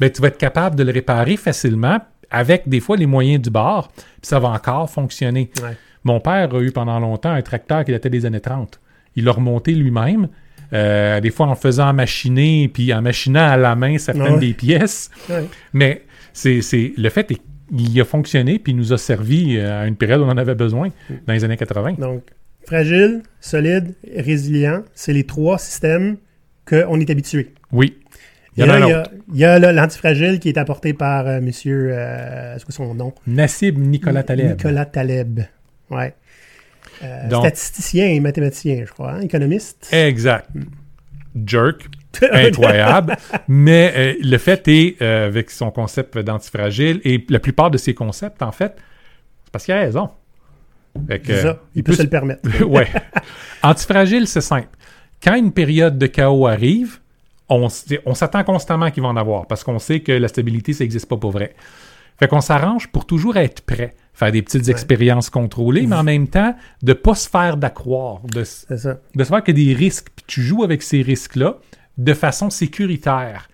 Ben, 0.00 0.10
tu 0.10 0.20
vas 0.22 0.28
être 0.28 0.38
capable 0.38 0.76
de 0.76 0.82
le 0.84 0.92
réparer 0.92 1.36
facilement 1.36 1.98
avec 2.30 2.68
des 2.68 2.80
fois 2.80 2.96
les 2.96 3.06
moyens 3.06 3.42
du 3.42 3.50
bord, 3.50 3.88
puis 3.88 4.04
ça 4.22 4.38
va 4.40 4.48
encore 4.48 4.90
fonctionner. 4.90 5.50
Ouais. 5.62 5.76
Mon 6.02 6.20
père 6.20 6.54
a 6.54 6.60
eu 6.60 6.72
pendant 6.72 6.98
longtemps 6.98 7.30
un 7.30 7.42
tracteur 7.42 7.84
qui 7.84 7.92
datait 7.92 8.10
des 8.10 8.26
années 8.26 8.40
30. 8.40 8.80
Il 9.16 9.24
l'a 9.24 9.32
remonté 9.32 9.72
lui-même, 9.72 10.28
euh, 10.74 11.20
des 11.20 11.30
fois 11.30 11.46
en 11.46 11.54
faisant 11.54 11.92
machiner, 11.92 12.68
puis 12.68 12.92
en 12.92 13.00
machinant 13.02 13.48
à 13.48 13.56
la 13.56 13.74
main 13.76 13.96
certaines 13.98 14.34
ouais. 14.34 14.40
des 14.40 14.52
pièces. 14.54 15.10
Ouais. 15.30 15.44
Mais 15.72 16.02
c'est, 16.32 16.60
c'est- 16.62 16.92
le 16.96 17.08
fait 17.10 17.30
est 17.30 17.40
qu'il 17.76 18.00
a 18.00 18.04
fonctionné, 18.04 18.58
puis 18.58 18.72
il 18.72 18.76
nous 18.76 18.92
a 18.92 18.98
servi 18.98 19.56
euh, 19.56 19.82
à 19.82 19.86
une 19.86 19.96
période 19.96 20.20
où 20.20 20.24
on 20.24 20.28
en 20.28 20.36
avait 20.36 20.54
besoin, 20.54 20.90
dans 21.26 21.32
les 21.32 21.44
années 21.44 21.56
80. 21.56 21.94
Donc, 21.98 22.22
fragile, 22.66 23.22
solide, 23.40 23.94
résilient, 24.16 24.82
c'est 24.94 25.12
les 25.12 25.24
trois 25.24 25.58
systèmes 25.58 26.16
qu'on 26.68 27.00
est 27.00 27.10
habitué. 27.10 27.52
Oui. 27.72 27.98
Il 28.56 28.64
y 28.64 28.68
en 28.68 28.70
a 28.72 28.78
il 28.78 28.88
y 28.88 28.92
a, 28.92 29.02
il 29.32 29.38
y 29.38 29.44
a 29.44 29.58
là, 29.58 29.72
l'antifragile 29.72 30.38
qui 30.38 30.48
est 30.48 30.58
apporté 30.58 30.92
par 30.92 31.26
euh, 31.26 31.40
monsieur, 31.40 31.88
euh, 31.92 32.54
c'est 32.56 32.64
quoi 32.64 32.72
son 32.74 32.94
nom? 32.94 33.12
Nassib 33.26 33.78
Nicolas 33.78 34.22
Taleb. 34.22 34.50
Nicolas 34.58 34.84
Taleb. 34.86 35.40
Ouais. 35.90 36.14
Euh, 37.04 37.28
Donc- 37.28 37.42
statisticien 37.42 38.06
et 38.06 38.20
mathématicien, 38.20 38.84
je 38.86 38.92
crois, 38.92 39.12
hein, 39.12 39.20
économiste. 39.20 39.88
Exact. 39.92 40.48
Jerk. 41.44 41.88
incroyable. 42.32 43.16
Mais 43.48 43.92
euh, 43.96 44.14
le 44.20 44.38
fait 44.38 44.68
est, 44.68 45.02
euh, 45.02 45.26
avec 45.26 45.50
son 45.50 45.70
concept 45.70 46.16
d'antifragile, 46.18 47.00
et 47.04 47.24
la 47.28 47.40
plupart 47.40 47.70
de 47.70 47.78
ses 47.78 47.92
concepts, 47.94 48.40
en 48.42 48.52
fait, 48.52 48.76
c'est 49.44 49.52
parce 49.52 49.64
qu'il 49.64 49.74
a 49.74 49.80
raison. 49.80 50.10
Fait 51.08 51.18
que, 51.18 51.34
ça, 51.34 51.58
il, 51.74 51.82
peut, 51.82 51.92
se 51.92 52.02
le 52.02 52.08
permettre. 52.08 52.48
ouais. 52.64 52.86
Antifragile, 53.64 54.28
c'est 54.28 54.40
simple. 54.40 54.68
Quand 55.22 55.34
une 55.34 55.50
période 55.50 55.98
de 55.98 56.06
chaos 56.06 56.46
arrive, 56.46 57.00
on, 57.48 57.68
on 58.06 58.14
s'attend 58.14 58.44
constamment 58.44 58.90
qu'il 58.92 59.02
va 59.02 59.08
en 59.08 59.16
avoir 59.16 59.46
parce 59.46 59.64
qu'on 59.64 59.78
sait 59.80 60.00
que 60.00 60.12
la 60.12 60.28
stabilité, 60.28 60.72
ça 60.72 60.84
n'existe 60.84 61.08
pas 61.08 61.16
pour 61.16 61.32
vrai. 61.32 61.54
Fait 62.18 62.28
qu'on 62.28 62.40
s'arrange 62.40 62.88
pour 62.88 63.06
toujours 63.06 63.36
être 63.36 63.62
prêt, 63.62 63.94
faire 64.12 64.30
des 64.30 64.42
petites 64.42 64.68
expériences 64.68 65.30
contrôlées, 65.30 65.86
mais 65.86 65.96
en 65.96 66.04
même 66.04 66.28
temps, 66.28 66.54
de 66.82 66.92
pas 66.92 67.14
se 67.14 67.28
faire 67.28 67.56
d'accroire, 67.56 68.20
de, 68.32 68.44
ça. 68.44 68.98
de 69.14 69.24
savoir 69.24 69.42
qu'il 69.42 69.58
y 69.58 69.62
a 69.70 69.74
des 69.74 69.78
risques, 69.78 70.08
puis 70.14 70.24
tu 70.28 70.40
joues 70.42 70.62
avec 70.62 70.82
ces 70.82 71.02
risques-là 71.02 71.56
de 71.98 72.14
façon 72.14 72.50
sécuritaire. 72.50 73.48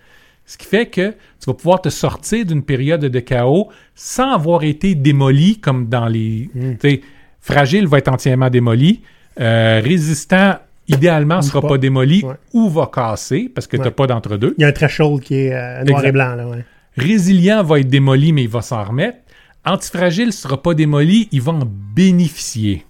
Ce 0.47 0.59
qui 0.59 0.67
fait 0.67 0.87
que 0.87 1.11
tu 1.11 1.47
vas 1.47 1.55
pouvoir 1.55 1.81
te 1.81 1.89
sortir 1.91 2.45
d'une 2.45 2.63
période 2.63 3.01
de 3.05 3.21
chaos 3.21 3.69
sans 3.95 4.33
avoir 4.33 4.65
été 4.65 4.95
démoli 4.95 5.59
comme 5.59 5.89
dans 5.89 6.07
les... 6.07 6.51
Mm. 6.55 6.73
tu 6.77 6.91
sais, 6.91 7.01
Fragile 7.41 7.87
va 7.87 7.99
être 7.99 8.09
entièrement 8.09 8.51
démoli. 8.51 9.01
euh, 9.41 9.81
résistant, 9.83 10.57
idéalement, 10.89 11.37
ne 11.37 11.43
sera 11.43 11.63
pas. 11.63 11.69
pas, 11.69 11.79
démoli 11.79 12.23
Ouais. 12.25 12.35
ou 12.53 12.69
va 12.69 12.91
casser 12.93 13.51
parce 13.55 13.67
que 13.67 13.77
tu 13.79 13.83
n'as 13.85 13.91
pas 13.93 14.07
d'entre-deux. 14.07 14.55
Il 14.59 14.63
y 14.63 14.65
a 14.65 14.69
un 14.69 14.73
threshold 14.73 15.23
qui 15.23 15.35
est 15.37 15.55
euh, 15.55 15.85
noir 15.85 16.01
Exact. 16.01 16.09
et 16.09 16.13
blanc. 16.13 16.35
Là, 16.35 16.49
ouais. 16.49 16.65
Résilient 16.97 17.63
va 17.63 17.81
être 17.81 17.89
démoli, 17.89 18.33
mais 18.33 18.43
il 18.45 18.49
va 18.49 18.63
s'en 18.63 18.83
remettre. 18.85 19.19
Antifragile 19.65 20.27
ne 20.27 20.33
sera 20.33 20.61
pas 20.63 20.75
démoli, 20.75 21.29
il 21.33 21.41
va 21.43 21.53
en 21.53 21.69
bénéficier. 21.95 22.85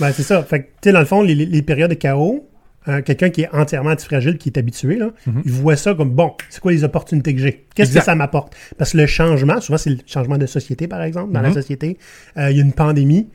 Ben, 0.00 0.12
c'est 0.12 0.22
ça. 0.22 0.42
Fait 0.42 0.60
que, 0.62 0.66
tu 0.66 0.72
sais, 0.84 0.92
dans 0.92 1.00
le 1.00 1.06
fond, 1.06 1.22
les, 1.22 1.62
périodes 1.62 1.90
de 1.90 1.94
chaos, 1.94 2.48
euh, 2.88 3.02
quelqu'un 3.02 3.30
qui 3.30 3.42
est 3.42 3.48
entièrement 3.52 3.90
antifragile, 3.90 4.38
qui 4.38 4.48
est 4.48 4.58
habitué, 4.58 4.96
là, 4.96 5.10
il 5.44 5.50
voit 5.50 5.76
ça 5.76 5.94
comme 5.94 6.10
bon, 6.10 6.32
c'est 6.48 6.60
quoi 6.60 6.72
les 6.72 6.84
opportunités 6.84 7.34
que 7.34 7.40
j'ai? 7.40 7.66
Qu'est-ce 7.74 7.92
que 7.92 8.02
ça 8.02 8.14
m'apporte? 8.14 8.54
Parce 8.78 8.92
que 8.92 8.98
le 8.98 9.06
changement, 9.06 9.60
souvent, 9.60 9.78
c'est 9.78 9.90
le 9.90 9.98
changement 10.06 10.38
de 10.38 10.46
société, 10.46 10.86
par 10.88 11.02
exemple. 11.02 11.32
Dans 11.32 11.42
la 11.42 11.48
Mhm. 11.48 11.54
société, 11.54 11.98
euh, 12.38 12.50
il 12.50 12.56
y 12.56 12.60
a 12.60 12.62
une 12.64 12.72
pandémie. 12.72 13.28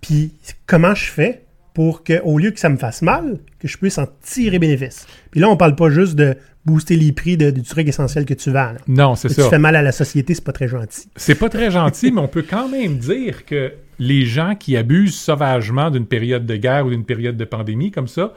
Puis, 0.00 0.32
comment 0.66 0.94
je 0.94 1.04
fais 1.10 1.42
pour 1.76 2.04
que, 2.04 2.22
au 2.22 2.38
lieu 2.38 2.52
que 2.52 2.58
ça 2.58 2.70
me 2.70 2.78
fasse 2.78 3.02
mal, 3.02 3.38
que 3.60 3.68
je 3.68 3.76
puisse 3.76 3.98
en 3.98 4.06
tirer 4.22 4.58
bénéfice? 4.58 5.06
Puis 5.30 5.40
là, 5.40 5.50
on 5.50 5.58
parle 5.58 5.76
pas 5.76 5.90
juste 5.90 6.14
de 6.14 6.34
booster 6.64 6.96
les 6.96 7.12
prix 7.12 7.36
de- 7.36 7.50
du 7.50 7.60
truc 7.60 7.86
essentiel 7.86 8.24
que 8.24 8.32
tu 8.32 8.50
vends. 8.50 8.72
là. 8.72 8.78
Non, 8.88 9.14
c'est 9.14 9.28
Si 9.28 9.34
ça. 9.34 9.42
tu 9.44 9.50
fais 9.50 9.58
mal 9.58 9.76
à 9.76 9.82
la 9.82 9.92
société, 9.92 10.32
c'est 10.34 10.42
pas 10.42 10.52
très 10.54 10.68
gentil. 10.68 11.06
C'est 11.16 11.34
pas 11.34 11.50
très 11.50 11.70
gentil, 11.70 12.10
mais 12.12 12.22
on 12.22 12.28
peut 12.28 12.46
quand 12.48 12.66
même 12.70 12.96
dire 12.96 13.44
que 13.44 13.74
les 13.98 14.24
gens 14.24 14.54
qui 14.54 14.74
abusent 14.78 15.16
sauvagement 15.18 15.90
d'une 15.90 16.06
période 16.06 16.46
de 16.46 16.56
guerre 16.56 16.86
ou 16.86 16.90
d'une 16.90 17.04
période 17.04 17.36
de 17.36 17.44
pandémie 17.44 17.90
comme 17.90 18.08
ça, 18.08 18.32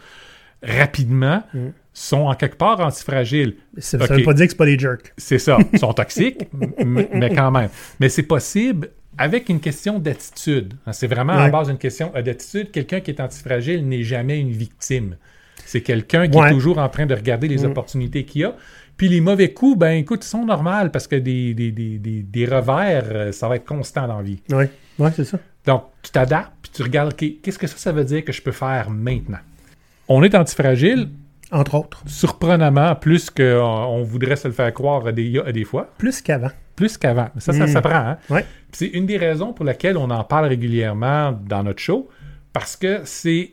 rapidement, 0.62 1.43
Mm. 1.54 1.67
sont 1.93 2.28
en 2.28 2.34
quelque 2.36 2.58
part 2.58 2.80
antifragiles. 2.82 3.56
Ça, 3.78 3.97
Ok. 3.97 4.08
ça 4.08 4.15
veut 4.15 4.23
pas 4.23 4.34
dire 4.34 4.45
que 4.45 4.52
c'est 4.52 4.58
pas 4.58 4.65
des 4.65 4.78
jerks. 4.80 5.13
C'est 5.17 5.39
ça. 5.39 5.58
Ils 5.73 5.80
sont 5.80 5.93
toxiques, 5.93 6.47
mais 6.86 7.30
quand 7.34 7.52
même. 7.52 7.69
Mais 7.99 8.10
c'est 8.10 8.23
possible 8.23 8.89
avec 9.19 9.49
une 9.49 9.60
question 9.60 9.99
d'attitude. 9.99 10.73
Hein, 10.88 10.93
C'est 10.93 11.08
vraiment 11.08 11.34
à 11.34 11.43
la 11.45 11.49
base 11.49 11.67
d'une 11.67 11.77
question 11.77 12.12
euh, 12.15 12.21
d'attitude. 12.21 12.71
Quelqu'un 12.71 13.01
qui 13.01 13.12
est 13.12 13.19
antifragile 13.21 13.88
n'est 13.88 14.03
jamais 14.03 14.39
une 14.39 14.51
victime. 14.51 15.17
C'est 15.65 15.82
quelqu'un 15.82 16.27
qui 16.27 16.38
Ouais. 16.38 16.49
est 16.49 16.53
toujours 16.53 16.79
en 16.79 16.89
train 16.89 17.05
de 17.05 17.13
regarder 17.13 17.47
les 17.47 17.63
Mm. 17.63 17.71
opportunités 17.71 18.23
qu'il 18.25 18.41
y 18.41 18.43
a. 18.45 18.55
Puis 18.97 19.08
les 19.08 19.21
mauvais 19.21 19.53
coups, 19.53 19.77
ben 19.77 19.91
écoute, 19.91 20.25
ils 20.25 20.27
sont 20.29 20.45
normaux 20.45 20.89
parce 20.91 21.08
que 21.08 21.15
des, 21.15 21.53
des, 21.53 21.71
des, 21.71 21.99
des, 21.99 22.21
des 22.23 22.45
revers, 22.45 23.03
euh, 23.12 23.32
ça 23.32 23.47
va 23.47 23.55
être 23.58 23.65
constant 23.65 24.08
dans 24.08 24.17
la 24.17 24.23
vie. 24.23 24.41
Oui, 24.49 24.65
ouais, 24.97 25.12
c'est 25.15 25.25
ça. 25.25 25.38
Donc, 25.65 25.84
tu 26.01 26.12
t'adaptes, 26.12 26.51
puis 26.62 26.71
tu 26.73 26.82
regardes, 26.84 27.15
qu'est-ce 27.15 27.60
que 27.60 27.67
ça, 27.67 27.77
ça 27.77 27.91
veut 27.91 28.03
dire 28.05 28.23
que 28.25 28.32
je 28.32 28.41
peux 28.41 28.51
faire 28.51 28.89
maintenant? 28.89 29.38
On 30.08 30.23
est 30.23 30.34
antifragile, 30.36 31.10
Entre 31.51 31.75
autres. 31.75 32.01
surprenamment, 32.08 32.95
plus 32.95 33.29
qu'on 33.29 33.43
on 33.43 34.03
voudrait 34.03 34.36
se 34.38 34.47
le 34.47 34.53
faire 34.53 34.73
croire 34.73 35.13
des, 35.13 35.39
à 35.45 35.51
des 35.51 35.65
fois, 35.65 35.89
Plus 35.97 36.21
qu'avant. 36.21 36.49
Plus 36.80 36.98
qu'avant. 36.98 37.30
Ça, 37.38 37.52
ça 37.52 37.65
Mm. 37.65 37.68
s'apprend. 37.68 37.96
Hein? 37.96 38.18
Ouais. 38.30 38.46
C'est 38.72 38.88
une 38.88 39.06
des 39.06 39.18
raisons 39.18 39.52
pour 39.54 39.65
laquelle 39.65 39.98
on 39.98 40.10
en 40.10 40.24
parle 40.24 40.46
régulièrement 40.48 41.32
dans 41.34 41.63
notre 41.63 41.80
show, 41.82 42.10
parce 42.54 42.76
que 42.78 43.02
c'est 43.04 43.52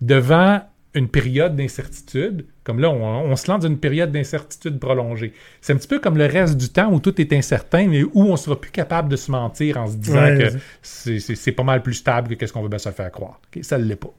devant 0.00 0.62
une 0.94 1.08
période 1.08 1.56
d'incertitude, 1.56 2.46
comme 2.62 2.78
là, 2.78 2.88
on, 2.90 3.02
on 3.04 3.34
se 3.34 3.50
lance 3.50 3.62
dans 3.62 3.68
une 3.68 3.78
période 3.80 4.12
d'incertitude 4.12 4.78
prolongée. 4.78 5.32
C'est 5.60 5.72
un 5.72 5.76
petit 5.76 5.88
peu 5.88 5.98
comme 5.98 6.16
le 6.16 6.26
reste 6.26 6.56
du 6.56 6.68
temps 6.68 6.92
où 6.92 7.00
tout 7.00 7.20
est 7.20 7.32
incertain, 7.32 7.88
mais 7.88 8.04
où 8.04 8.10
on 8.22 8.36
sera 8.36 8.60
plus 8.60 8.70
capable 8.70 9.08
de 9.08 9.16
se 9.16 9.30
mentir 9.32 9.76
en 9.78 9.88
se 9.88 9.96
disant 9.96 10.22
Ouais, 10.22 10.38
que 10.52 10.58
c'est- 10.82 11.52
pas 11.52 11.64
mal 11.64 11.82
plus 11.82 11.94
stable 11.94 12.28
que 12.28 12.34
qu'est-ce 12.34 12.52
qu'on 12.52 12.62
veut 12.62 12.68
bien 12.68 12.78
se 12.78 12.90
faire 12.92 13.10
croire. 13.10 13.40
Ça 13.62 13.76
ne 13.78 13.84
l'est 13.84 13.96
pas. 13.96 14.14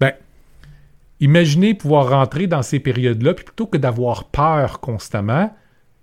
Ben, 0.00 0.12
imaginez 1.20 1.74
pouvoir 1.74 2.08
rentrer 2.08 2.46
dans 2.46 2.62
ces 2.62 2.80
périodes-là, 2.80 3.34
puis 3.34 3.44
plutôt 3.44 3.66
que 3.66 3.76
d'avoir 3.76 4.24
peur 4.24 4.80
constamment, 4.80 5.54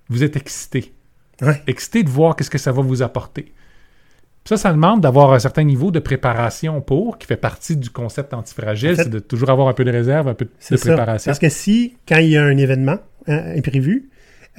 vous 0.10 0.23
êtes 0.23 0.36
excité 0.36 0.93
Ouais. 1.41 1.61
excité 1.67 2.03
de 2.03 2.09
voir 2.09 2.35
qu'est-ce 2.35 2.49
que 2.49 2.57
ça 2.57 2.71
va 2.71 2.81
vous 2.81 3.01
apporter. 3.01 3.53
Ça, 4.47 4.57
ça 4.57 4.71
demande 4.71 5.01
d'avoir 5.01 5.33
un 5.33 5.39
certain 5.39 5.63
niveau 5.63 5.89
de 5.91 5.99
préparation 5.99 6.79
pour, 6.79 7.17
qui 7.17 7.25
fait 7.27 7.35
partie 7.35 7.75
du 7.75 7.89
concept 7.89 8.33
antifragile, 8.33 8.91
En 8.91 8.95
fait- 8.95 9.03
c'est 9.03 9.09
de 9.09 9.19
toujours 9.19 9.49
avoir 9.49 9.67
un 9.67 9.73
peu 9.73 9.83
de 9.83 9.91
réserve, 9.91 10.27
un 10.27 10.33
peu 10.35 10.45
de 10.45 10.51
ça. 10.59 10.77
préparation. 10.77 11.29
Parce 11.29 11.39
que 11.39 11.49
si, 11.49 11.97
quand 12.07 12.17
il 12.19 12.29
y 12.29 12.37
a 12.37 12.43
un 12.43 12.55
événement 12.57 12.97
hein, 13.27 13.43
imprévu, 13.57 14.09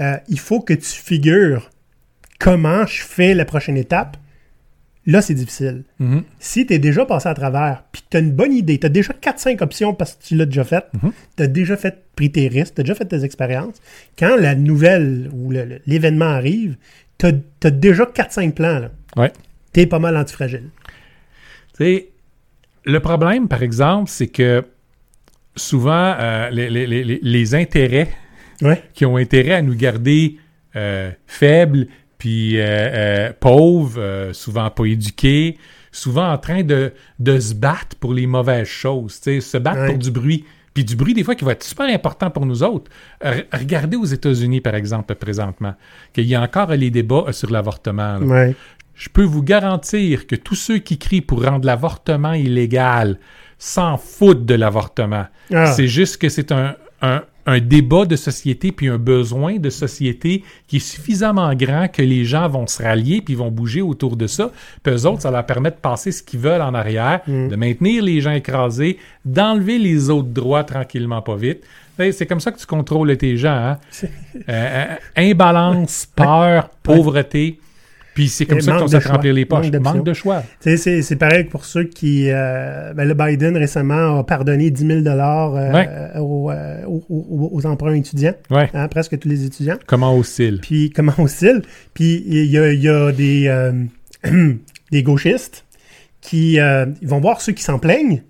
euh, 0.01 0.17
il 0.29 0.41
faut 0.41 0.61
que 0.61 0.75
tu 0.75 0.85
figures 0.91 1.71
comment 2.41 2.85
je 2.85 3.03
fais 3.03 3.33
la 3.33 3.45
prochaine 3.45 3.77
étape, 3.77 4.17
là, 5.07 5.23
c'est 5.23 5.35
difficile. 5.35 5.85
Mhm. 6.01 6.23
Si 6.39 6.67
tu 6.67 6.75
es 6.75 6.79
déjà 6.79 7.05
passé 7.07 7.29
à 7.29 7.35
travers, 7.35 7.85
puis 7.93 8.03
tu 8.11 8.17
as 8.17 8.21
une 8.21 8.33
bonne 8.33 8.53
idée, 8.53 8.79
tu 8.79 8.87
as 8.87 8.91
déjà 8.91 9.13
4-5 9.13 9.63
options 9.63 9.95
parce 9.95 10.15
que 10.15 10.25
tu 10.25 10.35
l'as 10.37 10.47
déjà 10.47 10.65
fait, 10.65 10.85
Mhm. 11.03 11.13
tu 11.37 11.43
as 11.43 11.47
déjà 11.47 11.77
fait, 11.77 12.05
pris 12.17 12.31
tes 12.33 12.49
risques, 12.49 12.75
tu 12.75 12.81
as 12.81 12.85
déjà 12.85 12.95
fait 12.95 13.05
tes 13.07 13.23
expériences, 13.25 13.77
quand 14.19 14.37
la 14.37 14.55
nouvelle 14.55 15.31
ou 15.33 15.51
l'événement 15.87 16.27
arrive, 16.27 16.77
tu 17.19 17.27
as, 17.27 17.71
déjà 17.71 18.05
4-5 18.07 18.55
plans. 18.55 18.79
Là. 18.81 18.91
Ouais. 19.17 19.33
Tu 19.73 19.81
es 19.81 19.87
pas 19.87 19.99
mal 19.99 20.17
antifragile. 20.17 20.71
Sais, 21.79 22.09
le 22.85 23.01
problème, 23.01 23.49
par 23.49 23.63
exemple, 23.63 24.11
c'est 24.11 24.29
que 24.29 24.65
souvent, 25.57 26.15
euh, 26.19 26.51
les, 26.51 26.69
les- 26.71 26.87
les- 26.87 27.21
les 27.23 27.55
intérêts 27.55 28.09
Ouais. 28.63 28.83
qui 28.95 29.05
ont 29.07 29.17
intérêt 29.17 29.53
à 29.53 29.63
nous 29.63 29.75
garder 29.75 30.37
euh, 30.75 31.11
faibles, 31.27 31.87
puis 32.19 32.59
euh, 32.59 32.63
euh, 32.65 33.33
pauvres, 33.39 34.01
euh, 34.01 34.33
souvent 34.33 34.71
pas 34.71 34.85
éduqués, 34.87 35.59
souvent 35.93 36.31
en 36.33 36.39
train 36.39 36.63
de, 36.63 36.93
de 37.19 37.39
se 37.39 37.55
battre 37.55 37.97
pour 38.01 38.13
les 38.15 38.27
mauvaises 38.27 38.67
choses, 38.69 39.13
se 39.23 39.59
battre 39.59 39.81
Ouais. 39.81 39.87
pour 39.89 39.99
du 39.99 40.11
bruit. 40.11 40.45
Puis 40.75 40.85
du 40.85 40.95
bruit, 40.95 41.15
des 41.15 41.25
fois, 41.25 41.35
qui 41.35 41.45
va 41.45 41.53
être 41.53 41.63
super 41.65 41.87
important 41.87 42.31
pour 42.31 42.45
nous 42.45 42.63
autres. 42.63 42.91
R- 43.25 43.47
regardez 43.51 43.97
aux 43.97 44.05
États-Unis, 44.05 44.61
par 44.61 44.75
exemple, 44.75 45.15
présentement, 45.15 45.75
qu'il 46.13 46.27
y 46.27 46.35
a 46.35 46.43
encore 46.43 46.71
les 46.73 46.91
débats 46.91 47.33
sur 47.33 47.51
l'avortement. 47.51 48.19
Ouais. 48.19 48.55
Je 48.95 49.09
peux 49.09 49.23
vous 49.25 49.43
garantir 49.43 50.27
que 50.27 50.37
tous 50.37 50.55
ceux 50.55 50.79
qui 50.79 50.99
crient 50.99 51.23
pour 51.23 51.43
rendre 51.45 51.65
l'avortement 51.65 52.35
illégal 52.35 53.19
s'en 53.59 53.97
foutent 53.97 54.45
de 54.45 54.55
l'avortement. 54.55 55.27
Ah. 55.51 55.67
C'est 55.73 55.89
juste 55.89 56.19
que 56.19 56.29
c'est 56.29 56.53
un, 56.53 56.77
un- 57.01 57.23
un 57.47 57.61
débat 57.61 58.05
de 58.07 58.17
société 58.17 58.73
puis 58.73 58.89
un 58.89 58.99
besoin 58.99 59.57
de 59.59 59.71
société 59.71 60.43
qui 60.67 60.77
est 60.77 60.81
suffisamment 60.81 61.55
grand 61.55 61.87
que 61.89 62.03
les 62.03 62.25
gens 62.25 62.49
vont 62.49 62.67
se 62.67 62.83
rallier 62.83 63.21
puis 63.23 63.35
vont 63.35 63.51
bouger 63.51 63.83
autour 63.83 64.17
de 64.17 64.27
ça. 64.27 64.51
Puis 64.83 64.93
eux 64.93 65.07
autres, 65.07 65.23
ça 65.23 65.31
leur 65.31 65.47
permet 65.47 65.71
de 65.71 65.77
passer 65.77 66.11
ce 66.13 66.23
qu'ils 66.23 66.41
veulent 66.41 66.61
en 66.63 66.75
arrière, 66.75 67.21
Mm. 67.27 67.49
de 67.49 67.57
maintenir 67.57 68.03
les 68.03 68.21
gens 68.21 68.33
écrasés, 68.33 68.99
d'enlever 69.25 69.79
les 69.79 70.11
autres 70.11 70.29
droits 70.29 70.65
tranquillement, 70.65 71.23
pas 71.23 71.37
vite. 71.37 71.63
C'est 71.99 72.27
comme 72.27 72.41
ça 72.41 72.53
que 72.53 72.59
tu 72.59 72.67
contrôles 72.67 73.17
tes 73.17 73.37
gens. 73.39 73.49
Hein? 73.57 73.79
C'est- 73.91 74.11
Euh, 74.49 74.97
euh, 75.17 75.31
imbalance, 75.31 76.07
peur, 76.15 76.69
pauvreté. 76.83 77.59
Puis 78.17 78.29
c'est 78.29 78.47
comme 78.47 78.59
Et 78.59 78.63
ça 78.63 78.79
qu'on 78.79 78.89
s'est 78.89 78.99
remplir 78.99 79.35
les 79.35 79.45
poches. 79.45 79.71
Manque. 79.71 79.83
Manque 79.97 80.05
de 80.07 80.15
choix. 80.15 80.43
C'est 80.59 80.77
c'est 80.79 81.17
pareil 81.17 81.45
pour 81.45 81.65
ceux 81.67 81.85
qui... 81.85 82.31
euh, 82.31 82.93
ben, 82.95 83.07
le 83.07 83.13
Biden 83.15 83.57
récemment 83.57 84.19
a 84.19 84.25
pardonné 84.25 84.71
10 84.71 84.87
000 84.87 85.01
dollars 85.03 85.53
Ouais. 85.53 85.87
aux, 86.19 86.51
euh, 86.51 86.83
aux- 86.87 87.67
emprunts 87.67 87.95
étudiants, 87.95 88.35
Ouais. 88.51 88.71
hein, 88.75 88.89
presque 88.89 89.19
tous 89.19 89.29
les 89.29 89.45
étudiants. 89.45 89.77
Comment 89.87 90.17
oscille? 90.17 90.61
Puis 90.63 90.91
comment 90.91 91.13
oscille? 91.19 91.61
Puis 91.95 92.25
il 92.27 92.45
y 92.47 92.53
y 92.57 92.89
a 92.89 93.13
des, 93.13 93.45
euh, 93.49 93.85
des 94.91 95.03
gauchistes 95.03 95.65
qui 96.23 96.59
euh, 96.59 96.87
vont 97.03 97.21
voir 97.21 97.41
ceux 97.43 97.53
qui 97.53 97.63
s'en 97.63 97.79
plaignent, 97.79 98.23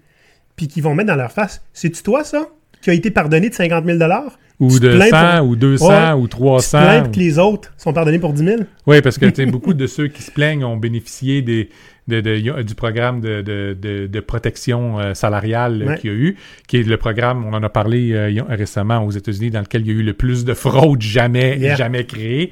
puis 0.57 0.67
qui 0.69 0.81
vont 0.81 0.95
mettre 0.95 1.09
dans 1.09 1.17
leur 1.17 1.31
face, 1.33 1.63
c'est-tu 1.73 2.03
toi 2.03 2.25
ça 2.25 2.49
qui 2.83 2.91
a 2.91 2.93
été 2.93 3.11
pardonné 3.11 3.49
de 3.51 3.55
50 3.55 3.85
000 3.87 3.99
dollars? 3.99 4.39
Ou 4.59 4.71
Tu 4.71 4.81
te 4.81 4.87
de 4.87 4.97
plains 4.97 5.11
100, 5.11 5.39
pour- 5.41 5.49
ou 5.49 5.57
200, 5.57 5.89
Ouais. 5.89 6.13
ou 6.19 6.23
Tu 6.23 6.29
te 6.29 6.37
300. 6.37 6.79
plains 6.81 7.05
ou- 7.05 7.11
que 7.11 7.19
les 7.19 7.39
autres 7.39 7.73
sont 7.77 7.93
pardonnés 7.93 8.19
pour 8.19 8.33
10 8.33 8.43
000? 8.45 8.63
Oui, 8.87 9.03
parce 9.03 9.19
que 9.19 9.27
tu 9.27 9.45
beaucoup 9.51 9.75
de 9.75 9.87
ceux 9.87 10.09
qui 10.09 10.23
se 10.23 10.31
plaignent 10.31 10.65
ont 10.65 10.79
bénéficié 10.79 11.43
des, 11.43 11.69
de- 12.09 12.21
de- 12.23 12.63
du 12.63 12.75
programme 12.75 13.21
de, 13.21 13.43
de- 13.43 14.21
protection 14.21 14.99
euh, 14.99 15.13
salariale 15.15 15.83
euh, 15.83 15.87
Ouais. 15.89 15.99
qu'il 15.99 16.11
y 16.11 16.13
a 16.15 16.17
eu, 16.17 16.37
qui 16.69 16.79
est 16.79 16.83
le 16.89 16.97
programme, 16.97 17.45
on 17.45 17.53
en 17.53 17.63
a 17.63 17.69
parlé 17.69 18.13
euh, 18.13 18.43
récemment 18.49 19.05
aux 19.05 19.11
États-Unis, 19.11 19.51
dans 19.51 19.61
lequel 19.61 19.83
il 19.83 19.89
y 19.89 19.91
a 19.91 19.95
eu 19.95 20.03
le 20.03 20.15
plus 20.15 20.45
de 20.47 20.55
fraude 20.55 21.03
jamais, 21.03 21.59
Yeah. 21.59 21.75
jamais 21.77 22.05
créée. 22.07 22.51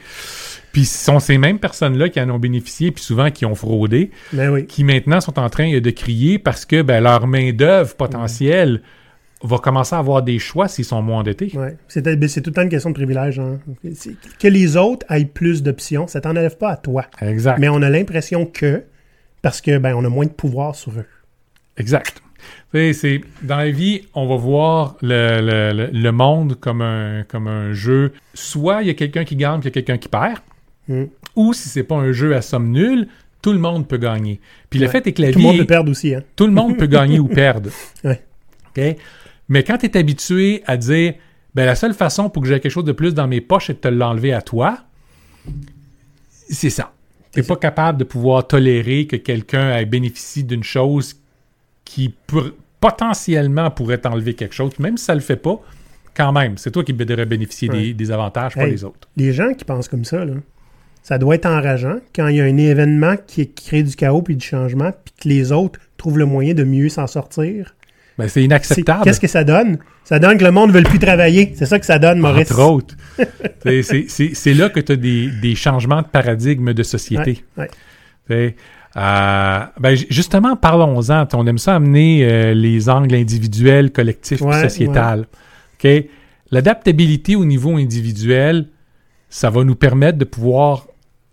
Puis 0.73 0.85
ce 0.85 1.05
sont 1.05 1.21
ces 1.21 1.38
mêmes 1.38 1.59
personnes-là 1.61 2.09
qui 2.11 2.21
en 2.21 2.29
ont 2.31 2.38
bénéficié, 2.38 2.90
puis 2.90 3.03
souvent 3.03 3.31
qui 3.31 3.47
ont 3.47 3.55
fraudé, 3.55 4.11
Ben 4.33 4.51
oui. 4.51 4.67
qui 4.67 4.83
maintenant 4.85 5.21
sont 5.21 5.38
en 5.38 5.49
train 5.49 5.79
de 5.79 5.90
crier 5.90 6.38
parce 6.38 6.64
que 6.67 6.83
ben, 6.83 7.03
leur 7.03 7.27
main-d'œuvre 7.29 7.95
potentielle 7.95 8.83
va 9.46 9.59
commencer 9.59 9.94
à 9.94 9.98
avoir 9.98 10.22
des 10.22 10.38
choix 10.38 10.68
s'ils 10.68 10.85
sont 10.85 11.02
moins 11.02 11.20
endettés. 11.20 11.50
Ouais. 11.54 11.76
C'est 11.88 12.02
ben, 12.02 12.28
c'est 12.28 12.40
tout 12.40 12.50
le 12.50 12.54
temps 12.54 12.62
une 12.62 12.68
question 12.68 12.90
de 12.90 12.94
privilège. 12.94 13.38
hein. 13.38 13.59
Que 14.38 14.48
les 14.48 14.76
autres 14.76 15.04
aient 15.11 15.24
plus 15.24 15.62
d'options, 15.62 16.07
ça 16.07 16.20
t'enlève 16.20 16.57
pas 16.57 16.70
à 16.70 16.76
toi. 16.76 17.04
Exact. 17.20 17.59
Mais 17.59 17.68
on 17.68 17.83
a 17.83 17.90
l'impression 17.90 18.46
que, 18.46 18.83
parce 19.42 19.61
que 19.61 19.78
ben, 19.78 19.94
on 19.96 20.04
a 20.04 20.09
moins 20.09 20.26
de 20.26 20.30
pouvoir 20.30 20.74
sur 20.74 20.92
eux. 20.92 21.07
Exact. 21.76 22.20
C'est 22.72 23.20
dans 23.42 23.57
la 23.57 23.70
vie, 23.70 24.02
on 24.14 24.26
va 24.26 24.37
voir 24.37 24.96
le, 25.00 25.40
le- 25.40 25.72
le- 25.72 25.90
le 25.98 26.12
monde 26.12 26.57
comme 26.59 26.83
un, 26.83 27.22
comme 27.26 27.46
un 27.46 27.72
jeu. 27.72 28.12
Soit 28.35 28.83
il 28.83 28.88
y 28.88 28.90
a 28.90 28.94
quelqu'un 28.94 29.24
qui 29.24 29.37
gagne, 29.37 29.61
puis 29.61 29.68
il 29.70 29.72
y 29.76 29.78
a 29.78 29.83
quelqu'un 29.83 29.96
qui 29.98 30.09
perd. 30.09 30.38
Mm. 30.88 31.04
Ou 31.37 31.52
si 31.52 31.68
c'est 31.68 31.85
pas 31.85 31.94
un 31.96 32.12
jeu 32.12 32.35
à 32.35 32.42
somme 32.42 32.70
nulle, 32.70 33.09
tout 33.42 33.52
le 33.52 33.59
monde 33.59 33.87
peut 33.88 33.96
gagner. 33.96 34.40
Puis 34.70 34.78
le 34.80 34.88
fait 34.88 35.07
est 35.07 35.12
que 35.12 35.22
la 35.22 35.28
Tout 35.33 35.38
le 35.38 35.40
vie, 35.40 35.46
monde 35.46 35.54
est- 35.57 35.59
peut 35.61 35.66
perdre 35.66 35.90
aussi. 35.90 36.14
Hein. 36.14 36.22
tout 36.37 36.46
le 36.46 36.52
monde 36.52 36.76
peut 36.76 36.87
gagner 36.87 37.18
ou 37.18 37.28
perdre. 37.28 37.70
Ouais. 38.04 38.22
OK? 38.76 38.96
Mais 39.48 39.62
quand 39.62 39.78
tu 39.78 39.87
es 39.87 39.96
habitué 39.96 40.62
à 40.66 40.76
dire, 40.76 41.14
ben 41.54 41.66
la 41.66 41.74
seule 41.74 41.94
façon 41.94 42.30
pour 42.30 42.42
que 42.42 42.48
j'ai 42.48 42.61
quelque 42.61 42.72
chose 42.72 42.85
de 42.85 42.92
plus 42.92 43.14
dans 43.14 43.28
mes 43.28 43.40
poches, 43.40 43.66
c'est 43.68 43.74
de 43.74 43.78
te 43.78 43.88
l'enlever 43.88 44.33
à 44.33 44.42
toi, 44.42 44.78
c'est 46.48 46.70
ça. 46.70 46.92
Tu 47.33 47.40
n'es 47.40 47.46
pas 47.46 47.57
capable 47.57 47.98
de 47.98 48.04
pouvoir 48.04 48.46
tolérer 48.46 49.07
que 49.07 49.16
quelqu'un 49.16 49.76
ait 49.76 49.85
bénéficié 49.87 50.42
d'une 50.42 50.62
chose 50.64 51.16
qui 51.85 52.14
pour- 52.26 52.50
potentiellement 52.80 53.70
pourrait 53.70 53.98
t'enlever 53.98 54.35
quelque 54.35 54.54
chose, 54.54 54.78
même 54.78 54.96
si 54.96 55.04
ça 55.04 55.14
le 55.14 55.20
fait 55.20 55.37
pas, 55.37 55.61
quand 56.14 56.33
même, 56.33 56.59
c'est 56.59 56.70
toi 56.70 56.85
qui 56.85 56.92
devrais 56.92 57.26
bénéficier 57.26 57.68
des, 57.68 57.88
Ouais. 57.88 57.92
des 57.92 58.11
avantages, 58.12 58.54
pas 58.54 58.66
les 58.66 58.85
autres. 58.85 59.09
Les 59.16 59.33
gens 59.33 59.52
qui 59.54 59.64
pensent 59.64 59.88
comme 59.88 60.04
ça, 60.04 60.24
là, 60.24 60.35
ça 61.02 61.18
doit 61.18 61.35
être 61.35 61.46
enrageant 61.46 61.96
quand 62.14 62.28
il 62.28 62.37
y 62.37 62.40
a 62.40 62.44
un 62.44 62.57
événement 62.57 63.16
qui 63.26 63.50
crée 63.50 63.83
du 63.83 63.96
chaos 63.96 64.22
puis 64.22 64.37
du 64.37 64.46
changement, 64.46 64.90
puis 65.04 65.14
que 65.22 65.28
les 65.28 65.50
autres 65.50 65.80
trouvent 65.96 66.18
le 66.18 66.26
moyen 66.26 66.54
de 66.54 66.62
mieux 66.62 66.88
s'en 66.88 67.07
sortir. 67.07 67.74
Ben, 68.18 68.29
c'est 68.29 68.44
inacceptable. 68.44 69.03
Qu'est-ce 69.05 69.20
que 69.20 69.27
ça 69.27 69.42
donne? 69.44 69.79
Ça 70.05 70.18
donne 70.18 70.38
que 70.38 70.44
le 70.44 70.53
monde 70.53 70.70
ne 70.72 70.79
veut 70.79 70.83
plus 70.85 70.98
travailler. 71.00 71.53
C'est 71.57 71.66
ça 71.66 71.79
que 71.81 71.87
ça 71.87 71.98
donne, 71.98 72.20
Maurice. 72.20 72.50
Entre 72.50 72.62
autres. 72.62 72.94
C'est- 73.64 74.55
là 74.55 74.68
que 74.68 74.81
tu 74.81 74.92
as 74.92 74.96
des, 74.96 75.29
des 75.31 75.55
changements 75.55 76.03
de 76.03 76.07
paradigme 76.07 76.72
de 76.72 76.83
société. 76.83 77.42
Ouais, 77.57 77.64
ouais. 77.64 77.70
T'sais, 78.27 78.57
euh, 78.96 79.61
ben, 79.81 79.96
justement, 80.11 80.55
parlons-en. 80.57 81.27
On 81.35 81.46
aime 81.46 81.59
ça 81.59 81.74
amener 81.74 82.24
euh, 82.24 82.55
les 82.55 82.88
angles 82.88 83.14
individuels, 83.16 83.90
collectifs, 83.90 84.40
Ouais, 84.42 84.62
sociétal. 84.62 85.27
L'adaptabilité 86.50 87.37
au 87.37 87.44
niveau 87.44 87.77
individuel, 87.77 88.68
ça 89.29 89.50
va 89.50 89.64
nous 89.64 89.74
permettre 89.74 90.18
de 90.18 90.24
pouvoir, 90.24 90.87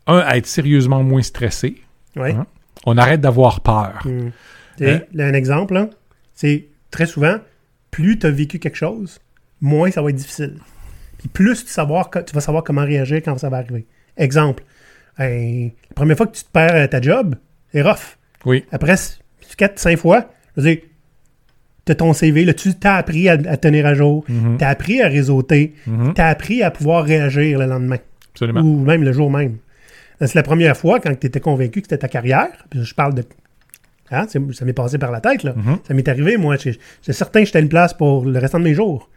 un, 0.08 0.20
être 0.30 0.48
sérieusement 0.48 1.04
moins 1.04 1.22
stressé. 1.22 1.76
Hein? 2.18 2.48
On 2.86 2.98
arrête 2.98 3.22
d'avoir 3.22 3.62
peur. 3.62 4.00
Hmm. 4.06 4.30
Tu 4.78 4.86
sais, 4.86 4.92
Hein? 4.94 5.02
là, 5.14 5.26
Un 5.28 5.34
exemple, 5.34 5.76
là, 5.76 5.90
c'est 6.34 6.66
très 6.92 7.06
souvent, 7.06 7.38
plus 7.90 8.20
tu 8.20 8.28
as 8.28 8.32
vécu 8.32 8.60
quelque 8.60 8.76
chose, 8.78 9.20
moins 9.62 9.92
ça 9.92 10.02
va 10.02 10.10
être 10.10 10.16
difficile. 10.16 10.56
Puis 11.18 11.30
plus 11.30 11.66
tu, 11.66 11.72
savoir, 11.72 12.10
tu 12.10 12.34
vas 12.34 12.42
savoir 12.42 12.64
comment 12.64 12.84
réagir 12.86 13.22
quand 13.24 13.38
ça 13.38 13.50
va 13.50 13.58
arriver. 13.58 13.86
Exemple, 14.18 14.64
hein, 15.18 15.70
la 15.90 15.94
première 15.96 16.18
fois 16.18 16.28
que 16.28 16.36
tu 16.36 16.44
te 16.44 16.50
perds 16.52 16.76
euh, 16.76 16.88
ta 16.88 17.02
job, 17.02 17.36
c'est 17.72 17.82
rough. 17.82 18.18
Oui. 18.46 18.66
Après 18.72 18.96
4-5 19.58 19.98
fois, 19.98 20.32
je 20.58 20.62
veux 20.62 20.68
dire, 20.76 20.84
tu 21.86 21.92
as 21.92 21.96
ton 21.96 22.14
CV, 22.14 22.46
là, 22.46 22.54
tu 22.54 22.74
t'as 22.76 22.96
appris 22.96 23.28
à, 23.30 23.34
à 23.34 23.58
tenir 23.58 23.86
à 23.86 23.94
jour, 23.94 24.24
Mhm. 24.30 24.58
tu 24.58 24.64
as 24.64 24.70
appris 24.70 25.02
à 25.02 25.08
réseauter, 25.08 25.74
Mhm. 25.88 26.14
tu 26.14 26.22
as 26.22 26.28
appris 26.28 26.64
à 26.64 26.72
pouvoir 26.72 27.04
réagir 27.06 27.60
le 27.60 27.66
lendemain 27.66 27.98
Absolument. 28.34 28.62
ou 28.62 28.80
même 28.84 29.04
le 29.04 29.12
jour 29.14 29.30
même. 29.32 29.58
C'est 30.20 30.36
la 30.36 30.44
première 30.44 30.78
fois 30.78 31.00
quand 31.00 31.14
tu 31.20 31.26
étais 31.28 31.40
convaincu 31.40 31.82
que 31.82 31.86
c'était 31.88 31.98
ta 31.98 32.08
carrière. 32.08 32.50
Puis 32.70 32.84
je 32.84 32.94
parle 32.94 33.16
de. 33.16 33.24
Hein, 34.12 34.26
c'est- 34.30 34.40
ça 34.54 34.66
m'est 34.66 34.74
passé 34.74 34.98
par 34.98 35.12
la 35.12 35.22
tête. 35.22 35.44
là. 35.44 35.54
Mhm. 35.56 35.78
Ça 35.88 35.94
m'est 35.94 36.08
arrivé, 36.08 36.38
moi. 36.38 36.58
J'étais 36.58 37.14
certain 37.14 37.40
que 37.40 37.46
j'étais 37.46 37.60
à 37.60 37.62
une 37.62 37.70
place 37.70 37.94
pour 37.94 38.26
le 38.26 38.38
restant 38.40 38.60
de 38.60 38.66
mes 38.66 38.74
jours. 38.74 39.10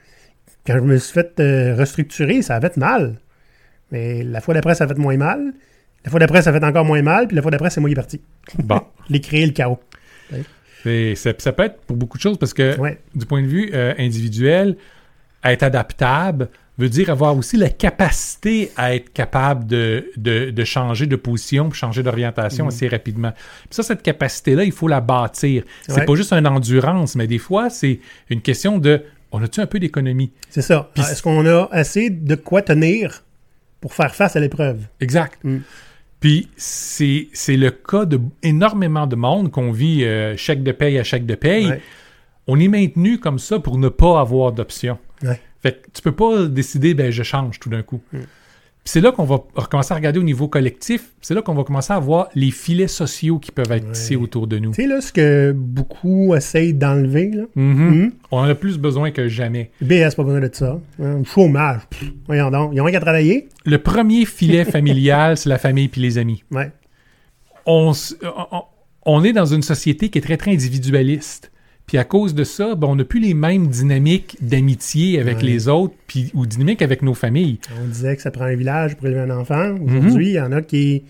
Quand 0.67 0.75
je 0.77 0.81
me 0.81 0.97
suis 0.99 1.13
fait 1.13 1.39
euh, 1.41 1.75
restructurer, 1.77 2.41
ça 2.43 2.57
avait 2.57 2.69
fait 2.69 2.77
mal. 2.79 3.17
Mais 3.91 4.23
la 4.23 4.41
fois 4.41 4.55
d'après, 4.55 4.75
ça 4.75 4.85
a 4.85 4.89
fait 4.89 4.97
moins 4.99 5.17
mal. 5.17 5.53
La 6.05 6.11
fois 6.11 6.21
d'après, 6.21 6.43
ça 6.43 6.51
a 6.51 6.53
fait 6.53 6.65
encore 6.65 6.85
moins 6.85 7.03
mal. 7.03 7.27
Puis 7.27 7.37
la 7.37 7.43
fois 7.43 7.51
d'après, 7.51 7.71
c'est 7.71 7.81
moi 7.81 7.89
qui 7.89 7.93
est 7.93 7.97
parti. 7.97 8.21
Bon. 8.63 8.81
Les 9.11 9.21
créer 9.21 9.45
le 9.47 9.53
chaos. 9.53 9.79
C'est- 10.83 11.15
Ça, 11.17 11.31
ça 11.39 11.53
peut 11.53 11.65
être 11.65 11.81
pour 11.83 11.97
beaucoup 11.97 12.19
de 12.19 12.23
choses 12.23 12.39
parce 12.39 12.53
que 12.55 12.79
Ouais. 12.79 12.99
du 13.15 13.25
point 13.27 13.43
de 13.43 13.47
vue 13.47 13.71
euh, 13.73 13.95
individuel, 13.99 14.77
être 15.43 15.63
adaptable 15.63 16.49
veut 16.77 16.89
dire 16.89 17.09
avoir 17.11 17.37
aussi 17.37 17.57
la 17.57 17.69
capacité 17.71 18.73
à 18.77 18.95
être 18.95 19.13
capable 19.13 19.67
de, 19.67 20.11
de, 20.17 20.51
de 20.51 20.65
changer 20.65 21.07
de 21.07 21.17
position, 21.17 21.71
changer 21.73 22.03
d'orientation 22.03 22.67
assez 22.69 22.89
rapidement. 22.89 23.31
Puis 23.33 23.69
ça, 23.71 23.83
cette 23.85 24.03
capacité-là, 24.03 24.65
il 24.65 24.73
faut 24.73 24.89
la 24.89 25.01
bâtir. 25.01 25.63
C'est 25.87 26.01
Ouais. 26.01 26.05
pas 26.05 26.15
juste 26.17 26.33
une 26.33 26.47
endurance, 26.49 27.15
mais 27.15 27.27
des 27.27 27.39
fois, 27.39 27.71
c'est 27.71 28.01
une 28.31 28.41
question 28.41 28.79
de 28.79 29.03
on 29.31 29.43
a-tu 29.43 29.61
un 29.61 29.67
peu 29.67 29.79
d'économie? 29.81 30.31
C'est 30.51 30.63
ça. 30.63 30.91
Puis 30.95 31.03
Ah, 31.07 31.11
Est-ce 31.13 31.23
qu'on 31.23 31.45
a 31.47 31.69
assez 31.73 32.09
de 32.11 32.35
quoi 32.37 32.63
tenir 32.63 33.25
pour 33.81 33.93
faire 33.95 34.15
face 34.15 34.37
à 34.37 34.41
l'épreuve? 34.41 34.79
Exact. 35.01 35.39
Mm. 35.43 35.59
Puis 36.21 36.49
c'est 36.57 37.29
le 37.57 37.71
cas 37.71 38.05
de 38.05 38.19
énormément 38.43 39.07
de 39.07 39.17
monde 39.17 39.51
qu'on 39.51 39.71
vit 39.73 40.05
euh, 40.05 40.37
chèque 40.37 40.63
de 40.63 40.73
paye 40.73 40.99
à 40.99 41.05
chèque 41.05 41.27
de 41.27 41.35
paye. 41.35 41.67
Ouais. 41.69 41.81
On 42.47 42.59
est 42.61 42.69
maintenu 42.69 43.19
comme 43.19 43.39
ça 43.39 43.59
pour 43.59 43.79
ne 43.79 43.89
pas 43.89 44.21
avoir 44.21 44.53
d'option. 44.53 44.99
Ouais. 45.23 45.41
Fait 45.63 45.73
que 45.83 45.87
tu 45.95 46.03
peux 46.03 46.13
pas 46.13 46.47
décider, 46.47 46.93
ben 46.95 47.11
je 47.11 47.23
change 47.23 47.59
tout 47.59 47.71
d'un 47.71 47.83
coup. 47.83 48.01
Mm. 48.13 48.19
C'est 48.87 49.01
là 49.01 49.13
qu'on 49.13 49.25
va 49.25 49.39
recommencer 49.55 49.93
à 49.95 49.97
regarder 49.97 50.19
au 50.19 50.23
niveau 50.25 50.47
collectif. 50.47 51.13
C'est 51.23 51.33
là 51.33 51.41
qu'on 51.41 51.55
va 51.55 51.65
commencer 51.65 51.95
à 51.95 51.99
voir 51.99 52.29
les 52.35 52.51
filets 52.51 52.87
sociaux 52.87 53.39
qui 53.39 53.51
peuvent 53.51 53.73
être 53.73 53.93
tissés 53.93 54.15
Ouais. 54.15 54.23
autour 54.25 54.47
de 54.47 54.59
nous. 54.59 54.73
Tu 54.73 54.83
sais, 54.83 54.87
là, 54.87 55.01
ce 55.01 55.11
que 55.11 55.53
beaucoup 55.57 56.35
essayent 56.35 56.75
d'enlever, 56.75 57.31
là. 57.31 57.45
Mhm. 57.55 57.89
Mhm. 57.89 58.13
On 58.31 58.41
en 58.41 58.45
a 58.45 58.55
plus 58.55 58.77
besoin 58.77 59.11
que 59.11 59.27
jamais. 59.27 59.71
BS, 59.81 60.15
pas 60.15 60.23
besoin 60.23 60.41
de 60.41 60.51
ça. 60.53 60.79
Hein, 61.03 61.23
chômage. 61.25 61.81
pff, 61.89 62.11
voyons 62.27 62.51
donc. 62.51 62.73
Ils 62.75 62.81
ont 62.83 62.85
rien 62.85 62.93
qu'à 62.93 63.01
travailler. 63.01 63.49
Le 63.65 63.79
premier 63.79 64.27
filet 64.27 64.67
familial, 64.67 65.37
c'est 65.39 65.49
la 65.49 65.57
famille 65.59 65.89
puis 65.89 66.03
les 66.03 66.19
amis. 66.19 66.45
Ouais. 66.51 66.71
On, 67.65 67.93
s- 67.93 68.15
on- 68.23 68.65
on 69.07 69.25
est 69.25 69.33
dans 69.33 69.47
une 69.47 69.63
société 69.63 70.11
qui 70.11 70.19
est 70.19 70.23
très, 70.23 70.37
très 70.37 70.51
individualiste. 70.53 71.51
Puis 71.87 71.99
à 71.99 72.05
cause 72.05 72.35
de 72.35 72.45
ça, 72.45 72.75
ben, 72.75 72.87
on 72.89 72.97
n'a 72.97 73.05
plus 73.05 73.21
les 73.21 73.35
mêmes 73.35 73.67
dynamiques 73.69 74.37
d'amitié 74.41 75.21
avec 75.21 75.37
Ouais. 75.39 75.43
les 75.45 75.69
autres 75.69 75.95
puis, 76.07 76.31
ou 76.35 76.47
dynamiques 76.47 76.81
avec 76.83 77.03
nos 77.03 77.13
familles. 77.15 77.59
On 77.83 77.87
disait 77.89 78.17
que 78.17 78.23
ça 78.23 78.31
prend 78.31 78.45
un 78.45 78.57
village 78.57 78.97
pour 78.97 79.07
élever 79.07 79.21
un 79.21 79.31
enfant. 79.39 79.75
Aujourd'hui, 79.81 80.29
il 80.29 80.35
y 80.35 80.41
en 80.41 80.53
a 80.53 80.63
qui. 80.63 81.03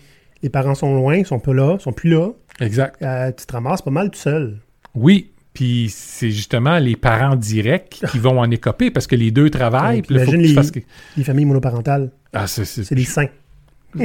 Les 0.43 0.49
parents 0.49 0.75
sont 0.75 0.93
loin, 0.93 1.15
ils 1.15 1.25
sont 1.25 1.39
pas 1.39 1.53
là, 1.53 1.77
ils 1.79 1.81
sont 1.81 1.93
plus 1.93 2.09
là. 2.09 2.29
Exact. 2.59 3.01
Euh, 3.01 3.31
tu 3.31 3.45
te 3.45 3.53
ramasses 3.53 3.81
pas 3.81 3.89
mal 3.91 4.11
tout 4.11 4.19
seul. 4.19 4.57
Oui, 4.93 5.31
puis 5.53 5.87
c'est 5.89 6.29
justement 6.29 6.77
les 6.77 6.95
parents 6.97 7.35
directs 7.37 8.01
qui 8.11 8.19
vont 8.19 8.39
en 8.39 8.51
écoper 8.51 8.91
parce 8.91 9.07
que 9.07 9.15
les 9.15 9.31
deux 9.31 9.49
travaillent. 9.49 9.97
Ouais, 9.97 10.01
puis 10.03 10.15
là, 10.15 10.25
faut 10.25 10.31
que 10.31 10.35
imagine 10.35 10.49
les- 10.49 10.53
fasses 10.55 10.71
que- 10.71 10.79
Les 11.17 11.23
familles 11.23 11.45
monoparentales, 11.45 12.11
Ah, 12.33 12.47
c'est 12.47 12.93
des 12.93 13.05
saints. 13.05 13.29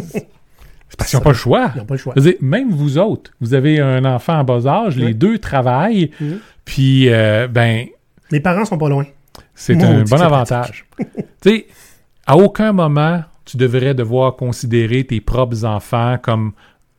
c'est 0.90 0.96
parce 0.98 1.08
qu'ils 1.10 1.18
n'ont 1.18 1.22
pas 1.24 1.30
le 1.30 1.36
choix. 1.36 1.70
Ils 1.74 1.78
n'ont 1.78 1.84
pas 1.86 1.94
le 1.94 1.98
choix. 2.00 2.14
Dire, 2.16 2.34
même 2.42 2.70
vous 2.70 2.98
autres, 2.98 3.30
vous 3.40 3.54
avez 3.54 3.80
un 3.80 4.04
enfant 4.04 4.38
en 4.38 4.44
bas 4.44 4.66
âge, 4.66 4.96
les 4.96 5.14
deux 5.14 5.38
travaillent, 5.38 6.10
Mhm. 6.20 6.38
puis 6.66 7.08
euh, 7.08 7.48
ben 7.48 7.86
Les 8.30 8.40
parents 8.40 8.64
sont 8.66 8.76
pas 8.78 8.88
loin. 8.90 9.06
c'est 9.54 9.82
un 9.82 10.02
bon 10.02 10.20
avantage. 10.20 10.84
tu 10.98 11.04
sais, 11.42 11.66
à 12.26 12.36
aucun 12.36 12.72
moment 12.72 13.22
tu 13.46 13.56
devrais 13.56 13.94
devoir 13.94 14.36
considérer 14.36 15.02
tes 15.04 15.20
propres 15.20 15.64
enfants 15.64 16.18
comme 16.22 16.52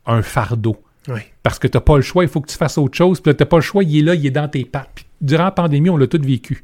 un 0.06 0.22
fardeau. 0.22 0.76
Oui. 1.08 1.22
Parce 1.44 1.58
que 1.60 1.68
tu 1.68 1.78
n'as 1.78 1.82
pas 1.82 1.96
le 1.96 2.02
choix, 2.02 2.24
il 2.24 2.30
faut 2.30 2.42
que 2.42 2.50
tu 2.50 2.58
fasses 2.58 2.78
autre 2.78 2.98
chose. 2.98 3.22
Puis 3.22 3.34
tu 3.34 3.42
n'as 3.42 3.46
pas 3.46 3.56
le 3.58 3.62
choix, 3.62 3.84
il 3.84 4.00
est 4.00 4.02
là, 4.02 4.16
il 4.16 4.26
est 4.26 4.32
dans 4.32 4.48
tes 4.50 4.66
pattes. 4.66 4.90
Puis 4.94 5.06
durant 5.22 5.46
la 5.46 5.52
pandémie, 5.52 5.90
on 5.90 5.96
l'a 5.98 6.08
tout 6.08 6.20
vécu. 6.22 6.62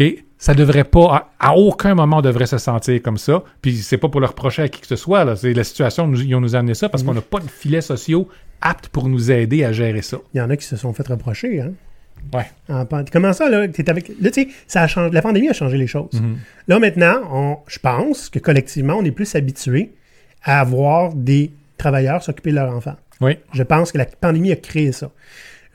OK? 0.00 0.24
Ça 0.42 0.54
devrait 0.54 0.82
pas, 0.82 1.30
à, 1.38 1.50
à 1.50 1.54
aucun 1.54 1.94
moment, 1.94 2.18
on 2.18 2.20
devrait 2.20 2.46
se 2.46 2.58
sentir 2.58 3.00
comme 3.00 3.16
ça. 3.16 3.44
Puis 3.60 3.76
c'est 3.76 3.96
pas 3.96 4.08
pour 4.08 4.20
le 4.20 4.26
reprocher 4.26 4.62
à 4.62 4.68
qui 4.68 4.80
que 4.80 4.88
ce 4.88 4.96
soit. 4.96 5.24
là. 5.24 5.36
C'est 5.36 5.52
la 5.54 5.62
situation, 5.62 6.08
nous, 6.08 6.20
ils 6.20 6.34
ont 6.34 6.40
nous 6.40 6.56
amené 6.56 6.74
ça 6.74 6.88
parce 6.88 7.04
qu'on 7.04 7.14
n'a 7.14 7.20
pas 7.20 7.38
de 7.38 7.46
filets 7.46 7.80
sociaux 7.80 8.28
aptes 8.60 8.88
pour 8.88 9.08
nous 9.08 9.30
aider 9.30 9.62
à 9.62 9.70
gérer 9.72 10.02
ça. 10.02 10.18
Il 10.34 10.38
y 10.38 10.40
en 10.40 10.50
a 10.50 10.56
qui 10.56 10.66
se 10.66 10.74
sont 10.74 10.92
fait 10.92 11.06
reprocher. 11.06 11.60
Hein? 11.60 11.74
Ouais. 12.34 12.46
En 12.68 12.84
Comment 13.12 13.32
ça, 13.32 13.48
là? 13.48 13.68
T'es 13.68 13.88
avec... 13.88 14.08
Là, 14.20 14.32
tu 14.32 14.42
sais, 14.42 14.48
ça 14.66 14.82
a 14.82 14.88
changé... 14.88 15.14
la 15.14 15.22
pandémie 15.22 15.48
a 15.48 15.52
changé 15.52 15.78
les 15.78 15.86
choses. 15.86 16.20
Là, 16.66 16.80
maintenant, 16.80 17.20
on... 17.30 17.58
je 17.68 17.78
pense 17.78 18.28
que 18.28 18.40
collectivement, 18.40 18.94
on 18.94 19.04
est 19.04 19.12
plus 19.12 19.36
habitué 19.36 19.92
à 20.42 20.58
avoir 20.58 21.14
des 21.14 21.52
travailleurs 21.78 22.20
s'occuper 22.20 22.50
de 22.50 22.56
leurs 22.56 22.74
enfants. 22.74 22.96
Oui. 23.20 23.38
Je 23.52 23.62
pense 23.62 23.92
que 23.92 23.98
la 23.98 24.06
pandémie 24.06 24.50
a 24.50 24.56
créé 24.56 24.90
ça. 24.90 25.12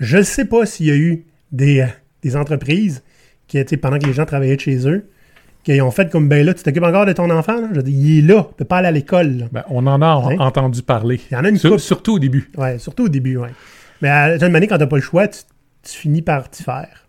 Je 0.02 0.18
ne 0.18 0.24
sais 0.24 0.44
pas 0.44 0.66
s'il 0.66 0.88
y 0.88 0.92
a 0.92 0.96
eu 0.98 1.24
des, 1.54 1.80
euh, 1.80 1.88
des 2.22 2.36
entreprises 2.36 3.02
qui, 3.48 3.58
sais, 3.66 3.78
pendant 3.78 3.98
que 4.00 4.06
les 4.06 4.14
gens 4.14 4.26
travaillaient 4.26 4.56
de 4.56 4.62
chez 4.62 4.88
eux, 4.88 5.10
qui 5.64 5.82
ont 5.82 5.92
fait 5.92 6.10
comme, 6.10 6.30
ben 6.30 6.46
là, 6.46 6.54
tu 6.54 6.64
t'occupes 6.64 6.84
encore 6.84 7.06
de 7.06 7.14
ton 7.14 7.30
enfant? 7.30 7.60
là? 7.60 7.68
Je 7.74 7.82
dis, 7.82 7.92
il 7.92 8.20
est 8.20 8.28
là, 8.34 8.48
il 8.52 8.56
peut 8.56 8.66
pas 8.66 8.78
aller 8.78 8.88
à 8.88 8.92
l'école. 8.92 9.50
Ben, 9.52 9.64
on 9.70 9.86
en 9.88 10.02
a 10.02 10.06
Hein? 10.06 10.38
entendu 10.40 10.82
parler. 10.82 11.20
Il 11.30 11.34
y 11.34 11.38
en 11.38 11.44
a 11.44 11.50
une 11.50 11.58
Sur- 11.58 11.80
surtout 11.80 12.14
au 12.16 12.20
début. 12.20 12.50
Ouais, 12.58 12.78
surtout 12.80 13.06
au 13.06 13.10
début, 13.10 13.38
ouais. 13.38 13.50
Mais 14.02 14.10
à 14.10 14.36
une 14.38 14.52
manière, 14.52 14.70
quand 14.70 14.78
t'as 14.78 14.88
pas 14.88 14.96
le 14.96 15.02
choix, 15.02 15.28
tu, 15.28 15.40
tu 15.84 15.92
finis 15.98 16.22
par 16.22 16.50
t'y 16.50 16.64
faire. 16.64 17.08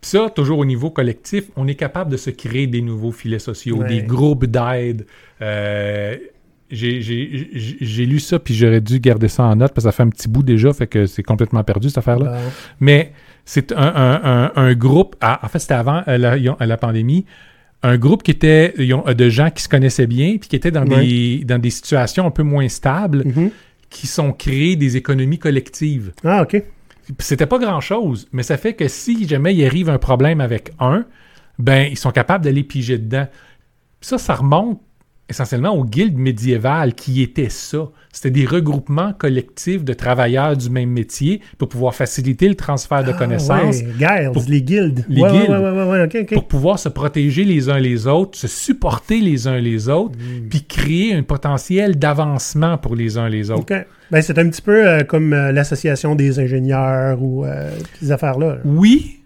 Puis 0.00 0.10
ça, 0.10 0.30
toujours 0.32 0.58
au 0.60 0.64
niveau 0.64 0.90
collectif, 0.90 1.44
on 1.56 1.66
est 1.66 1.74
capable 1.74 2.10
de 2.12 2.16
se 2.16 2.30
créer 2.30 2.66
des 2.68 2.82
nouveaux 2.82 3.10
filets 3.12 3.38
sociaux, 3.40 3.78
Ouais. 3.78 3.88
des 3.88 4.02
groupes 4.02 4.44
d'aide. 4.46 5.06
Euh, 5.42 6.16
j'ai- 6.70 8.06
lu 8.06 8.20
ça, 8.20 8.38
puis 8.38 8.54
j'aurais 8.54 8.80
dû 8.80 9.00
garder 9.00 9.28
ça 9.28 9.44
en 9.44 9.56
note, 9.56 9.72
parce 9.72 9.84
que 9.84 9.90
ça 9.90 9.92
fait 9.92 10.02
un 10.02 10.10
petit 10.10 10.28
bout 10.28 10.42
déjà, 10.42 10.72
fait 10.72 10.86
que 10.86 11.06
c'est 11.06 11.22
complètement 11.22 11.64
perdu, 11.64 11.88
cette 11.88 11.98
affaire-là. 11.98 12.38
Mais 12.80 13.12
c'est 13.46 13.72
un, 13.72 13.78
un- 13.78 14.20
un- 14.24 14.52
un 14.56 14.74
groupe, 14.74 15.16
ah, 15.22 15.40
en 15.42 15.48
fait, 15.48 15.60
c'était 15.60 15.74
avant 15.74 16.02
euh, 16.08 16.18
la, 16.18 16.36
ont- 16.52 16.56
la 16.60 16.76
pandémie, 16.76 17.24
un 17.82 17.96
groupe 17.96 18.22
qui 18.22 18.32
était 18.32 18.74
euh, 18.78 19.14
de 19.14 19.28
gens 19.30 19.50
qui 19.50 19.62
se 19.62 19.68
connaissaient 19.68 20.06
bien, 20.08 20.36
puis 20.38 20.48
qui 20.50 20.56
étaient 20.56 20.70
dans, 20.72 20.84
des, 20.84 21.42
dans 21.44 21.58
des 21.58 21.70
situations 21.70 22.26
un 22.26 22.30
peu 22.30 22.42
moins 22.42 22.68
stables, 22.68 23.22
Mhm. 23.24 23.50
qui 23.88 24.06
sont 24.08 24.32
créés 24.32 24.76
des 24.76 24.96
économies 24.98 25.38
collectives. 25.38 26.12
Ah, 26.24 26.42
OK. 26.42 26.60
C'était 27.20 27.46
pas 27.46 27.58
grand-chose, 27.58 28.26
mais 28.32 28.42
ça 28.42 28.56
fait 28.56 28.74
que 28.74 28.88
si 28.88 29.26
jamais 29.28 29.54
il 29.54 29.64
arrive 29.64 29.88
un 29.88 29.98
problème 29.98 30.40
avec 30.40 30.72
un, 30.80 31.04
ben 31.60 31.86
ils 31.88 31.96
sont 31.96 32.10
capables 32.10 32.42
d'aller 32.44 32.64
piger 32.64 32.98
dedans. 32.98 33.28
Ça, 34.00 34.18
ça 34.18 34.34
remonte 34.34 34.80
essentiellement 35.28 35.70
aux 35.74 35.84
guildes 35.84 36.16
médiévales 36.18 36.94
qui 36.94 37.20
étaient 37.22 37.48
ça. 37.48 37.88
C'était 38.12 38.30
des 38.30 38.46
regroupements 38.46 39.12
collectifs 39.12 39.84
de 39.84 39.92
travailleurs 39.92 40.56
du 40.56 40.70
même 40.70 40.90
métier 40.90 41.40
pour 41.58 41.68
pouvoir 41.68 41.94
faciliter 41.94 42.48
le 42.48 42.54
transfert 42.54 43.02
de 43.04 43.10
Ah, 43.10 43.18
connaissances, 43.18 43.80
Ouais, 43.80 43.88
guilds, 43.98 44.32
Pour- 44.32 44.44
les 44.48 44.62
guildes. 44.62 45.04
Les 45.08 45.20
ouais, 45.22 45.30
guildes. 45.30 45.50
Ouais, 45.50 46.24
pour 46.34 46.46
pouvoir 46.48 46.78
se 46.78 46.88
protéger 46.88 47.44
les 47.44 47.68
uns 47.68 47.78
les 47.78 48.06
autres, 48.06 48.38
se 48.38 48.46
supporter 48.48 49.20
les 49.20 49.48
uns 49.48 49.58
les 49.58 49.88
autres, 49.88 50.16
Mm. 50.16 50.48
puis 50.48 50.62
créer 50.64 51.12
un 51.14 51.22
potentiel 51.22 51.98
d'avancement 51.98 52.78
pour 52.78 52.94
les 52.94 53.18
uns 53.18 53.28
les 53.28 53.50
autres. 53.50 53.66
Ben, 54.10 54.22
c'est 54.22 54.38
un 54.38 54.48
petit 54.48 54.62
peu 54.62 54.86
euh, 54.88 55.02
comme 55.02 55.32
euh, 55.32 55.50
l'association 55.52 56.14
des 56.14 56.38
ingénieurs 56.38 57.20
ou 57.20 57.44
euh, 57.44 57.70
ces 58.00 58.12
affaires-là. 58.12 58.54
là. 58.54 58.60
Oui, 58.64 59.18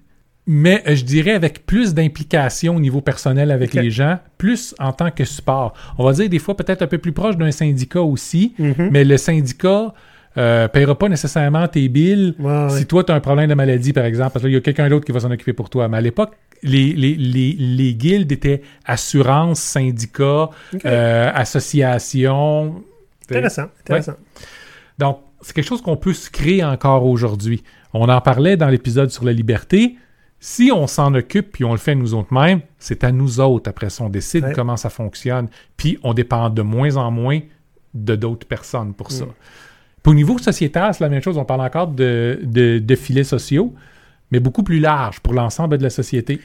mais 0.47 0.83
euh, 0.89 0.95
je 0.97 1.05
dirais 1.05 1.33
avec 1.33 1.67
plus 1.67 1.95
d'implication 1.95 2.77
au 2.77 2.81
niveau 2.81 3.01
personnel 3.01 3.51
avec 3.51 3.75
les 3.75 3.91
gens, 3.91 4.19
plus 4.39 4.75
en 4.79 4.93
tant 4.93 5.11
que 5.11 5.25
support. 5.25 5.75
On 5.99 6.05
va 6.05 6.13
dire 6.13 6.29
des 6.29 6.39
fois 6.39 6.57
peut-être 6.57 6.83
un 6.83 6.87
peu 6.87 6.99
plus 6.99 7.13
proche 7.13 7.37
d'un 7.37 7.51
syndicat 7.53 8.03
aussi, 8.03 8.55
Mhm. 8.59 8.89
mais 8.91 9.05
le 9.05 9.17
syndicat 9.17 9.95
euh, 10.39 10.69
paiera 10.69 10.97
pas 10.97 11.09
nécessairement 11.09 11.67
tes 11.67 11.89
billes 11.89 12.35
Ouais, 12.39 12.47
ouais. 12.65 12.71
si 12.71 12.87
toi 12.87 13.03
tu 13.03 13.11
as 13.11 13.17
un 13.17 13.21
problème 13.21 13.49
de 13.51 13.55
maladie, 13.55 13.93
par 13.93 14.05
exemple, 14.05 14.33
parce 14.33 14.45
qu'il 14.45 14.53
y 14.55 14.57
a 14.57 14.61
quelqu'un 14.61 14.89
d'autre 14.89 15.05
qui 15.05 15.11
va 15.13 15.19
s'en 15.21 15.31
occuper 15.31 15.53
pour 15.53 15.69
toi. 15.69 15.89
Mais 15.89 15.97
à 15.97 16.01
l'époque, 16.01 16.33
les, 16.63 16.93
les, 16.93 17.15
les, 17.17 17.53
les 17.59 17.95
guildes 17.95 18.31
étaient 18.31 18.63
assurance, 18.85 19.59
syndicat, 19.61 20.51
OK. 20.73 20.81
euh, 20.87 21.31
association. 21.35 22.83
Intéressant, 23.29 23.67
intéressant. 23.81 24.15
Donc, 24.99 25.19
c'est 25.41 25.53
quelque 25.55 25.67
chose 25.67 25.83
qu'on 25.83 25.97
peut 25.97 26.13
se 26.13 26.31
créer 26.31 26.63
encore 26.65 27.07
aujourd'hui. 27.07 27.63
On 27.93 28.09
en 28.09 28.21
parlait 28.21 28.57
dans 28.57 28.69
l'épisode 28.69 29.11
sur 29.11 29.25
la 29.25 29.33
liberté. 29.33 29.97
Si 30.43 30.71
on 30.75 30.87
s'en 30.87 31.13
occupe 31.15 31.53
puis 31.53 31.65
on 31.65 31.73
le 31.73 31.79
fait 31.79 31.95
nous 31.95 32.15
autres 32.15 32.33
mêmes, 32.33 32.61
c'est 32.79 33.05
à 33.05 33.13
nous 33.13 33.41
autres. 33.41 33.69
Après 33.69 33.91
ça, 33.91 34.05
on 34.05 34.09
décide 34.09 34.45
Ouais. 34.45 34.53
comment 34.55 34.77
ça 34.79 34.89
fonctionne. 34.89 35.49
Puis 35.77 35.99
on 36.03 36.15
dépend 36.15 36.49
de 36.51 36.63
moins 36.63 36.97
en 36.97 37.11
moins 37.11 37.41
de 37.93 38.17
d'autres 38.17 38.47
personnes 38.47 38.95
pour 38.95 39.11
ça. 39.13 39.27
Mm. 39.27 39.33
Puis 40.03 40.11
au 40.13 40.15
niveau 40.15 40.39
sociétal, 40.39 40.95
c'est 40.95 41.05
la 41.05 41.11
même 41.11 41.23
chose. 41.23 41.37
On 41.37 41.45
parle 41.45 41.61
encore 41.61 41.89
de, 41.89 42.41
de, 42.43 42.79
de 42.79 42.95
filets 42.95 43.25
sociaux, 43.25 43.75
mais 44.31 44.41
beaucoup 44.41 44.63
plus 44.63 44.79
large 44.81 45.21
pour 45.21 45.35
l'ensemble 45.35 45.77
de 45.77 45.83
la 45.83 45.91
société. 45.91 46.39
Tu 46.39 46.43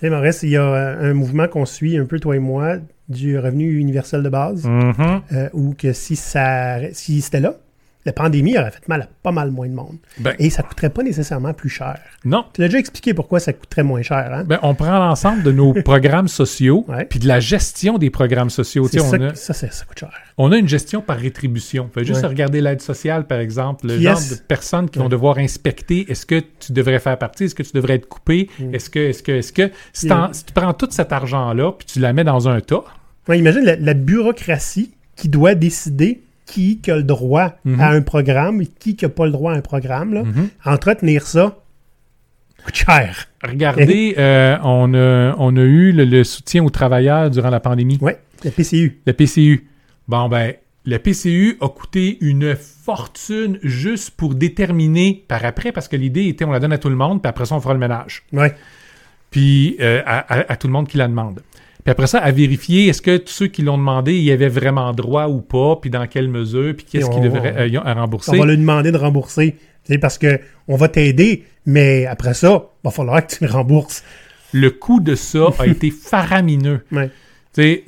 sais, 0.00 0.10
Maurice, 0.10 0.42
il 0.42 0.50
y 0.50 0.56
a 0.56 0.62
euh, 0.62 1.10
un 1.10 1.14
mouvement 1.14 1.46
qu'on 1.46 1.64
suit 1.64 1.96
un 1.96 2.06
peu, 2.06 2.18
toi 2.18 2.34
et 2.34 2.40
moi, 2.40 2.76
du 3.08 3.38
revenu 3.38 3.78
universel 3.78 4.22
de 4.24 4.28
base, 4.28 4.64
Mhm. 4.66 5.22
euh, 5.32 5.48
où 5.52 5.74
que 5.74 5.92
si 5.92 6.16
ça, 6.16 6.92
si 6.92 7.20
c'était 7.20 7.40
là, 7.40 7.54
la 8.06 8.12
pandémie 8.12 8.56
aurait 8.56 8.70
fait 8.70 8.86
mal 8.88 9.02
à 9.02 9.08
pas 9.22 9.32
mal 9.32 9.50
moins 9.50 9.68
de 9.68 9.74
monde. 9.74 9.96
Ben, 10.18 10.34
Et 10.38 10.48
ça 10.50 10.62
coûterait 10.62 10.88
pas 10.90 11.02
nécessairement 11.02 11.52
plus 11.52 11.68
cher. 11.68 11.98
non. 12.24 12.44
Tu 12.54 12.60
l'as 12.62 12.68
déjà 12.68 12.78
expliqué 12.78 13.12
pourquoi 13.12 13.38
ça 13.40 13.52
coûterait 13.52 13.82
moins 13.82 14.00
cher, 14.02 14.30
hein? 14.32 14.44
Ben, 14.44 14.58
on 14.62 14.74
prend 14.74 14.98
l'ensemble 14.98 15.42
de 15.42 15.52
nos 15.52 15.72
programmes 15.84 16.28
sociaux, 16.28 16.86
puis 17.10 17.18
de 17.18 17.26
la 17.28 17.40
gestion 17.40 17.98
des 17.98 18.08
programmes 18.10 18.50
sociaux. 18.50 18.88
Ça, 18.88 19.02
on 19.02 19.12
a- 19.12 19.18
que- 19.32 19.34
ça, 19.38 19.52
ça 19.52 19.66
coûte 19.84 19.98
cher. 19.98 20.12
On 20.38 20.52
a 20.52 20.56
une 20.56 20.68
gestion 20.68 21.02
par 21.02 21.18
rétribution. 21.18 21.90
Fait 21.92 22.04
juste 22.04 22.22
Ouais. 22.22 22.28
regarder 22.28 22.60
l'aide 22.60 22.80
sociale, 22.80 23.26
par 23.26 23.40
exemple, 23.40 23.86
le 23.88 24.00
genre 24.00 24.18
de 24.18 24.36
personnes 24.46 24.88
qui 24.88 24.98
vont 25.00 25.08
devoir 25.08 25.38
inspecter 25.38 26.10
est-ce 26.10 26.24
que 26.24 26.40
tu 26.60 26.72
devrais 26.72 27.00
faire 27.00 27.18
partie, 27.18 27.44
est-ce 27.44 27.54
que 27.54 27.62
tu 27.64 27.72
devrais 27.74 27.94
être 27.94 28.08
coupé, 28.08 28.48
Mm. 28.60 28.74
est-ce 28.74 28.88
que, 28.88 29.00
est-ce 29.00 29.22
que, 29.22 29.32
est-ce 29.32 29.52
que, 29.52 29.70
si, 29.92 30.06
Yeah. 30.06 30.14
t'en- 30.28 30.32
si 30.32 30.44
tu 30.44 30.52
prends 30.52 30.72
tout 30.72 30.88
cet 30.90 31.12
argent-là, 31.12 31.72
puis 31.72 31.86
tu 31.86 31.98
la 31.98 32.12
mets 32.12 32.24
dans 32.24 32.48
un 32.48 32.60
tas, 32.60 32.84
Ouais, 33.28 33.38
imagine 33.38 33.64
la, 33.64 33.76
la 33.76 33.92
bureaucratie 33.94 34.92
qui 35.16 35.28
doit 35.28 35.54
décider 35.54 36.22
qui 36.48 36.80
a 36.88 36.96
le 36.96 37.02
droit 37.02 37.52
Mhm. 37.64 37.80
à 37.80 37.88
un 37.90 38.00
programme 38.02 38.62
et 38.62 38.66
qui 38.66 38.96
n'a 39.02 39.08
pas 39.08 39.26
le 39.26 39.32
droit 39.32 39.52
à 39.52 39.56
un 39.56 39.60
programme. 39.60 40.14
Là. 40.14 40.22
Mhm. 40.24 40.48
Entretenir 40.64 41.26
ça 41.26 41.56
coûte 42.64 42.74
cher. 42.74 43.26
regardez, 43.42 44.14
euh, 44.18 44.56
on, 44.64 44.92
a, 44.94 45.34
on 45.38 45.56
a 45.56 45.60
eu 45.62 45.92
le, 45.92 46.04
le 46.04 46.24
soutien 46.24 46.64
aux 46.64 46.70
travailleurs 46.70 47.30
durant 47.30 47.50
la 47.50 47.60
pandémie, 47.60 47.98
Oui, 48.00 48.12
la 48.44 48.50
PCU. 48.50 48.98
le 49.06 49.12
PCU. 49.12 49.68
Bon, 50.08 50.28
ben, 50.28 50.54
le 50.84 50.98
PCU 50.98 51.56
a 51.60 51.68
coûté 51.68 52.18
une 52.20 52.56
fortune 52.56 53.58
juste 53.62 54.10
pour 54.16 54.34
déterminer 54.34 55.24
par 55.28 55.44
après, 55.44 55.70
parce 55.70 55.86
que 55.88 55.96
l'idée 55.96 56.26
était 56.26 56.44
on 56.44 56.50
la 56.50 56.60
donne 56.60 56.72
à 56.72 56.78
tout 56.78 56.88
le 56.88 56.96
monde, 56.96 57.22
puis 57.22 57.28
après 57.28 57.44
ça, 57.46 57.54
on 57.54 57.60
fera 57.60 57.74
le 57.74 57.80
ménage. 57.80 58.22
Oui. 58.32 58.48
puis 59.30 59.76
euh, 59.80 60.00
à, 60.06 60.18
à- 60.40 60.52
à 60.52 60.56
tout 60.56 60.66
le 60.66 60.72
monde 60.72 60.88
qui 60.88 60.96
la 60.96 61.06
demande. 61.06 61.40
Puis 61.88 61.92
après 61.92 62.06
ça, 62.06 62.18
à 62.18 62.30
vérifier 62.32 62.88
est-ce 62.88 63.00
que 63.00 63.16
tous 63.16 63.32
ceux 63.32 63.46
qui 63.46 63.62
l'ont 63.62 63.78
demandé 63.78 64.14
y 64.20 64.30
avaient 64.30 64.50
vraiment 64.50 64.92
droit 64.92 65.26
ou 65.28 65.40
pas, 65.40 65.76
puis 65.80 65.88
dans 65.88 66.06
quelle 66.06 66.28
mesure, 66.28 66.74
puis 66.76 66.84
qu'est-ce 66.84 67.08
qu'ils 67.08 67.22
devraient 67.22 67.54
euh, 67.74 67.80
à 67.82 67.94
rembourser. 67.94 68.32
On 68.34 68.40
va 68.40 68.44
lui 68.44 68.58
demander 68.58 68.92
de 68.92 68.98
rembourser. 68.98 69.56
Parce 70.02 70.18
que 70.18 70.38
on 70.66 70.76
va 70.76 70.88
t'aider, 70.88 71.44
mais 71.64 72.04
après 72.04 72.34
ça, 72.34 72.66
il 72.74 72.84
va 72.84 72.90
falloir 72.90 73.26
que 73.26 73.34
tu 73.36 73.42
le 73.46 73.50
rembourses. 73.50 74.04
Le 74.52 74.68
coût 74.70 75.00
de 75.00 75.14
ça 75.14 75.46
a 75.58 75.66
été 75.66 75.90
faramineux. 75.90 76.84
Ouais. 76.92 77.10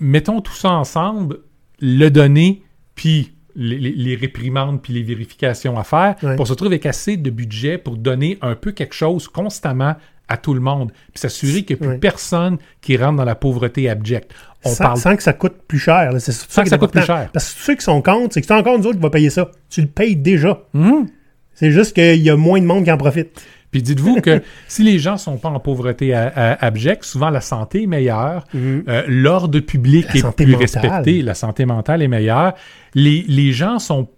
Mettons 0.00 0.40
tout 0.40 0.54
ça 0.54 0.70
ensemble, 0.70 1.40
le 1.78 2.08
donner, 2.08 2.62
puis 2.94 3.32
les, 3.54 3.78
les- 3.78 3.92
les 3.92 4.14
réprimandes, 4.14 4.80
puis 4.80 4.94
les 4.94 5.02
vérifications 5.02 5.78
à 5.78 5.84
faire, 5.84 6.14
Ouais. 6.22 6.36
pour 6.36 6.46
se 6.46 6.52
retrouver 6.52 6.76
avec 6.76 6.86
assez 6.86 7.18
de 7.18 7.28
budget 7.28 7.76
pour 7.76 7.96
donner 7.98 8.38
un 8.40 8.54
peu 8.54 8.72
quelque 8.72 8.94
chose 8.94 9.28
constamment 9.28 9.94
à 10.30 10.36
tout 10.36 10.54
le 10.54 10.60
monde, 10.60 10.92
puis 11.12 11.20
s'assurer 11.20 11.64
qu'il 11.64 11.76
n'y 11.78 11.86
a 11.86 11.90
plus 11.90 11.98
personne 11.98 12.56
qui 12.80 12.96
rentre 12.96 13.16
dans 13.16 13.24
la 13.24 13.34
pauvreté 13.34 13.90
abjecte. 13.90 14.32
On 14.64 14.70
sans, 14.70 14.84
parle 14.84 14.96
sans 14.98 15.16
que 15.16 15.22
ça 15.22 15.32
coûte 15.32 15.56
plus 15.66 15.78
cher. 15.78 16.12
là. 16.12 16.20
C'est 16.20 16.32
Sans 16.32 16.62
que 16.62 16.68
ça 16.68 16.78
coûte 16.78 16.92
plus 16.92 17.02
cher. 17.02 17.28
Parce 17.32 17.52
que 17.52 17.60
ceux 17.62 17.74
qui 17.74 17.82
sont 17.84 18.00
contre, 18.00 18.32
c'est 18.34 18.40
que 18.40 18.46
c'est 18.46 18.54
encore 18.54 18.78
nous 18.78 18.86
autres 18.86 18.96
qui 18.96 19.02
va 19.02 19.10
payer 19.10 19.30
ça. 19.30 19.50
Tu 19.68 19.82
le 19.82 19.88
payes 19.88 20.16
déjà. 20.16 20.62
Mhm. 20.72 21.08
C'est 21.54 21.72
juste 21.72 21.94
qu'il 21.94 22.22
y 22.22 22.30
a 22.30 22.36
moins 22.36 22.60
de 22.60 22.64
monde 22.66 22.84
qui 22.84 22.92
en 22.92 22.96
profite. 22.96 23.42
Puis 23.70 23.82
dites-vous 23.82 24.20
que 24.20 24.42
si 24.68 24.82
les 24.82 24.98
gens 24.98 25.16
sont 25.16 25.36
pas 25.36 25.48
en 25.48 25.60
pauvreté 25.60 26.14
abjecte, 26.14 27.04
souvent 27.04 27.30
la 27.30 27.40
santé 27.40 27.82
est 27.82 27.86
meilleure, 27.86 28.44
euh, 28.54 29.02
l'ordre 29.06 29.58
public 29.60 30.06
La 30.14 30.20
est 30.20 30.36
plus 30.36 30.46
mentale. 30.46 30.56
respecté, 30.56 31.22
la 31.22 31.34
santé 31.34 31.66
mentale 31.66 32.02
est 32.02 32.08
meilleure. 32.08 32.54
Les, 32.94 33.24
les 33.28 33.52
gens 33.52 33.78
sont, 33.78 34.08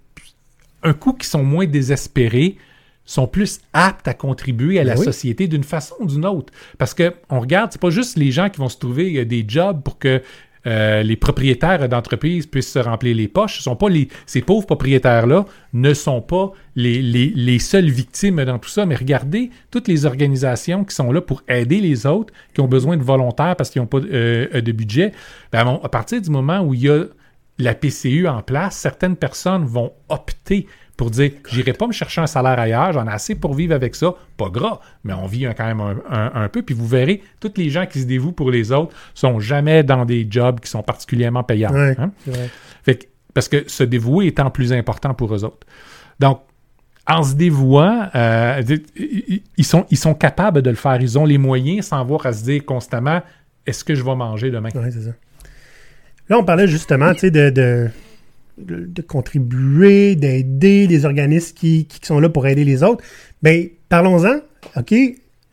un 0.83 0.93
coup 0.93 1.13
qui 1.13 1.27
sont 1.27 1.43
moins 1.43 1.67
désespérés, 1.67 2.57
sont 3.05 3.27
plus 3.27 3.61
aptes 3.73 4.07
à 4.09 4.15
contribuer 4.15 4.79
à 4.79 4.85
la 4.85 4.95
Ben 4.95 5.01
oui. 5.01 5.05
société 5.05 5.49
d'une 5.49 5.65
façon 5.65 5.95
ou 6.01 6.07
d'une 6.07 6.27
autre. 6.27 6.53
Parce 6.79 6.95
que 6.95 7.15
on 7.31 7.41
regarde, 7.41 7.73
c'est 7.73 7.81
pas 7.81 7.91
juste 7.91 8.17
les 8.17 8.31
gens 8.31 8.49
qui 8.49 8.59
vont 8.61 8.69
se 8.69 8.79
trouver 8.79 9.19
euh, 9.19 9.25
des 9.25 9.45
jobs 9.47 9.83
pour 9.83 9.99
que 9.99 10.23
euh, 10.65 11.03
les 11.03 11.17
propriétaires 11.17 11.89
d'entreprises 11.89 12.47
puissent 12.47 12.71
se 12.71 12.79
remplir 12.79 13.17
les 13.17 13.27
poches. 13.27 13.57
Ce 13.57 13.63
sont 13.65 13.75
pas 13.75 13.89
les, 13.89 14.09
ces 14.27 14.43
pauvres 14.43 14.67
propriétaires-là 14.67 15.45
ne 15.73 15.93
sont 15.95 16.23
pas 16.23 16.53
les, 16.77 17.03
les, 17.03 17.33
les 17.35 17.59
seules 17.59 17.91
victimes 17.91 18.45
dans 18.45 18.61
tout 18.61 18.69
ça. 18.69 18.87
Mais 18.87 18.95
regardez 18.95 19.51
toutes 19.73 19.89
les 19.89 20.07
organisations 20.07 20.85
qui 20.85 20.95
sont 20.95 21.11
là 21.11 21.21
pour 21.21 21.43
aider 21.49 21.81
les 21.81 22.07
autres, 22.07 22.33
qui 22.55 22.61
ont 22.61 22.69
besoin 22.69 22.97
de 22.97 23.03
volontaires 23.03 23.57
parce 23.57 23.71
qu'ils 23.71 23.83
n'ont 23.83 23.89
pas 23.89 23.99
euh, 23.99 24.61
de 24.61 24.73
budget. 24.73 25.13
Ben, 25.51 25.81
à 25.83 25.89
partir 25.89 26.21
du 26.21 26.31
moment 26.31 26.61
où 26.61 26.75
il 26.75 26.83
y 26.83 26.89
a 26.89 27.07
la 27.59 27.75
PCU 27.75 28.29
en 28.29 28.43
place, 28.43 28.77
certaines 28.77 29.17
personnes 29.17 29.65
vont 29.65 29.93
opter 30.09 30.67
pour 31.03 31.11
dire 31.11 31.33
j'irai 31.51 31.73
pas 31.73 31.89
me 31.89 31.93
chercher 31.93 32.21
un 32.21 32.29
salaire 32.29 32.61
ailleurs, 32.61 32.93
j'en 32.93 33.09
ai 33.09 33.11
assez 33.11 33.35
pour 33.35 33.55
vivre 33.55 33.75
avec 33.75 33.97
ça, 33.97 34.15
pas 34.37 34.49
gras, 34.51 34.79
mais 35.03 35.13
on 35.15 35.27
vit 35.27 35.49
quand 35.57 35.67
même 35.67 35.81
un, 35.81 35.97
un- 36.09 36.45
un 36.45 36.49
peu. 36.49 36.63
Puis 36.63 36.77
vous 36.77 36.87
verrez, 36.87 37.23
tous 37.41 37.51
les 37.57 37.71
gens 37.71 37.87
qui 37.87 38.01
se 38.03 38.07
dévouent 38.07 38.31
pour 38.31 38.53
les 38.53 38.71
autres 38.71 38.95
sont 39.13 39.41
jamais 39.41 39.83
dans 39.83 40.05
des 40.05 40.29
jobs 40.31 40.61
qui 40.61 40.71
sont 40.71 40.85
particulièrement 40.85 41.43
payants. 41.43 41.73
Ouais, 41.73 41.97
hein? 41.99 42.13
Fait 42.85 42.95
que- 42.99 43.07
parce 43.35 43.49
que 43.49 43.69
se 43.69 43.83
dévouer 43.83 44.27
étant 44.29 44.49
plus 44.51 44.73
important 44.73 45.13
pour 45.13 45.35
eux 45.35 45.43
autres. 45.43 45.67
Donc, 46.21 46.41
en 47.09 47.25
se 47.25 47.35
dévouant, 47.35 48.07
euh, 48.15 48.63
ils, 49.57 49.65
sont, 49.65 49.87
ils 49.91 49.97
sont 49.99 50.15
capables 50.15 50.63
de 50.63 50.71
le 50.71 50.77
faire. 50.77 51.01
Ils 51.03 51.19
ont 51.19 51.25
les 51.25 51.39
moyens 51.39 51.87
sans 51.87 51.99
avoir 51.99 52.27
à 52.27 52.33
se 52.33 52.45
dire 52.45 52.65
constamment 52.65 53.23
est-ce 53.67 53.83
que 53.83 53.97
je 53.97 54.05
vais 54.05 54.15
manger 54.15 54.53
demain? 54.53 54.69
Ouais, 54.73 54.91
c'est 54.93 55.03
ça. 55.03 55.11
Là, 56.29 56.39
on 56.39 56.45
parlait 56.45 56.69
justement 56.69 57.13
tu 57.13 57.19
sais, 57.21 57.31
de, 57.33 57.51
de, 57.51 57.89
de, 58.59 58.87
de 58.87 59.03
contribuer, 59.03 60.15
d'aider 60.15 60.87
les 60.87 61.05
organismes 61.05 61.55
qui, 61.55 61.87
qui 61.87 62.01
sont 62.07 62.21
là 62.21 62.29
pour 62.29 62.47
aider 62.47 62.65
les 62.65 62.83
autres. 62.83 63.03
Ben, 63.43 63.67
parlons-en. 63.89 64.37
OK? 64.77 64.95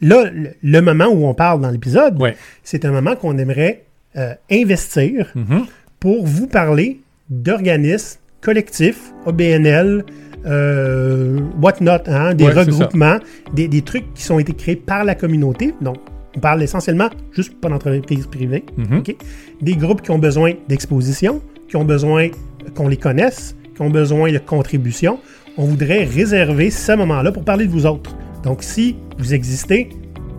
Là, 0.02 0.30
le, 0.32 0.50
le 0.62 0.82
moment 0.82 1.08
où 1.08 1.26
on 1.26 1.34
parle 1.34 1.62
dans 1.62 1.72
l'épisode, 1.72 2.22
Ouais. 2.22 2.36
c'est 2.64 2.86
un 2.86 2.92
moment 2.92 3.16
qu'on 3.16 3.38
aimerait 3.38 3.84
euh, 4.16 4.34
investir 4.52 5.32
Mhm. 5.36 5.66
pour 6.00 6.26
vous 6.26 6.48
parler 6.48 7.00
d'organismes 7.30 8.20
collectifs, 8.42 9.12
OBNL, 9.26 10.04
euh, 10.46 11.40
whatnot, 11.62 11.92
hein, 12.08 12.34
des 12.34 12.46
Ouais, 12.46 12.54
regroupements, 12.54 13.18
des, 13.54 13.68
des 13.68 13.82
trucs 13.82 14.14
qui 14.14 14.32
ont 14.32 14.40
été 14.40 14.54
créés 14.54 14.76
par 14.78 15.04
la 15.04 15.16
communauté. 15.16 15.74
Donc, 15.82 15.98
on 16.36 16.40
parle 16.40 16.64
essentiellement 16.64 17.10
juste 17.34 17.60
pas 17.60 17.70
d'entreprises 17.70 18.28
privées. 18.28 18.64
Mhm. 18.78 19.00
OK? 19.00 19.16
Des 19.62 19.76
groupes 19.76 20.02
qui 20.02 20.12
ont 20.12 20.20
besoin 20.20 20.54
d'exposition, 20.70 21.42
qui 21.68 21.76
ont 21.76 21.86
besoin 21.86 22.30
qu'on 22.70 22.88
les 22.88 22.98
connaisse, 22.98 23.56
qui 23.76 23.82
ont 23.82 23.90
besoin 23.90 24.32
de 24.32 24.38
contribution. 24.38 25.20
On 25.58 25.66
voudrait 25.66 26.04
réserver 26.06 26.70
ce 26.70 26.92
moment-là 26.94 27.32
pour 27.32 27.44
parler 27.44 27.66
de 27.66 27.72
vous 27.72 27.86
autres. 27.86 28.16
Donc, 28.44 28.64
si 28.64 28.96
vous 29.18 29.34
existez, 29.34 29.90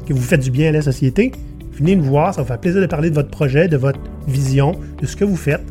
que 0.07 0.15
vous 0.15 0.23
faites 0.23 0.41
du 0.41 0.51
bien 0.51 0.69
à 0.71 0.73
la 0.73 0.83
société, 0.83 1.33
venez 1.73 1.95
nous 1.97 2.05
voir. 2.05 2.35
Ça 2.35 2.43
va 2.43 2.47
faire 2.49 2.59
plaisir 2.61 2.81
de 2.81 2.87
parler 2.87 3.11
de 3.11 3.15
votre 3.15 3.31
projet, 3.31 3.69
de 3.69 3.77
votre 3.77 4.01
vision, 4.27 4.79
de 5.01 5.07
ce 5.07 5.17
que 5.17 5.25
vous 5.25 5.37
faites 5.37 5.65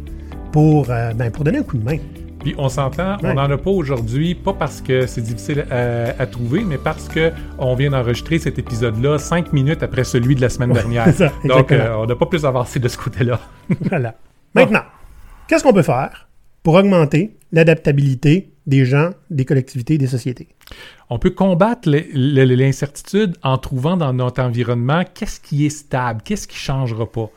pour, 0.52 0.88
euh, 0.90 1.14
ben, 1.14 1.32
pour 1.32 1.44
donner 1.44 1.60
un 1.60 1.64
coup 1.64 1.78
de 1.78 1.84
main. 1.84 1.98
Puis 2.42 2.56
on 2.58 2.70
s'entend, 2.70 3.16
Ouais. 3.18 3.32
on 3.32 3.34
n'en 3.34 3.52
a 3.52 3.58
pas 3.58 3.70
aujourd'hui, 3.72 4.34
pas 4.34 4.54
parce 4.54 4.80
que 4.80 5.06
c'est 5.08 5.20
difficile 5.22 5.66
à, 5.70 6.22
à 6.22 6.26
trouver, 6.26 6.64
mais 6.64 6.78
parce 6.78 7.10
que 7.10 7.32
on 7.58 7.76
vient 7.76 7.90
d'enregistrer 7.90 8.40
cet 8.40 8.58
épisode-là 8.58 9.18
cinq 9.18 9.52
minutes 9.52 9.84
après 9.84 10.06
celui 10.06 10.36
de 10.36 10.42
la 10.42 10.48
semaine 10.50 10.72
dernière. 10.72 11.14
ça, 11.14 11.32
Donc, 11.44 11.72
euh, 11.74 11.96
on 11.98 12.06
n'a 12.06 12.16
pas 12.16 12.26
plus 12.28 12.46
avancé 12.46 12.80
de 12.80 12.88
ce 12.88 12.98
côté-là. 12.98 13.40
Voilà. 13.90 14.16
Maintenant, 14.56 14.84
qu'est-ce 15.48 15.64
qu'on 15.64 15.74
peut 15.74 15.82
faire? 15.82 16.29
Pour 16.64 16.76
augmenter 16.76 17.36
l'adaptabilité 17.52 18.52
des 18.68 18.86
gens, 18.86 19.12
des 19.30 19.46
collectivités, 19.46 19.98
des 19.98 20.08
sociétés? 20.08 20.48
On 21.10 21.18
peut 21.20 21.32
combattre 21.32 21.90
l'incertitude 22.14 23.36
en 23.44 23.58
trouvant 23.58 23.98
dans 23.98 24.14
notre 24.14 24.42
environnement 24.42 25.04
qu'est-ce 25.14 25.40
qui 25.40 25.66
est 25.66 25.70
stable, 25.70 26.22
qu'est-ce 26.24 26.48
qui 26.48 26.58
changera 26.58 27.12
pas. 27.12 27.30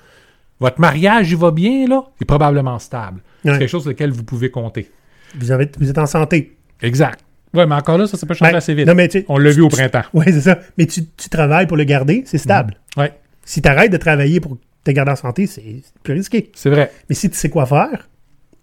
Votre 0.60 0.80
mariage, 0.80 1.30
il 1.30 1.36
va 1.36 1.50
bien, 1.50 1.88
là? 1.88 2.04
Il 2.20 2.24
est 2.24 2.26
probablement 2.26 2.78
stable. 2.78 3.20
Ouais. 3.44 3.52
C'est 3.52 3.58
quelque 3.60 3.68
chose 3.70 3.82
sur 3.82 3.90
lequel 3.90 4.10
vous 4.12 4.22
pouvez 4.24 4.50
compter. 4.50 4.90
Vous, 5.34 5.50
avez, 5.50 5.68
vous 5.78 5.88
êtes 5.90 5.98
en 5.98 6.06
santé. 6.06 6.56
Exact. 6.82 7.20
Ouais, 7.54 7.66
mais 7.66 7.74
encore 7.74 7.98
là, 7.98 8.06
ça, 8.06 8.16
ça 8.16 8.26
peut 8.26 8.34
changer 8.34 8.52
Ben, 8.52 8.58
assez 8.58 8.74
vite. 8.74 8.86
non, 8.86 8.94
mais 8.94 9.08
tu 9.08 9.24
On 9.28 9.38
l'a 9.38 9.50
vu 9.50 9.62
au 9.62 9.68
printemps. 9.68 10.04
Oui, 10.14 10.24
c'est 10.28 10.40
ça. 10.40 10.58
Mais 10.78 10.86
tu, 10.86 11.04
tu 11.16 11.28
travailles 11.28 11.66
pour 11.66 11.76
le 11.76 11.84
garder, 11.84 12.22
c'est 12.26 12.38
stable. 12.38 12.74
Ouais, 12.96 13.12
Si 13.44 13.60
tu 13.60 13.68
arrêtes 13.68 13.92
de 13.92 13.96
travailler 13.96 14.40
pour 14.40 14.56
te 14.84 14.90
garder 14.90 15.12
en 15.12 15.16
santé, 15.16 15.46
c'est 15.46 15.82
plus 16.02 16.14
risqué. 16.14 16.50
c'est 16.54 16.70
vrai. 16.70 16.92
Mais 17.08 17.14
si 17.14 17.28
tu 17.30 17.36
sais 17.36 17.48
quoi 17.50 17.66
faire, 17.66 18.08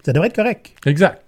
ça 0.10 0.14
devrait 0.14 0.30
être 0.30 0.36
correct. 0.36 0.72
Exact. 0.88 1.22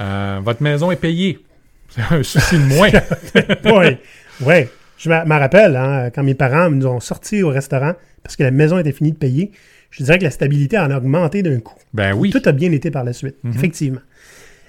Euh, 0.00 0.40
votre 0.42 0.62
maison 0.62 0.90
est 0.90 0.96
payée. 0.96 1.38
C'est 1.88 2.02
un 2.02 2.22
souci 2.22 2.56
de 2.56 2.64
moins. 2.64 2.90
oui. 3.64 3.96
Oui. 4.42 4.68
Je 4.98 5.08
me 5.08 5.38
rappelle, 5.38 5.74
hein, 5.74 6.10
quand 6.14 6.22
mes 6.22 6.34
parents 6.34 6.68
nous 6.68 6.86
ont 6.86 7.00
sortis 7.00 7.42
au 7.42 7.48
restaurant 7.48 7.94
parce 8.22 8.36
que 8.36 8.42
la 8.42 8.50
maison 8.50 8.76
était 8.78 8.92
finie 8.92 9.12
de 9.12 9.16
payer, 9.16 9.52
je 9.90 10.04
dirais 10.04 10.18
que 10.18 10.24
la 10.24 10.30
stabilité 10.30 10.78
en 10.78 10.90
a 10.90 10.98
augmenté 10.98 11.42
d'un 11.42 11.60
coup. 11.60 11.78
ben 11.94 12.12
oui. 12.12 12.28
Tout 12.28 12.42
a 12.44 12.52
bien 12.52 12.70
été 12.72 12.90
par 12.90 13.04
la 13.04 13.14
suite, 13.14 13.36
effectivement. 13.54 14.02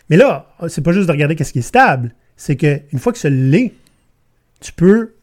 Mais 0.10 0.16
là, 0.16 0.56
c'est 0.70 0.82
pas 0.82 0.94
juste 0.94 1.08
de 1.08 1.12
regarder 1.12 1.36
qu'est-ce 1.36 1.52
qui 1.52 1.60
est 1.60 1.62
stable, 1.62 2.14
c'est 2.38 2.56
qu'une 2.56 3.00
fois 3.00 3.12
que 3.12 3.20
ça 3.20 3.30
l'est, 3.30 3.74
tu 4.62 4.72
peux, 4.72 5.14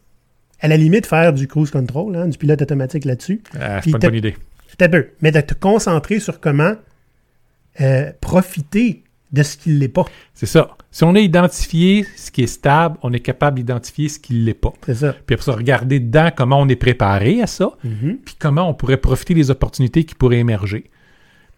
à 0.59 0.67
la 0.67 0.77
limite, 0.77 1.07
faire 1.07 1.33
du 1.33 1.47
cruise 1.47 1.71
control, 1.71 2.15
hein, 2.15 2.27
du 2.27 2.37
pilote 2.37 2.61
automatique 2.61 3.05
là-dessus. 3.05 3.41
Ah, 3.59 3.81
c'est 3.83 3.89
pas 3.89 3.97
une 3.97 4.01
bonne 4.01 4.15
idée. 4.15 4.35
C'est 4.67 4.83
un 4.83 4.89
peu. 4.89 5.07
Mais 5.21 5.31
de 5.31 5.41
te 5.41 5.55
concentrer 5.55 6.19
sur 6.19 6.39
comment 6.39 6.75
euh, 7.81 8.11
profiter 8.21 9.03
de 9.33 9.43
ce 9.43 9.57
qui 9.57 9.69
ne 9.71 9.79
l'est 9.79 9.87
pas. 9.89 10.05
C'est 10.33 10.45
ça. 10.45 10.77
Si 10.89 11.03
on 11.03 11.13
a 11.13 11.19
identifié 11.19 12.05
ce 12.15 12.31
qui 12.31 12.43
est 12.43 12.47
stable, 12.47 12.97
on 13.03 13.11
est 13.11 13.19
capable 13.19 13.57
d'identifier 13.57 14.07
ce 14.07 14.19
qui 14.19 14.33
ne 14.35 14.45
l'est 14.45 14.53
pas. 14.53 14.71
C'est 14.85 14.95
ça. 14.95 15.13
Puis 15.25 15.33
après 15.33 15.43
ça, 15.45 15.51
regarder 15.51 15.99
dedans 15.99 16.29
comment 16.35 16.59
on 16.61 16.67
est 16.69 16.77
préparé 16.77 17.41
à 17.41 17.47
ça, 17.47 17.71
Mhm. 17.83 18.19
puis 18.23 18.35
comment 18.39 18.69
on 18.69 18.73
pourrait 18.73 18.97
profiter 18.97 19.33
des 19.33 19.51
opportunités 19.51 20.05
qui 20.05 20.15
pourraient 20.15 20.39
émerger. 20.39 20.89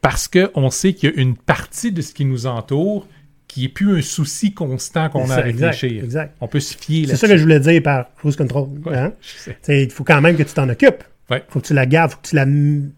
Parce 0.01 0.27
qu'on 0.27 0.69
sait 0.71 0.93
qu'il 0.93 1.10
y 1.10 1.13
a 1.13 1.21
une 1.21 1.36
partie 1.36 1.91
de 1.91 2.01
ce 2.01 2.13
qui 2.13 2.25
nous 2.25 2.47
entoure 2.47 3.05
qui 3.47 3.63
n'est 3.63 3.69
plus 3.69 3.97
un 3.97 4.01
souci 4.01 4.53
constant 4.53 5.10
qu'on 5.10 5.29
a 5.29 5.36
à 5.36 5.41
réfléchir. 5.41 6.03
exact. 6.03 6.36
On 6.39 6.47
peut 6.47 6.60
se 6.60 6.77
fier 6.77 7.08
C'est 7.08 7.15
ça 7.17 7.27
que 7.27 7.36
je 7.36 7.41
voulais 7.41 7.60
dire 7.60 7.82
par 7.84 8.13
cruise 8.15 8.36
control. 8.36 8.67
Ouais, 8.86 8.95
hein? 8.95 9.13
je 9.21 9.51
sais, 9.62 9.84
Il 9.84 9.91
faut 9.91 10.03
quand 10.03 10.21
même 10.21 10.38
que 10.38 10.43
tu 10.43 10.53
t'en 10.53 10.69
occupes. 10.69 11.03
Ouais. 11.29 11.43
Il 11.47 11.51
faut 11.51 11.59
que 11.59 11.67
tu 11.67 11.73
la 11.73 11.85
gardes, 11.85 12.11
il 12.11 12.13
faut 12.15 12.19
que 12.21 12.27
tu 12.29 12.35
la 12.35 12.45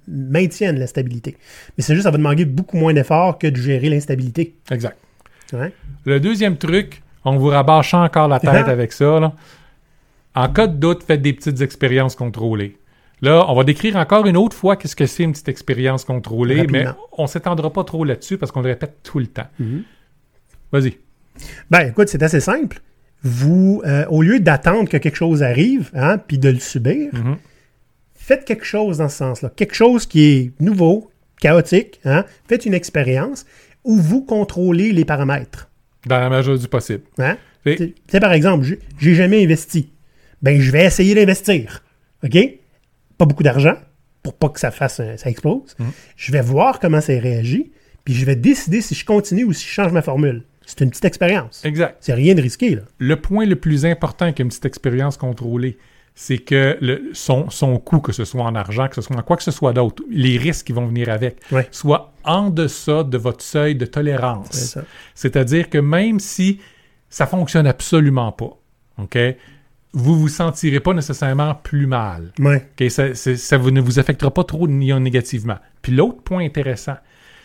maintiennes, 0.07 0.79
la 0.79 0.87
stabilité. 0.87 1.37
Mais 1.77 1.83
c'est 1.83 1.93
juste, 1.93 2.03
ça 2.05 2.11
va 2.11 2.17
demander 2.17 2.45
beaucoup 2.45 2.77
moins 2.77 2.93
d'efforts 2.93 3.37
que 3.37 3.47
de 3.47 3.55
gérer 3.57 3.89
l'instabilité. 3.89 4.55
Exact. 4.71 4.97
Ouais. 5.53 5.73
Le 6.05 6.19
deuxième 6.19 6.57
truc, 6.57 7.01
on 7.25 7.37
vous 7.37 7.47
rabâche 7.47 7.93
encore 7.93 8.27
la 8.27 8.39
tête 8.39 8.49
avec 8.67 8.93
ça. 8.93 9.19
là. 9.19 9.33
En 10.33 10.47
cas 10.49 10.67
de 10.67 10.75
doute, 10.77 11.03
faites 11.03 11.21
des 11.21 11.33
petites 11.33 11.59
expériences 11.61 12.15
contrôlées. 12.15 12.77
Là, 13.21 13.45
on 13.49 13.53
va 13.55 13.63
décrire 13.63 13.97
encore 13.97 14.25
une 14.25 14.37
autre 14.37 14.55
fois 14.55 14.77
qu'est-ce 14.77 14.95
que 14.95 15.05
c'est 15.05 15.23
une 15.23 15.33
petite 15.33 15.49
expérience 15.49 16.05
contrôlée, 16.05 16.65
mais 16.67 16.85
on 17.11 17.27
s'étendra 17.27 17.71
pas 17.71 17.83
trop 17.83 18.03
là-dessus 18.03 18.37
parce 18.37 18.51
qu'on 18.51 18.61
le 18.61 18.69
répète 18.69 18.95
tout 19.03 19.19
le 19.19 19.27
temps. 19.27 19.45
Mhm. 19.59 19.83
Vas-y. 20.71 20.97
Ben, 21.69 21.89
écoute, 21.89 22.07
c'est 22.07 22.23
assez 22.23 22.39
simple. 22.39 22.79
Vous, 23.23 23.83
euh, 23.85 24.05
au 24.09 24.23
lieu 24.23 24.39
d'attendre 24.39 24.89
que 24.89 24.97
quelque 24.97 25.15
chose 25.17 25.43
arrive, 25.43 25.91
hein, 25.93 26.17
puis 26.17 26.39
de 26.39 26.49
le 26.49 26.59
subir, 26.59 27.09
Mhm. 27.13 27.37
Faites 28.21 28.45
quelque 28.45 28.65
chose 28.65 28.99
dans 28.99 29.09
ce 29.09 29.17
sens-là. 29.17 29.51
Quelque 29.55 29.73
chose 29.75 30.05
qui 30.05 30.23
est 30.25 30.51
nouveau, 30.61 31.09
chaotique. 31.39 31.99
Hein? 32.05 32.25
Faites 32.47 32.65
une 32.65 32.73
expérience 32.73 33.45
où 33.83 33.97
vous 33.97 34.21
contrôlez 34.23 34.91
les 34.91 35.05
paramètres. 35.05 35.69
Dans 36.05 36.19
la 36.19 36.29
majorité 36.29 36.63
du 36.63 36.67
possible. 36.69 37.03
Hein? 37.17 37.37
Et- 37.65 37.75
Tu 37.75 37.93
sais, 38.07 38.19
par 38.19 38.33
exemple, 38.33 38.65
j'ai- 38.99 39.13
jamais 39.15 39.43
investi. 39.43 39.89
Ben, 40.41 40.59
je 40.59 40.71
vais 40.71 40.85
essayer 40.85 41.13
d'investir. 41.15 41.83
OK? 42.23 42.37
Pas 43.17 43.25
beaucoup 43.25 43.43
d'argent 43.43 43.75
pour 44.23 44.35
pas 44.35 44.49
que 44.49 44.59
ça 44.59 44.71
fasse, 44.71 44.99
un- 44.99 45.17
ça 45.17 45.29
explose. 45.29 45.75
Mhm. 45.79 45.91
Je 46.15 46.31
vais 46.31 46.41
voir 46.41 46.79
comment 46.79 47.01
ça 47.01 47.13
réagit, 47.13 47.71
puis 48.05 48.13
je 48.13 48.25
vais 48.25 48.35
décider 48.35 48.81
si 48.81 48.95
je 48.95 49.05
continue 49.05 49.43
ou 49.43 49.53
si 49.53 49.65
je 49.67 49.71
change 49.71 49.91
ma 49.91 50.01
formule. 50.01 50.43
C'est 50.65 50.81
une 50.81 50.89
petite 50.91 51.05
expérience. 51.05 51.65
Exact. 51.65 51.97
C'est 52.01 52.13
rien 52.13 52.33
de 52.35 52.41
risqué, 52.41 52.75
là. 52.75 52.83
Le 52.99 53.15
point 53.19 53.45
le 53.45 53.55
plus 53.55 53.85
important 53.85 54.31
qu'une 54.31 54.47
petite 54.47 54.65
expérience 54.65 55.17
contrôlée, 55.17 55.77
c'est 56.23 56.37
que 56.37 56.77
le, 56.81 57.09
son, 57.13 57.49
son 57.49 57.79
coût, 57.79 57.99
que 57.99 58.11
ce 58.11 58.25
soit 58.25 58.43
en 58.43 58.53
argent, 58.53 58.87
que 58.87 58.93
ce 58.93 59.01
soit 59.01 59.15
en 59.17 59.23
quoi 59.23 59.37
que 59.37 59.43
ce 59.43 59.49
soit 59.49 59.73
d'autre, 59.73 60.03
les 60.07 60.37
risques 60.37 60.67
qui 60.67 60.71
vont 60.71 60.85
venir 60.85 61.09
avec, 61.09 61.37
Ouais. 61.51 61.67
soient 61.71 62.13
en 62.23 62.51
deçà 62.51 63.03
de 63.03 63.17
votre 63.17 63.43
seuil 63.43 63.73
de 63.73 63.87
tolérance. 63.87 64.77
C'est-à-dire 65.15 65.67
que 65.67 65.79
même 65.79 66.19
si 66.19 66.59
ça 67.09 67.25
fonctionne 67.25 67.65
absolument 67.65 68.31
pas, 68.31 68.55
OK, 68.99 69.17
vous 69.93 70.19
vous 70.19 70.27
sentirez 70.27 70.79
pas 70.79 70.93
nécessairement 70.93 71.55
plus 71.55 71.87
mal. 71.87 72.31
Ça, 72.89 73.15
ça 73.15 73.57
vous- 73.57 73.71
ne 73.71 73.81
vous 73.81 73.97
affectera 73.97 74.31
pas 74.31 74.43
trop 74.43 74.67
ni- 74.67 74.93
négativement. 74.99 75.57
Puis 75.81 75.91
l'autre 75.91 76.21
point 76.21 76.45
intéressant, 76.45 76.97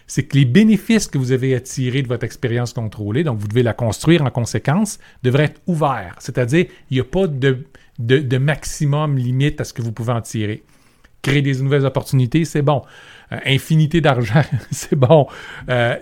c'est 0.06 0.24
que 0.24 0.36
les 0.36 0.44
bénéfices 0.44 1.06
que 1.06 1.16
vous 1.16 1.32
avez 1.32 1.58
tirer 1.62 2.02
de 2.02 2.08
votre 2.08 2.24
expérience 2.24 2.74
contrôlée, 2.74 3.24
donc 3.24 3.38
vous 3.38 3.48
devez 3.48 3.62
la 3.62 3.72
construire 3.72 4.20
en 4.22 4.30
conséquence, 4.30 4.98
devraient 5.22 5.44
être 5.44 5.62
ouverts. 5.66 6.16
C'est-à-dire, 6.18 6.66
il 6.90 6.94
n'y 6.98 7.00
a 7.00 7.04
pas 7.04 7.26
de, 7.26 7.64
de- 7.98 8.18
de 8.18 8.38
maximum 8.38 9.16
limite 9.16 9.60
à 9.60 9.64
ce 9.64 9.72
que 9.72 9.82
vous 9.82 9.92
pouvez 9.92 10.12
en 10.12 10.20
tirer. 10.20 10.62
Créer 11.22 11.42
des 11.42 11.54
nouvelles 11.60 11.84
opportunités, 11.86 12.44
c'est 12.44 12.62
bon. 12.62 12.82
Euh, 13.32 13.38
infinité 13.46 14.00
d'argent, 14.00 14.42
c'est 14.70 14.94
bon. 14.94 15.26
Euh, 15.68 15.96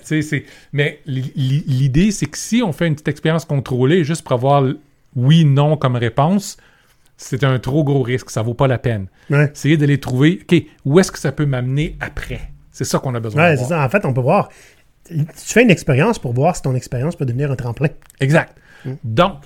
Mais 0.72 1.00
li- 1.06 1.32
li- 1.34 1.64
l'idée, 1.66 2.10
c'est 2.10 2.26
que 2.26 2.36
si 2.36 2.62
on 2.62 2.72
fait 2.72 2.86
une 2.86 2.94
petite 2.94 3.08
expérience 3.08 3.44
contrôlée 3.44 4.04
juste 4.04 4.22
pour 4.22 4.32
avoir 4.32 4.64
oui, 5.16 5.44
non 5.44 5.76
comme 5.76 5.96
réponse, 5.96 6.56
c'est 7.16 7.44
un 7.44 7.58
trop 7.58 7.84
gros 7.84 8.02
risque. 8.02 8.28
Ça 8.30 8.42
vaut 8.42 8.54
pas 8.54 8.66
la 8.66 8.78
peine. 8.78 9.06
Ouais. 9.30 9.50
Essayez 9.54 9.76
de 9.76 9.86
les 9.86 9.98
trouver. 10.00 10.40
OK, 10.42 10.62
où 10.84 10.98
est-ce 10.98 11.12
que 11.12 11.18
ça 11.18 11.32
peut 11.32 11.46
m'amener 11.46 11.96
après? 12.00 12.40
C'est 12.72 12.84
ça 12.84 12.98
qu'on 12.98 13.14
a 13.14 13.20
besoin 13.20 13.44
Ouais, 13.44 13.50
de 13.52 13.56
c'est 13.56 13.66
voir. 13.68 13.80
ça. 13.80 13.86
En 13.86 13.88
fait, 13.88 14.04
on 14.04 14.12
peut 14.12 14.20
voir. 14.20 14.48
Tu 15.08 15.24
fais 15.36 15.62
une 15.62 15.70
expérience 15.70 16.18
pour 16.18 16.32
voir 16.32 16.56
si 16.56 16.62
ton 16.62 16.74
expérience 16.74 17.14
peut 17.14 17.24
devenir 17.24 17.50
un 17.52 17.56
tremplin. 17.56 17.88
Exact. 18.20 18.58
Donc, 19.04 19.36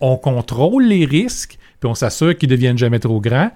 on 0.00 0.16
contrôle 0.16 0.84
les 0.86 1.04
risques, 1.04 1.58
puis 1.80 1.88
on 1.90 1.94
s'assure 1.94 2.36
qu'ils 2.36 2.48
ne 2.50 2.54
deviennent 2.56 2.78
jamais 2.78 2.98
trop 2.98 3.20
grands, 3.20 3.50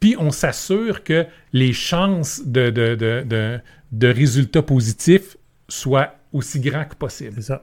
puis 0.00 0.14
on 0.18 0.30
s'assure 0.30 1.02
que 1.02 1.26
les 1.52 1.72
chances 1.72 2.42
de, 2.46 2.70
de, 2.70 2.94
de, 2.94 3.24
de, 3.26 3.58
de 3.92 4.08
résultats 4.08 4.62
positifs 4.62 5.36
soient 5.68 6.14
aussi 6.32 6.60
grands 6.60 6.84
que 6.84 6.94
possible. 6.94 7.32
C'est 7.36 7.42
ça. 7.42 7.62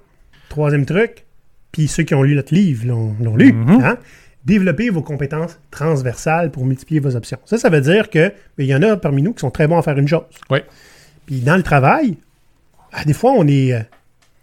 Troisième 0.50 0.86
truc, 0.86 1.26
puis 1.72 1.88
ceux 1.88 2.04
qui 2.04 2.14
ont 2.14 2.24
lu 2.24 2.36
notre 2.36 2.54
livre 2.54 2.86
l'ont 2.88 3.36
lu, 3.36 3.54
Mhm. 3.54 3.82
hein? 3.84 3.98
Développer 4.46 4.90
vos 4.92 5.02
compétences 5.02 5.58
transversales 5.72 6.52
pour 6.52 6.66
multiplier 6.66 7.00
vos 7.00 7.16
options. 7.16 7.40
Ça, 7.46 7.58
ça 7.58 7.70
veut 7.70 7.82
dire 7.82 8.12
que 8.12 8.32
il 8.60 8.66
y 8.66 8.76
en 8.76 8.82
a 8.84 8.96
parmi 8.96 9.24
nous 9.24 9.34
qui 9.34 9.40
sont 9.40 9.50
très 9.50 9.68
bons 9.68 9.78
à 9.80 9.82
faire 9.82 9.98
une 9.98 10.08
chose. 10.08 10.22
Oui. 10.52 10.60
Puis 11.26 11.40
dans 11.40 11.56
le 11.56 11.64
travail, 11.64 12.18
ah, 12.92 13.04
des 13.06 13.14
fois, 13.14 13.32
on 13.32 13.48
est 13.48 13.74
euh, 13.74 13.80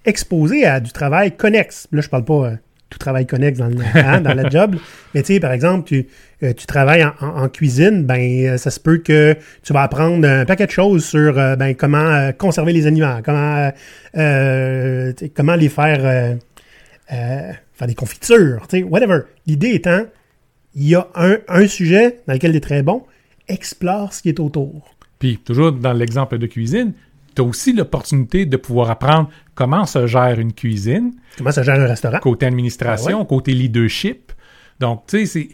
exposé 0.05 0.65
à 0.67 0.81
du 0.81 0.91
travail 0.91 1.37
connexe. 1.37 1.87
Là, 1.93 2.01
je 2.01 2.09
parle 2.09 2.25
pas 2.25 2.47
euh, 2.47 2.57
tout 2.93 2.99
travail 2.99 3.27
connexe 3.27 3.59
dans, 3.59 3.69
le, 3.69 3.77
hein, 3.95 4.21
dans 4.21 4.35
la 4.35 4.49
job. 4.49 4.77
Mais 5.15 5.23
tu 5.23 5.35
sais, 5.35 5.41
par 5.41 5.53
exemple, 5.53 5.89
tu, 5.89 6.07
euh, 6.43 6.53
tu 6.53 6.67
travailles 6.67 7.05
en, 7.21 7.49
cuisine, 7.49 8.05
ben 8.05 8.21
euh, 8.21 8.57
ça 8.59 8.71
se 8.71 8.79
peut 8.79 8.99
que 8.99 9.37
tu 9.63 9.73
vas 9.73 9.83
apprendre 9.83 10.27
un 10.29 10.45
paquet 10.45 10.67
de 10.67 10.71
choses 10.71 11.05
sur 11.05 11.39
euh, 11.39 11.57
ben, 11.57 11.75
comment 11.75 12.33
conserver 12.39 12.73
les 12.73 12.87
aliments, 12.87 13.21
comment, 13.25 13.71
comment 14.15 15.55
les 15.55 15.69
faire, 15.69 16.37
faire 17.09 17.87
des 17.87 17.95
confitures, 17.95 18.67
tu 18.69 18.79
sais, 18.79 18.83
whatever. 18.83 19.21
L'idée 19.47 19.71
étant, 19.71 20.05
il 20.75 20.89
y 20.89 20.95
a 20.95 21.07
un, 21.15 21.39
un 21.49 21.67
sujet 21.67 22.19
dans 22.27 22.35
lequel 22.35 22.53
tu 22.53 22.59
es 22.59 22.61
très 22.61 22.83
bon, 22.83 23.03
explore 23.49 24.13
ce 24.13 24.23
qui 24.23 24.29
est 24.29 24.41
autour. 24.41 24.95
Puis, 25.19 25.39
toujours 25.39 25.73
dans 25.73 25.93
l'exemple 25.93 26.39
de 26.39 26.47
cuisine, 26.47 26.95
tu 27.35 27.43
as 27.43 27.45
aussi 27.45 27.73
l'opportunité 27.73 28.47
de 28.47 28.57
pouvoir 28.57 28.91
apprendre 28.91 29.29
comment 29.55 29.85
se 29.87 30.07
gère 30.07 30.39
une 30.39 30.53
cuisine, 30.53 31.13
Comment 31.39 31.53
ça 31.53 31.63
gère 31.63 31.81
un 31.81 31.87
restaurant? 31.87 32.19
côté 32.21 32.47
administration, 32.47 33.21
Ah 33.23 33.25
côté 33.25 33.53
leadership. 33.53 34.33
Donc, 34.81 35.05
tu 35.07 35.19
sais, 35.19 35.27
c'est. 35.27 35.49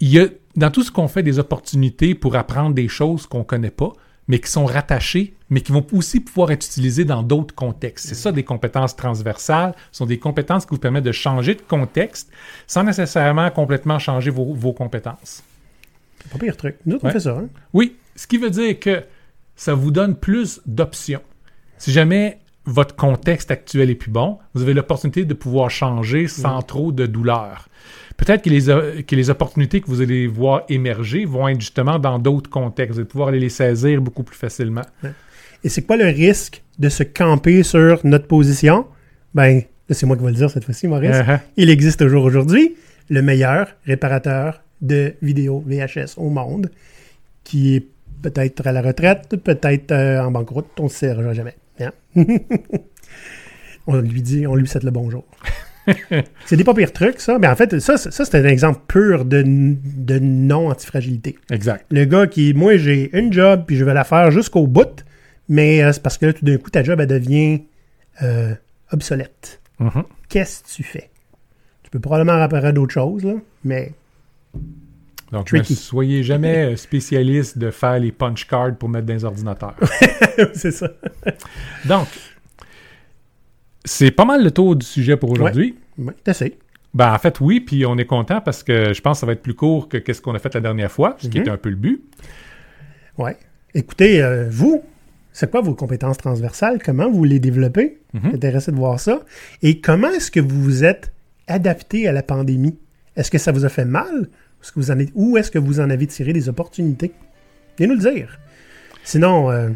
Il 0.00 0.08
y 0.08 0.20
a 0.20 0.26
dans 0.56 0.70
tout 0.70 0.82
ce 0.82 0.90
qu'on 0.92 1.08
fait 1.08 1.22
des 1.22 1.38
opportunités 1.38 2.14
pour 2.14 2.36
apprendre 2.36 2.74
des 2.74 2.88
choses 2.88 3.26
qu'on 3.26 3.40
ne 3.40 3.44
connaît 3.44 3.70
pas, 3.70 3.92
mais 4.28 4.38
qui 4.38 4.50
sont 4.50 4.64
rattachées, 4.64 5.34
mais 5.50 5.60
qui 5.60 5.72
vont 5.72 5.84
aussi 5.92 6.20
pouvoir 6.20 6.50
être 6.52 6.64
utilisées 6.66 7.04
dans 7.04 7.22
d'autres 7.22 7.54
contextes. 7.54 8.06
C'est 8.06 8.14
ça 8.14 8.30
des 8.30 8.44
compétences 8.44 8.94
transversales. 8.94 9.74
Ce 9.90 9.98
sont 9.98 10.06
des 10.06 10.18
compétences 10.18 10.66
qui 10.66 10.70
vous 10.74 10.80
permettent 10.80 11.04
de 11.04 11.12
changer 11.12 11.54
de 11.54 11.62
contexte 11.62 12.30
sans 12.66 12.84
nécessairement 12.84 13.50
complètement 13.50 13.98
changer 13.98 14.30
vos, 14.30 14.52
vos 14.54 14.72
compétences. 14.72 15.42
C'est 16.22 16.30
pas 16.32 16.38
pire 16.38 16.56
truc. 16.56 16.76
Nous, 16.86 16.98
on 17.02 17.10
fait 17.10 17.20
ça. 17.20 17.38
Hein? 17.38 17.48
Oui, 17.72 17.96
ce 18.14 18.26
qui 18.26 18.36
veut 18.38 18.50
dire 18.50 18.78
que 18.78 19.02
ça 19.58 19.74
vous 19.74 19.90
donne 19.90 20.14
plus 20.14 20.60
d'options. 20.66 21.20
Si 21.76 21.92
jamais 21.92 22.38
votre 22.64 22.94
contexte 22.96 23.50
actuel 23.50 23.90
est 23.90 23.94
plus 23.94 24.10
bon, 24.10 24.38
vous 24.54 24.62
avez 24.62 24.72
l'opportunité 24.72 25.24
de 25.24 25.34
pouvoir 25.34 25.70
changer 25.70 26.28
sans 26.28 26.62
trop 26.62 26.92
de 26.92 27.06
douleur. 27.06 27.68
Peut-être 28.16 28.42
que 28.42 28.50
les, 28.50 28.68
o- 28.70 29.02
que 29.06 29.16
les 29.16 29.30
opportunités 29.30 29.80
que 29.80 29.86
vous 29.86 30.00
allez 30.00 30.26
voir 30.26 30.62
émerger 30.68 31.24
vont 31.24 31.48
être 31.48 31.60
justement 31.60 31.98
dans 31.98 32.18
d'autres 32.18 32.50
contextes. 32.50 32.92
Vous 32.94 33.00
allez 33.00 33.08
pouvoir 33.08 33.28
aller 33.28 33.40
les 33.40 33.48
saisir 33.48 34.00
beaucoup 34.00 34.22
plus 34.22 34.36
facilement. 34.36 34.82
Et 35.64 35.68
c'est 35.68 35.82
quoi 35.82 35.96
le 35.96 36.06
risque 36.06 36.62
de 36.78 36.88
se 36.88 37.02
camper 37.02 37.62
sur 37.62 38.00
notre 38.04 38.26
position? 38.26 38.86
Ben, 39.34 39.62
c'est 39.90 40.06
moi 40.06 40.16
qui 40.16 40.22
vais 40.24 40.30
le 40.30 40.36
dire 40.36 40.50
cette 40.50 40.64
fois-ci, 40.64 40.86
Maurice. 40.88 41.10
Uh-huh. 41.16 41.40
Il 41.56 41.70
existe 41.70 41.98
toujours 42.00 42.24
aujourd'hui 42.24 42.76
le 43.08 43.22
meilleur 43.22 43.68
réparateur 43.86 44.62
de 44.82 45.14
vidéos 45.22 45.64
VHS 45.66 46.14
au 46.18 46.28
monde, 46.28 46.70
qui 47.44 47.76
est 47.76 47.86
peut-être 48.22 48.66
à 48.66 48.72
la 48.72 48.82
retraite, 48.82 49.36
peut-être 49.42 49.92
euh, 49.92 50.22
en 50.22 50.30
banqueroute, 50.30 50.68
on 50.78 50.84
ne 50.84 50.88
sait 50.88 51.14
jamais. 51.34 51.56
hein? 51.80 51.92
on 53.86 53.96
lui 54.00 54.22
dit, 54.22 54.46
on 54.46 54.54
lui 54.54 54.66
souhaite 54.66 54.84
le 54.84 54.90
bonjour. 54.90 55.24
c'est 56.44 56.56
des 56.56 56.64
pas 56.64 56.74
pires 56.74 56.92
trucs, 56.92 57.20
ça. 57.20 57.38
Mais 57.38 57.48
en 57.48 57.56
fait, 57.56 57.78
ça, 57.80 57.96
ça 57.96 58.24
c'est 58.24 58.34
un 58.34 58.44
exemple 58.44 58.80
pur 58.86 59.24
de, 59.24 59.42
de 59.44 60.18
non-antifragilité. 60.18 61.38
Exact. 61.50 61.86
Le 61.90 62.04
gars 62.04 62.26
qui, 62.26 62.54
moi, 62.54 62.76
j'ai 62.76 63.16
une 63.16 63.32
job, 63.32 63.64
puis 63.66 63.76
je 63.76 63.84
vais 63.84 63.94
la 63.94 64.04
faire 64.04 64.30
jusqu'au 64.30 64.66
bout, 64.66 65.04
mais 65.48 65.82
euh, 65.82 65.92
c'est 65.92 66.02
parce 66.02 66.18
que 66.18 66.26
là, 66.26 66.32
tout 66.32 66.44
d'un 66.44 66.58
coup, 66.58 66.70
ta 66.70 66.82
job, 66.82 67.00
elle 67.00 67.06
devient 67.06 67.62
euh, 68.22 68.54
obsolète. 68.92 69.60
Mhm. 69.78 70.04
Qu'est-ce 70.28 70.62
que 70.62 70.68
tu 70.68 70.82
fais? 70.82 71.10
Tu 71.82 71.90
peux 71.90 72.00
probablement 72.00 72.38
réparer 72.38 72.72
d'autres 72.72 72.92
choses, 72.92 73.24
là, 73.24 73.34
mais 73.64 73.92
Donc, 75.32 75.52
ne 75.52 75.62
soyez 75.62 76.22
jamais 76.22 76.72
euh, 76.72 76.76
spécialiste 76.76 77.58
de 77.58 77.70
faire 77.70 77.98
les 77.98 78.12
punch 78.12 78.46
cards 78.46 78.76
pour 78.76 78.88
mettre 78.88 79.06
dans 79.06 79.12
les 79.14 79.24
ordinateurs. 79.24 79.74
c'est 80.54 80.70
ça. 80.70 80.88
Donc, 81.84 82.08
c'est 83.84 84.10
pas 84.10 84.24
mal 84.24 84.42
le 84.42 84.50
tour 84.50 84.76
du 84.76 84.86
sujet 84.86 85.16
pour 85.16 85.30
aujourd'hui. 85.30 85.76
Ouais, 85.98 86.14
t'essayes. 86.24 86.54
Ben, 86.94 87.12
en 87.12 87.18
fait, 87.18 87.40
oui, 87.40 87.60
puis 87.60 87.84
on 87.86 87.98
est 87.98 88.06
content 88.06 88.40
parce 88.40 88.62
que 88.62 88.92
je 88.94 89.00
pense 89.02 89.18
que 89.18 89.20
ça 89.20 89.26
va 89.26 89.32
être 89.32 89.42
plus 89.42 89.54
court 89.54 89.88
que 89.88 89.98
qu'est-ce 89.98 90.22
qu'on 90.22 90.34
a 90.34 90.38
fait 90.38 90.54
la 90.54 90.60
dernière 90.60 90.90
fois, 90.90 91.16
ce 91.18 91.28
qui 91.28 91.36
Mhm. 91.36 91.42
était 91.42 91.50
un 91.50 91.56
peu 91.58 91.68
le 91.68 91.76
but. 91.76 92.02
Ouais. 93.18 93.36
Écoutez, 93.74 94.22
euh, 94.22 94.48
vous, 94.50 94.82
c'est 95.32 95.50
quoi 95.50 95.60
vos 95.60 95.74
compétences 95.74 96.16
transversales? 96.16 96.80
Comment 96.82 97.10
vous 97.10 97.24
les 97.24 97.38
développez? 97.38 97.98
Mhm. 98.14 98.30
Intéressé 98.34 98.72
de 98.72 98.76
voir 98.76 98.98
ça. 98.98 99.20
Et 99.62 99.80
comment 99.80 100.08
est-ce 100.08 100.30
que 100.30 100.40
vous 100.40 100.62
vous 100.62 100.84
êtes 100.84 101.12
adapté 101.46 102.08
à 102.08 102.12
la 102.12 102.22
pandémie? 102.22 102.78
Est-ce 103.16 103.30
que 103.30 103.38
ça 103.38 103.52
vous 103.52 103.64
a 103.64 103.68
fait 103.68 103.84
mal? 103.84 104.28
Est-ce 104.62 104.72
que 104.72 104.80
vous 104.80 104.90
en 104.90 104.98
êtes- 104.98 105.12
ou 105.14 105.36
est-ce 105.36 105.50
que 105.50 105.58
vous 105.58 105.80
en 105.80 105.88
avez 105.90 106.06
tiré 106.06 106.32
des 106.32 106.48
opportunités? 106.48 107.12
Viens 107.78 107.86
nous 107.88 107.94
le 107.94 108.10
dire. 108.12 108.38
Sinon, 109.04 109.50
euh, 109.50 109.68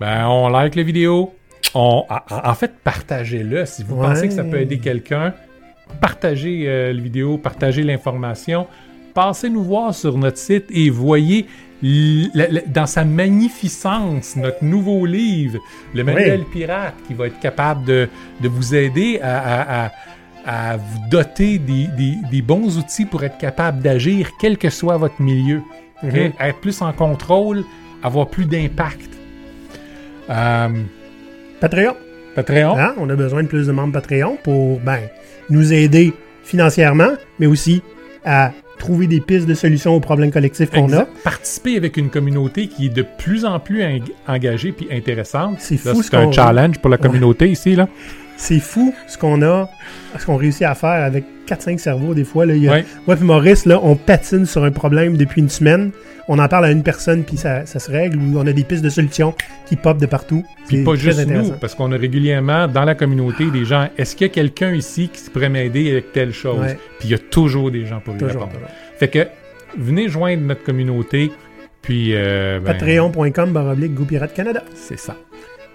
Ben, 0.00 0.26
on 0.28 0.48
like 0.48 0.74
la 0.76 0.82
vidéo. 0.84 1.34
On, 1.74 2.04
en, 2.30 2.54
fait, 2.54 2.72
partagez-le. 2.84 3.66
Si 3.66 3.82
vous 3.82 3.96
Ouais. 3.96 4.06
pensez 4.06 4.28
que 4.28 4.34
ça 4.34 4.44
peut 4.44 4.60
aider 4.60 4.78
quelqu'un, 4.78 5.34
partagez 6.00 6.64
euh, 6.68 6.92
la 6.92 7.00
vidéo, 7.00 7.36
partagez 7.36 7.82
l'information. 7.82 8.66
Passez 9.12 9.50
nous 9.50 9.64
voir 9.64 9.94
sur 9.94 10.16
notre 10.16 10.38
site 10.38 10.66
et 10.70 10.88
voyez 10.90 11.46
l- 11.82 12.30
la- 12.34 12.48
la- 12.48 12.60
dans 12.62 12.86
sa 12.86 13.04
magnificence 13.04 14.36
notre 14.36 14.62
nouveau 14.64 15.04
livre, 15.04 15.58
le 15.94 16.04
manuel 16.04 16.44
pirate, 16.52 16.94
qui 17.06 17.14
va 17.14 17.26
être 17.26 17.40
capable 17.40 17.84
de, 17.84 18.08
de 18.40 18.48
vous 18.48 18.74
aider 18.74 19.18
à, 19.20 19.38
à- 19.38 19.86
à- 19.86 19.92
à 20.46 20.76
vous 20.76 20.98
doter 21.10 21.58
des, 21.58 21.86
des- 21.96 22.16
des 22.30 22.42
bons 22.42 22.78
outils 22.78 23.04
pour 23.04 23.22
être 23.24 23.38
capable 23.38 23.82
d'agir, 23.82 24.30
quel 24.40 24.56
que 24.58 24.70
soit 24.70 24.96
votre 24.96 25.20
milieu. 25.20 25.60
Mhm. 26.02 26.32
Être 26.40 26.60
plus 26.60 26.80
en 26.82 26.92
contrôle, 26.92 27.64
avoir 28.02 28.28
plus 28.28 28.44
d'impact. 28.46 29.10
Euh, 30.30 30.68
Patreon. 31.60 31.94
Patreon. 32.34 32.76
Hein? 32.78 32.94
On 32.98 33.08
a 33.10 33.16
besoin 33.16 33.42
de 33.42 33.48
plus 33.48 33.66
de 33.66 33.72
membres 33.72 33.92
Patreon 33.94 34.38
pour 34.44 34.78
ben, 34.80 35.00
nous 35.50 35.72
aider 35.72 36.12
financièrement, 36.44 37.10
mais 37.38 37.46
aussi 37.46 37.82
à 38.24 38.52
trouver 38.78 39.08
des 39.08 39.20
pistes 39.20 39.46
de 39.46 39.54
solutions 39.54 39.94
aux 39.94 40.00
problèmes 40.00 40.30
collectifs 40.30 40.70
qu'on 40.70 40.92
a. 40.92 41.04
Participer 41.24 41.76
avec 41.76 41.96
une 41.96 42.10
communauté 42.10 42.68
qui 42.68 42.86
est 42.86 42.94
de 42.94 43.02
plus 43.02 43.44
en 43.44 43.58
plus 43.58 43.82
eng- 43.82 44.02
engagée 44.28 44.70
puis 44.70 44.86
intéressante. 44.92 45.56
C'est 45.58 45.76
fou 45.78 46.00
ce 46.02 46.10
C'est 46.10 46.16
un 46.16 46.30
challenge 46.30 46.78
pour 46.78 46.90
la 46.90 46.96
communauté 46.98 47.50
ici. 47.50 47.74
Là. 47.74 47.88
C'est 48.40 48.60
fou 48.60 48.94
ce 49.08 49.18
qu'on 49.18 49.42
a, 49.42 49.68
ce 50.16 50.24
qu'on 50.24 50.36
réussit 50.36 50.62
à 50.62 50.74
faire 50.76 51.04
avec 51.04 51.24
4-5 51.46 51.78
cerveaux 51.78 52.14
des 52.14 52.22
fois. 52.24 52.46
Là, 52.46 52.54
il 52.54 52.62
y 52.62 52.68
a- 52.68 52.72
Ouais. 52.72 52.84
Moi 53.06 53.16
puis 53.16 53.24
Maurice, 53.24 53.66
là, 53.66 53.80
on 53.82 53.96
patine 53.96 54.46
sur 54.46 54.62
un 54.62 54.70
problème 54.70 55.16
depuis 55.16 55.40
une 55.40 55.48
semaine. 55.48 55.90
On 56.28 56.38
en 56.38 56.46
parle 56.46 56.66
à 56.66 56.70
une 56.70 56.82
personne 56.82 57.24
puis 57.24 57.36
ça, 57.36 57.66
ça 57.66 57.78
se 57.80 57.90
règle 57.90 58.18
ou 58.18 58.38
on 58.38 58.46
a 58.46 58.52
des 58.52 58.62
pistes 58.62 58.84
de 58.84 58.90
solutions 58.90 59.34
qui 59.66 59.74
popent 59.76 60.00
de 60.00 60.06
partout. 60.06 60.44
Puis 60.68 60.84
pas 60.84 60.94
juste 60.94 61.26
nous, 61.26 61.52
parce 61.60 61.74
qu'on 61.74 61.90
a 61.90 61.96
régulièrement 61.96 62.68
dans 62.68 62.84
la 62.84 62.94
communauté 62.94 63.50
des 63.50 63.64
gens. 63.64 63.88
Est-ce 63.98 64.14
qu'il 64.14 64.26
y 64.28 64.30
a 64.30 64.32
quelqu'un 64.32 64.72
ici 64.72 65.08
qui 65.12 65.28
pourrait 65.30 65.48
m'aider 65.48 65.90
avec 65.90 66.12
telle 66.12 66.32
chose? 66.32 66.60
Ouais. 66.60 66.78
Puis 67.00 67.08
il 67.08 67.10
y 67.10 67.14
a 67.14 67.18
toujours 67.18 67.70
des 67.72 67.86
gens 67.86 67.98
pour 68.00 68.14
Toujours, 68.14 68.28
répondre. 68.42 68.52
toujours. 68.52 68.68
Fait 68.98 69.08
que 69.08 69.26
venez 69.76 70.08
joindre 70.08 70.42
notre 70.44 70.62
communauté. 70.62 71.32
Puis, 71.80 72.10
euh, 72.14 72.60
ben, 72.60 72.72
Patreon.com 72.74 73.52
baroblique 73.52 73.94
Pirate 74.06 74.34
Canada. 74.34 74.62
c'est 74.74 74.98
ça. 74.98 75.16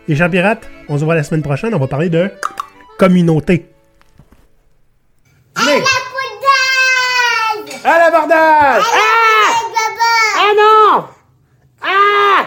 Les 0.07 0.15
gens 0.15 0.29
pirates, 0.29 0.69
on 0.89 0.97
se 0.97 1.05
voit 1.05 1.15
la 1.15 1.23
semaine 1.23 1.43
prochaine. 1.43 1.73
On 1.73 1.79
va 1.79 1.87
parler 1.87 2.09
de 2.09 2.29
communauté. 2.97 3.69
À 5.55 5.61
la 5.65 5.71
À 7.85 7.99
l'abordage! 7.99 8.83
À 8.83 8.95
la 8.95 8.95
ah! 8.95 9.63
ah 10.37 10.53
non! 10.57 11.05
Ah! 11.81 12.45